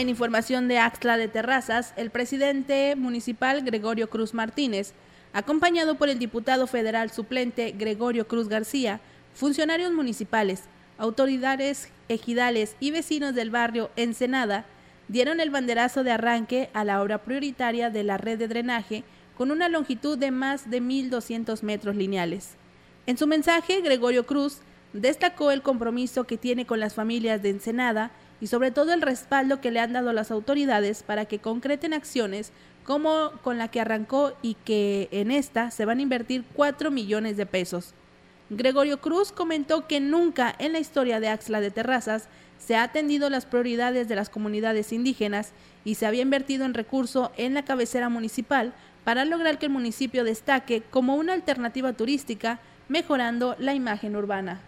En 0.00 0.08
información 0.08 0.66
de 0.66 0.78
Axtla 0.78 1.18
de 1.18 1.28
Terrazas, 1.28 1.92
el 1.94 2.08
presidente 2.08 2.96
municipal 2.96 3.60
Gregorio 3.60 4.08
Cruz 4.08 4.32
Martínez, 4.32 4.94
acompañado 5.34 5.96
por 5.96 6.08
el 6.08 6.18
diputado 6.18 6.66
federal 6.66 7.10
suplente 7.10 7.72
Gregorio 7.72 8.26
Cruz 8.26 8.48
García, 8.48 9.02
funcionarios 9.34 9.92
municipales, 9.92 10.62
autoridades 10.96 11.90
ejidales 12.08 12.76
y 12.80 12.92
vecinos 12.92 13.34
del 13.34 13.50
barrio 13.50 13.90
Ensenada 13.94 14.64
dieron 15.08 15.38
el 15.38 15.50
banderazo 15.50 16.02
de 16.02 16.12
arranque 16.12 16.70
a 16.72 16.82
la 16.82 17.02
obra 17.02 17.18
prioritaria 17.18 17.90
de 17.90 18.02
la 18.02 18.16
red 18.16 18.38
de 18.38 18.48
drenaje 18.48 19.04
con 19.36 19.50
una 19.50 19.68
longitud 19.68 20.16
de 20.16 20.30
más 20.30 20.70
de 20.70 20.80
1.200 20.80 21.62
metros 21.62 21.94
lineales. 21.94 22.54
En 23.04 23.18
su 23.18 23.26
mensaje, 23.26 23.82
Gregorio 23.82 24.24
Cruz 24.24 24.60
destacó 24.94 25.50
el 25.50 25.60
compromiso 25.60 26.24
que 26.24 26.38
tiene 26.38 26.64
con 26.64 26.80
las 26.80 26.94
familias 26.94 27.42
de 27.42 27.50
Ensenada 27.50 28.12
y 28.40 28.46
sobre 28.46 28.70
todo 28.70 28.92
el 28.92 29.02
respaldo 29.02 29.60
que 29.60 29.70
le 29.70 29.80
han 29.80 29.92
dado 29.92 30.12
las 30.12 30.30
autoridades 30.30 31.02
para 31.02 31.26
que 31.26 31.38
concreten 31.38 31.92
acciones 31.92 32.52
como 32.84 33.32
con 33.42 33.58
la 33.58 33.68
que 33.68 33.80
arrancó 33.80 34.32
y 34.42 34.54
que 34.54 35.08
en 35.12 35.30
esta 35.30 35.70
se 35.70 35.84
van 35.84 35.98
a 35.98 36.02
invertir 36.02 36.44
4 36.54 36.90
millones 36.90 37.36
de 37.36 37.46
pesos. 37.46 37.94
Gregorio 38.48 39.00
Cruz 39.00 39.30
comentó 39.30 39.86
que 39.86 40.00
nunca 40.00 40.54
en 40.58 40.72
la 40.72 40.80
historia 40.80 41.20
de 41.20 41.28
Axla 41.28 41.60
de 41.60 41.70
Terrazas 41.70 42.28
se 42.58 42.76
ha 42.76 42.82
atendido 42.82 43.30
las 43.30 43.46
prioridades 43.46 44.08
de 44.08 44.16
las 44.16 44.28
comunidades 44.28 44.92
indígenas 44.92 45.52
y 45.84 45.94
se 45.94 46.06
había 46.06 46.22
invertido 46.22 46.64
en 46.64 46.74
recurso 46.74 47.32
en 47.36 47.54
la 47.54 47.64
cabecera 47.64 48.08
municipal 48.08 48.72
para 49.04 49.24
lograr 49.24 49.58
que 49.58 49.66
el 49.66 49.72
municipio 49.72 50.24
destaque 50.24 50.82
como 50.90 51.14
una 51.14 51.32
alternativa 51.32 51.92
turística, 51.92 52.60
mejorando 52.88 53.56
la 53.58 53.72
imagen 53.72 54.16
urbana. 54.16 54.60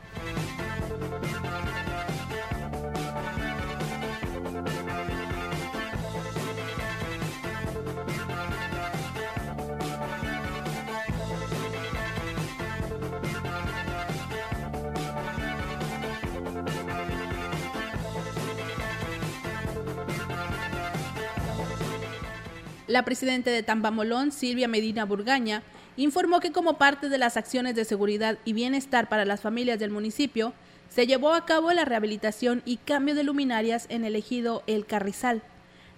La 22.92 23.06
presidenta 23.06 23.50
de 23.50 23.62
Tambamolón, 23.62 24.32
Silvia 24.32 24.68
Medina 24.68 25.06
Burgaña, 25.06 25.62
informó 25.96 26.40
que 26.40 26.52
como 26.52 26.76
parte 26.76 27.08
de 27.08 27.16
las 27.16 27.38
acciones 27.38 27.74
de 27.74 27.86
seguridad 27.86 28.36
y 28.44 28.52
bienestar 28.52 29.08
para 29.08 29.24
las 29.24 29.40
familias 29.40 29.78
del 29.78 29.90
municipio, 29.90 30.52
se 30.90 31.06
llevó 31.06 31.32
a 31.32 31.46
cabo 31.46 31.72
la 31.72 31.86
rehabilitación 31.86 32.60
y 32.66 32.76
cambio 32.76 33.14
de 33.14 33.24
luminarias 33.24 33.86
en 33.88 34.04
el 34.04 34.14
ejido 34.14 34.62
El 34.66 34.84
Carrizal, 34.84 35.40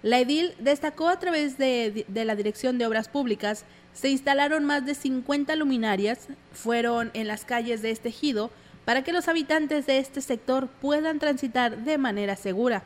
La 0.03 0.19
edil 0.19 0.53
destacó 0.59 1.09
a 1.09 1.19
través 1.19 1.57
de, 1.57 2.05
de, 2.07 2.23
la 2.23 2.37
Dirección 2.37 2.77
de 2.77 2.87
Obras 2.87 3.09
Públicas, 3.09 3.65
se 3.91 4.09
instalaron 4.09 4.63
más 4.63 4.85
de 4.85 4.95
50 4.95 5.53
luminarias, 5.57 6.29
fueron 6.53 7.11
en 7.13 7.27
las 7.27 7.43
calles 7.43 7.81
de 7.81 7.91
este 7.91 8.07
ejido, 8.07 8.51
para 8.85 9.03
que 9.03 9.11
los 9.11 9.27
habitantes 9.27 9.85
de 9.85 9.97
este 9.97 10.21
sector 10.21 10.69
puedan 10.79 11.19
transitar 11.19 11.75
de 11.75 11.97
manera 11.97 12.37
segura. 12.37 12.85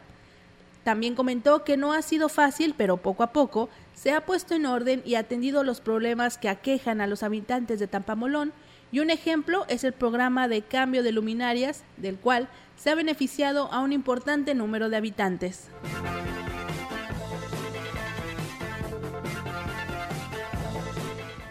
También 0.83 1.15
comentó 1.15 1.63
que 1.63 1.77
no 1.77 1.93
ha 1.93 2.01
sido 2.01 2.29
fácil, 2.29 2.73
pero 2.77 2.97
poco 2.97 3.23
a 3.23 3.33
poco 3.33 3.69
se 3.93 4.11
ha 4.11 4.25
puesto 4.25 4.55
en 4.55 4.65
orden 4.65 5.01
y 5.05 5.15
atendido 5.15 5.63
los 5.63 5.81
problemas 5.81 6.37
que 6.37 6.49
aquejan 6.49 7.01
a 7.01 7.07
los 7.07 7.23
habitantes 7.23 7.79
de 7.79 7.87
Tampamolón, 7.87 8.53
y 8.91 9.01
un 9.01 9.09
ejemplo 9.11 9.65
es 9.67 9.83
el 9.83 9.93
programa 9.93 10.47
de 10.47 10.63
cambio 10.63 11.03
de 11.03 11.11
luminarias, 11.11 11.83
del 11.97 12.17
cual 12.17 12.49
se 12.75 12.89
ha 12.89 12.95
beneficiado 12.95 13.71
a 13.71 13.81
un 13.81 13.91
importante 13.91 14.55
número 14.55 14.89
de 14.89 14.97
habitantes. 14.97 15.69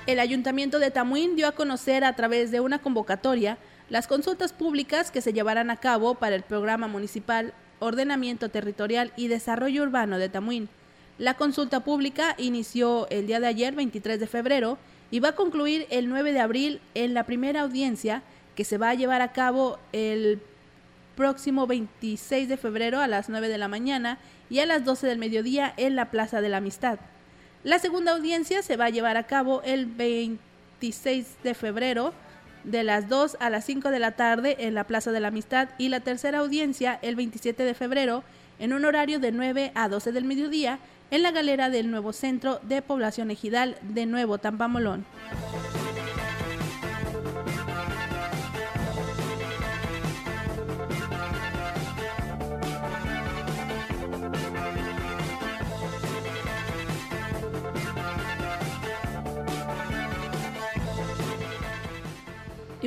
El 0.07 0.21
ayuntamiento 0.21 0.79
de 0.79 0.91
Tamuín 0.91 1.37
dio 1.37 1.47
a 1.47 1.53
conocer 1.53 2.03
a 2.03 2.17
través 2.17 2.51
de 2.51 2.61
una 2.61 2.79
convocatoria 2.79 3.59
las 3.91 4.07
consultas 4.07 4.55
públicas 4.55 5.11
que 5.11 5.21
se 5.21 5.35
llevarán 5.35 5.69
a 5.69 5.77
cabo 5.77 6.15
para 6.15 6.35
el 6.35 6.43
programa 6.43 6.89
municipal 6.89 7.53
Ordenamiento 7.81 8.49
Territorial 8.49 9.13
y 9.17 9.29
Desarrollo 9.29 9.83
Urbano 9.83 10.19
de 10.19 10.29
Tamuín. 10.29 10.69
La 11.19 11.35
consulta 11.35 11.81
pública 11.81 12.35
inició 12.39 13.09
el 13.11 13.27
día 13.27 13.41
de 13.41 13.47
ayer, 13.47 13.75
23 13.75 14.21
de 14.21 14.27
febrero, 14.27 14.79
y 15.11 15.21
va 15.21 15.31
a 15.31 15.35
concluir 15.35 15.87
el 15.91 16.09
9 16.09 16.33
de 16.33 16.41
abril 16.41 16.81
en 16.95 17.15
la 17.15 17.25
primera 17.25 17.63
audiencia 17.63 18.23
que 18.55 18.65
se 18.65 18.79
va 18.79 18.91
a 18.91 18.95
llevar 18.95 19.23
a 19.23 19.33
cabo 19.33 19.79
el 19.93 20.41
próximo 21.17 21.67
26 21.67 22.49
de 22.49 22.57
febrero 22.57 23.01
a 23.01 23.09
las 23.09 23.29
9 23.29 23.49
de 23.49 23.59
la 23.59 23.69
mañana 23.69 24.19
y 24.51 24.61
a 24.61 24.67
las 24.67 24.85
12 24.85 25.07
del 25.07 25.19
mediodía 25.19 25.75
en 25.77 25.97
la 25.97 26.11
Plaza 26.11 26.41
de 26.41 26.49
la 26.49 26.59
Amistad. 26.59 26.99
La 27.65 27.79
segunda 27.79 28.13
audiencia 28.13 28.63
se 28.63 28.77
va 28.77 28.87
a 28.87 28.91
llevar 28.91 29.17
a 29.17 29.27
cabo 29.27 29.63
el 29.65 29.87
26 29.87 31.37
de 31.43 31.55
febrero 31.55 32.13
de 32.65 32.83
las 32.83 33.09
2 33.09 33.37
a 33.41 33.51
las 33.51 33.65
5 33.65 33.91
de 33.91 33.99
la 33.99 34.13
tarde 34.13 34.57
en 34.61 34.75
la 34.75 34.85
Plaza 34.85 35.13
de 35.13 35.21
la 35.21 35.29
Amistad 35.29 35.69
y 35.79 35.89
la 35.89 36.01
tercera 36.01 36.39
audiencia 36.39 36.99
el 37.03 37.17
27 37.17 37.63
de 37.63 37.75
febrero 37.75 38.25
en 38.59 38.73
un 38.73 38.85
horario 38.85 39.21
de 39.21 39.33
9 39.33 39.73
a 39.75 39.89
12 39.89 40.13
del 40.13 40.25
mediodía 40.25 40.79
en 41.11 41.23
la 41.23 41.31
galera 41.31 41.71
del 41.71 41.91
nuevo 41.91 42.13
Centro 42.13 42.61
de 42.63 42.83
Población 42.83 43.31
Ejidal 43.31 43.77
de 43.83 44.07
Nuevo 44.07 44.39
Tampamolón. 44.39 45.07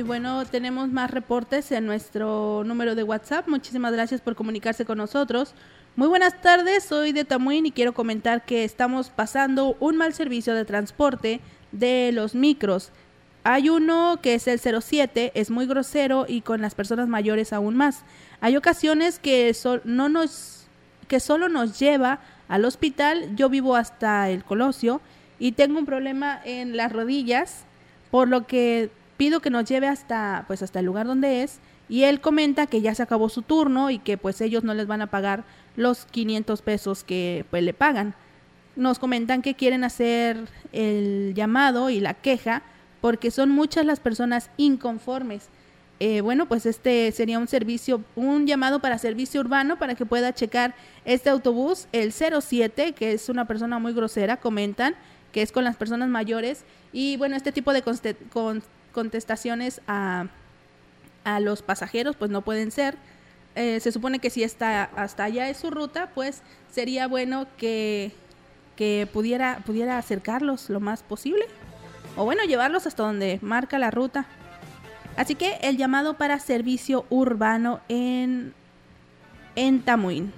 Bueno, 0.04 0.44
tenemos 0.46 0.88
más 0.88 1.10
reportes 1.10 1.70
en 1.70 1.86
nuestro 1.86 2.64
número 2.64 2.94
de 2.94 3.04
WhatsApp. 3.04 3.46
Muchísimas 3.46 3.92
gracias 3.92 4.20
por 4.20 4.34
comunicarse 4.34 4.84
con 4.84 4.98
nosotros. 4.98 5.54
Muy 5.96 6.08
buenas 6.08 6.40
tardes, 6.40 6.84
soy 6.84 7.12
de 7.12 7.24
Tamuín 7.24 7.66
y 7.66 7.72
quiero 7.72 7.94
comentar 7.94 8.44
que 8.44 8.64
estamos 8.64 9.10
pasando 9.10 9.76
un 9.78 9.96
mal 9.96 10.12
servicio 10.14 10.54
de 10.54 10.64
transporte 10.64 11.40
de 11.70 12.10
los 12.12 12.34
micros. 12.34 12.90
Hay 13.44 13.68
uno 13.68 14.18
que 14.22 14.34
es 14.34 14.48
el 14.48 14.58
07, 14.58 15.32
es 15.34 15.50
muy 15.50 15.66
grosero 15.66 16.26
y 16.26 16.40
con 16.40 16.62
las 16.62 16.74
personas 16.74 17.08
mayores 17.08 17.52
aún 17.52 17.76
más. 17.76 18.04
Hay 18.40 18.56
ocasiones 18.56 19.18
que, 19.18 19.54
no 19.84 20.08
nos, 20.08 20.66
que 21.06 21.20
solo 21.20 21.48
nos 21.48 21.78
lleva 21.78 22.20
al 22.48 22.64
hospital. 22.64 23.36
Yo 23.36 23.48
vivo 23.48 23.76
hasta 23.76 24.30
el 24.30 24.42
Colosio 24.42 25.00
y 25.38 25.52
tengo 25.52 25.78
un 25.78 25.86
problema 25.86 26.40
en 26.44 26.76
las 26.76 26.92
rodillas, 26.92 27.64
por 28.10 28.28
lo 28.28 28.46
que 28.46 28.90
pido 29.16 29.40
que 29.40 29.50
nos 29.50 29.64
lleve 29.64 29.88
hasta, 29.88 30.44
pues, 30.46 30.62
hasta 30.62 30.80
el 30.80 30.86
lugar 30.86 31.06
donde 31.06 31.42
es. 31.42 31.60
Y 31.88 32.04
él 32.04 32.20
comenta 32.20 32.66
que 32.66 32.80
ya 32.80 32.94
se 32.94 33.02
acabó 33.02 33.28
su 33.28 33.42
turno 33.42 33.90
y 33.90 33.98
que 33.98 34.16
pues 34.16 34.40
ellos 34.40 34.64
no 34.64 34.72
les 34.74 34.86
van 34.86 35.02
a 35.02 35.08
pagar 35.08 35.44
los 35.76 36.06
500 36.06 36.62
pesos 36.62 37.04
que 37.04 37.44
pues, 37.50 37.62
le 37.62 37.74
pagan. 37.74 38.14
Nos 38.76 38.98
comentan 38.98 39.42
que 39.42 39.54
quieren 39.54 39.84
hacer 39.84 40.48
el 40.72 41.34
llamado 41.34 41.90
y 41.90 42.00
la 42.00 42.14
queja 42.14 42.62
porque 43.02 43.30
son 43.30 43.50
muchas 43.50 43.84
las 43.84 44.00
personas 44.00 44.50
inconformes. 44.56 45.48
Eh, 46.00 46.20
bueno, 46.20 46.46
pues 46.46 46.66
este 46.66 47.12
sería 47.12 47.38
un 47.38 47.46
servicio, 47.46 48.02
un 48.16 48.46
llamado 48.46 48.80
para 48.80 48.98
servicio 48.98 49.40
urbano 49.40 49.78
para 49.78 49.94
que 49.94 50.06
pueda 50.06 50.32
checar 50.32 50.74
este 51.04 51.30
autobús, 51.30 51.86
el 51.92 52.12
07, 52.12 52.92
que 52.92 53.12
es 53.12 53.28
una 53.28 53.46
persona 53.46 53.78
muy 53.78 53.92
grosera, 53.92 54.38
comentan, 54.38 54.96
que 55.30 55.42
es 55.42 55.52
con 55.52 55.62
las 55.64 55.76
personas 55.76 56.08
mayores. 56.08 56.64
Y 56.92 57.16
bueno, 57.18 57.36
este 57.36 57.52
tipo 57.52 57.72
de 57.72 57.82
contestaciones 58.92 59.80
a, 59.86 60.26
a 61.24 61.40
los 61.40 61.62
pasajeros 61.62 62.16
pues 62.16 62.30
no 62.30 62.42
pueden 62.42 62.70
ser. 62.70 62.96
Eh, 63.54 63.80
se 63.80 63.92
supone 63.92 64.18
que 64.18 64.30
si 64.30 64.42
está 64.42 64.84
hasta 64.84 65.24
allá 65.24 65.48
es 65.48 65.58
su 65.58 65.70
ruta, 65.70 66.10
pues 66.14 66.42
sería 66.70 67.06
bueno 67.06 67.46
que, 67.58 68.12
que 68.76 69.08
pudiera, 69.12 69.62
pudiera 69.66 69.98
acercarlos 69.98 70.70
lo 70.70 70.80
más 70.80 71.02
posible. 71.02 71.46
O 72.16 72.24
bueno, 72.24 72.44
llevarlos 72.44 72.86
hasta 72.86 73.02
donde 73.02 73.38
marca 73.42 73.78
la 73.78 73.90
ruta. 73.90 74.26
Así 75.16 75.34
que 75.34 75.58
el 75.62 75.76
llamado 75.76 76.14
para 76.14 76.38
servicio 76.38 77.04
urbano 77.10 77.80
en, 77.88 78.54
en 79.56 79.82
Tamuín. 79.82 80.32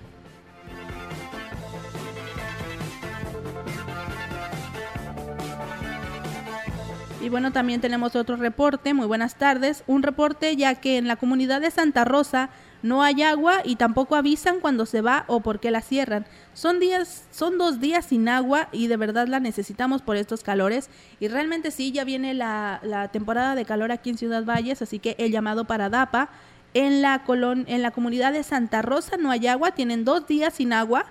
Y 7.24 7.30
bueno, 7.30 7.52
también 7.52 7.80
tenemos 7.80 8.14
otro 8.16 8.36
reporte, 8.36 8.92
muy 8.92 9.06
buenas 9.06 9.36
tardes, 9.36 9.82
un 9.86 10.02
reporte 10.02 10.56
ya 10.56 10.74
que 10.74 10.98
en 10.98 11.08
la 11.08 11.16
comunidad 11.16 11.62
de 11.62 11.70
Santa 11.70 12.04
Rosa 12.04 12.50
no 12.82 13.02
hay 13.02 13.22
agua 13.22 13.62
y 13.64 13.76
tampoco 13.76 14.14
avisan 14.14 14.60
cuando 14.60 14.84
se 14.84 15.00
va 15.00 15.24
o 15.26 15.40
por 15.40 15.58
qué 15.58 15.70
la 15.70 15.80
cierran. 15.80 16.26
Son 16.52 16.80
días, 16.80 17.24
son 17.30 17.56
dos 17.56 17.80
días 17.80 18.04
sin 18.04 18.28
agua 18.28 18.68
y 18.72 18.88
de 18.88 18.98
verdad 18.98 19.26
la 19.26 19.40
necesitamos 19.40 20.02
por 20.02 20.16
estos 20.16 20.42
calores. 20.42 20.90
Y 21.18 21.28
realmente 21.28 21.70
sí, 21.70 21.92
ya 21.92 22.04
viene 22.04 22.34
la, 22.34 22.80
la 22.82 23.08
temporada 23.08 23.54
de 23.54 23.64
calor 23.64 23.90
aquí 23.90 24.10
en 24.10 24.18
Ciudad 24.18 24.44
Valles, 24.44 24.82
así 24.82 24.98
que 24.98 25.16
el 25.18 25.32
llamado 25.32 25.64
para 25.64 25.88
DAPA. 25.88 26.28
En 26.74 27.00
la, 27.00 27.24
colon, 27.24 27.64
en 27.68 27.80
la 27.80 27.90
comunidad 27.92 28.34
de 28.34 28.42
Santa 28.42 28.82
Rosa 28.82 29.16
no 29.16 29.30
hay 29.30 29.46
agua, 29.46 29.70
tienen 29.70 30.04
dos 30.04 30.26
días 30.26 30.52
sin 30.52 30.74
agua. 30.74 31.06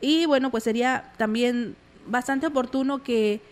Y 0.00 0.24
bueno, 0.24 0.50
pues 0.50 0.64
sería 0.64 1.12
también 1.18 1.76
bastante 2.06 2.46
oportuno 2.46 3.02
que 3.02 3.42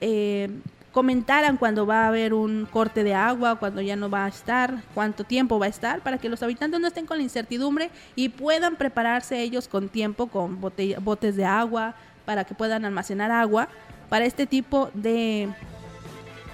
eh, 0.00 0.48
comentaran 0.92 1.56
cuando 1.56 1.86
va 1.86 2.04
a 2.04 2.08
haber 2.08 2.34
un 2.34 2.66
corte 2.66 3.04
de 3.04 3.14
agua, 3.14 3.56
cuando 3.56 3.80
ya 3.80 3.96
no 3.96 4.10
va 4.10 4.24
a 4.24 4.28
estar, 4.28 4.82
cuánto 4.94 5.24
tiempo 5.24 5.58
va 5.58 5.66
a 5.66 5.68
estar, 5.68 6.00
para 6.00 6.18
que 6.18 6.28
los 6.28 6.42
habitantes 6.42 6.80
no 6.80 6.88
estén 6.88 7.06
con 7.06 7.18
la 7.18 7.22
incertidumbre 7.22 7.90
y 8.16 8.30
puedan 8.30 8.76
prepararse 8.76 9.40
ellos 9.40 9.68
con 9.68 9.88
tiempo, 9.88 10.26
con 10.26 10.60
botes 10.60 11.36
de 11.36 11.44
agua, 11.44 11.94
para 12.24 12.44
que 12.44 12.54
puedan 12.54 12.84
almacenar 12.84 13.30
agua 13.30 13.68
para 14.08 14.24
este 14.24 14.46
tipo 14.46 14.90
de, 14.94 15.48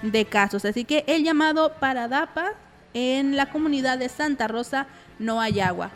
de 0.03 0.25
casos. 0.27 0.65
Así 0.65 0.85
que 0.85 1.05
el 1.07 1.25
llamado 1.25 1.73
para 1.81 2.09
DAPA 2.09 2.53
en 2.95 3.37
la 3.37 3.51
comunidad 3.51 3.99
de 3.99 4.09
Santa 4.09 4.49
Rosa 4.49 4.87
no 5.19 5.41
hay 5.41 5.61
agua. 5.61 5.91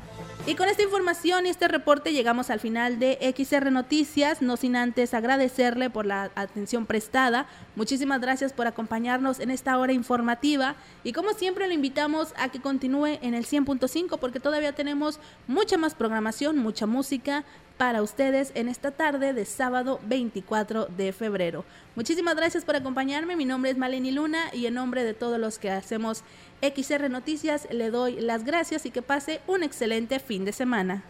Y 0.47 0.55
con 0.55 0.69
esta 0.69 0.83
información 0.83 1.45
y 1.45 1.51
este 1.51 1.69
reporte 1.69 2.13
llegamos 2.13 2.49
al 2.49 2.61
final 2.61 2.99
de 2.99 3.19
XR 3.37 3.71
Noticias, 3.71 4.41
no 4.41 4.57
sin 4.57 4.75
antes 4.75 5.13
agradecerle 5.13 5.91
por 5.91 6.07
la 6.07 6.31
atención 6.35 6.87
prestada. 6.87 7.47
Muchísimas 7.77 8.23
gracias 8.23 8.55
por 8.55 8.67
acompañarnos 8.67 9.39
en 9.39 9.51
esta 9.51 9.77
hora 9.77 9.93
informativa 9.93 10.77
y 11.05 11.13
como 11.13 11.35
siempre 11.35 11.69
lo 11.69 11.75
invitamos 11.75 12.33
a 12.37 12.49
que 12.49 12.61
continúe 12.61 13.19
en 13.21 13.35
el 13.35 13.45
100.5 13.45 14.19
porque 14.19 14.41
todavía 14.41 14.73
tenemos 14.73 15.21
mucha 15.47 15.77
más 15.77 15.95
programación, 15.95 16.57
mucha 16.57 16.87
música, 16.87 17.45
para 17.81 18.03
ustedes 18.03 18.53
en 18.57 18.69
esta 18.69 18.91
tarde 18.91 19.33
de 19.33 19.47
sábado 19.47 20.01
24 20.03 20.89
de 20.99 21.15
febrero. 21.15 21.65
Muchísimas 21.97 22.37
gracias 22.37 22.63
por 22.63 22.77
acompañarme. 22.77 23.37
Mi 23.37 23.47
nombre 23.47 23.71
es 23.71 23.79
Maleni 23.79 24.11
Luna 24.11 24.51
y 24.53 24.67
en 24.67 24.75
nombre 24.75 25.03
de 25.03 25.15
todos 25.15 25.41
los 25.41 25.59
que 25.59 25.71
hacemos 25.71 26.23
XR 26.61 27.09
Noticias 27.09 27.67
le 27.71 27.91
doy 27.91 28.21
las 28.21 28.45
gracias 28.45 28.85
y 28.85 28.91
que 28.91 29.01
pase 29.01 29.41
un 29.47 29.63
excelente 29.63 30.21
fin 30.21 30.45
de 30.45 30.53
semana. 30.53 31.05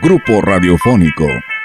Grupo 0.00 0.40
Radiofónico 0.40 1.26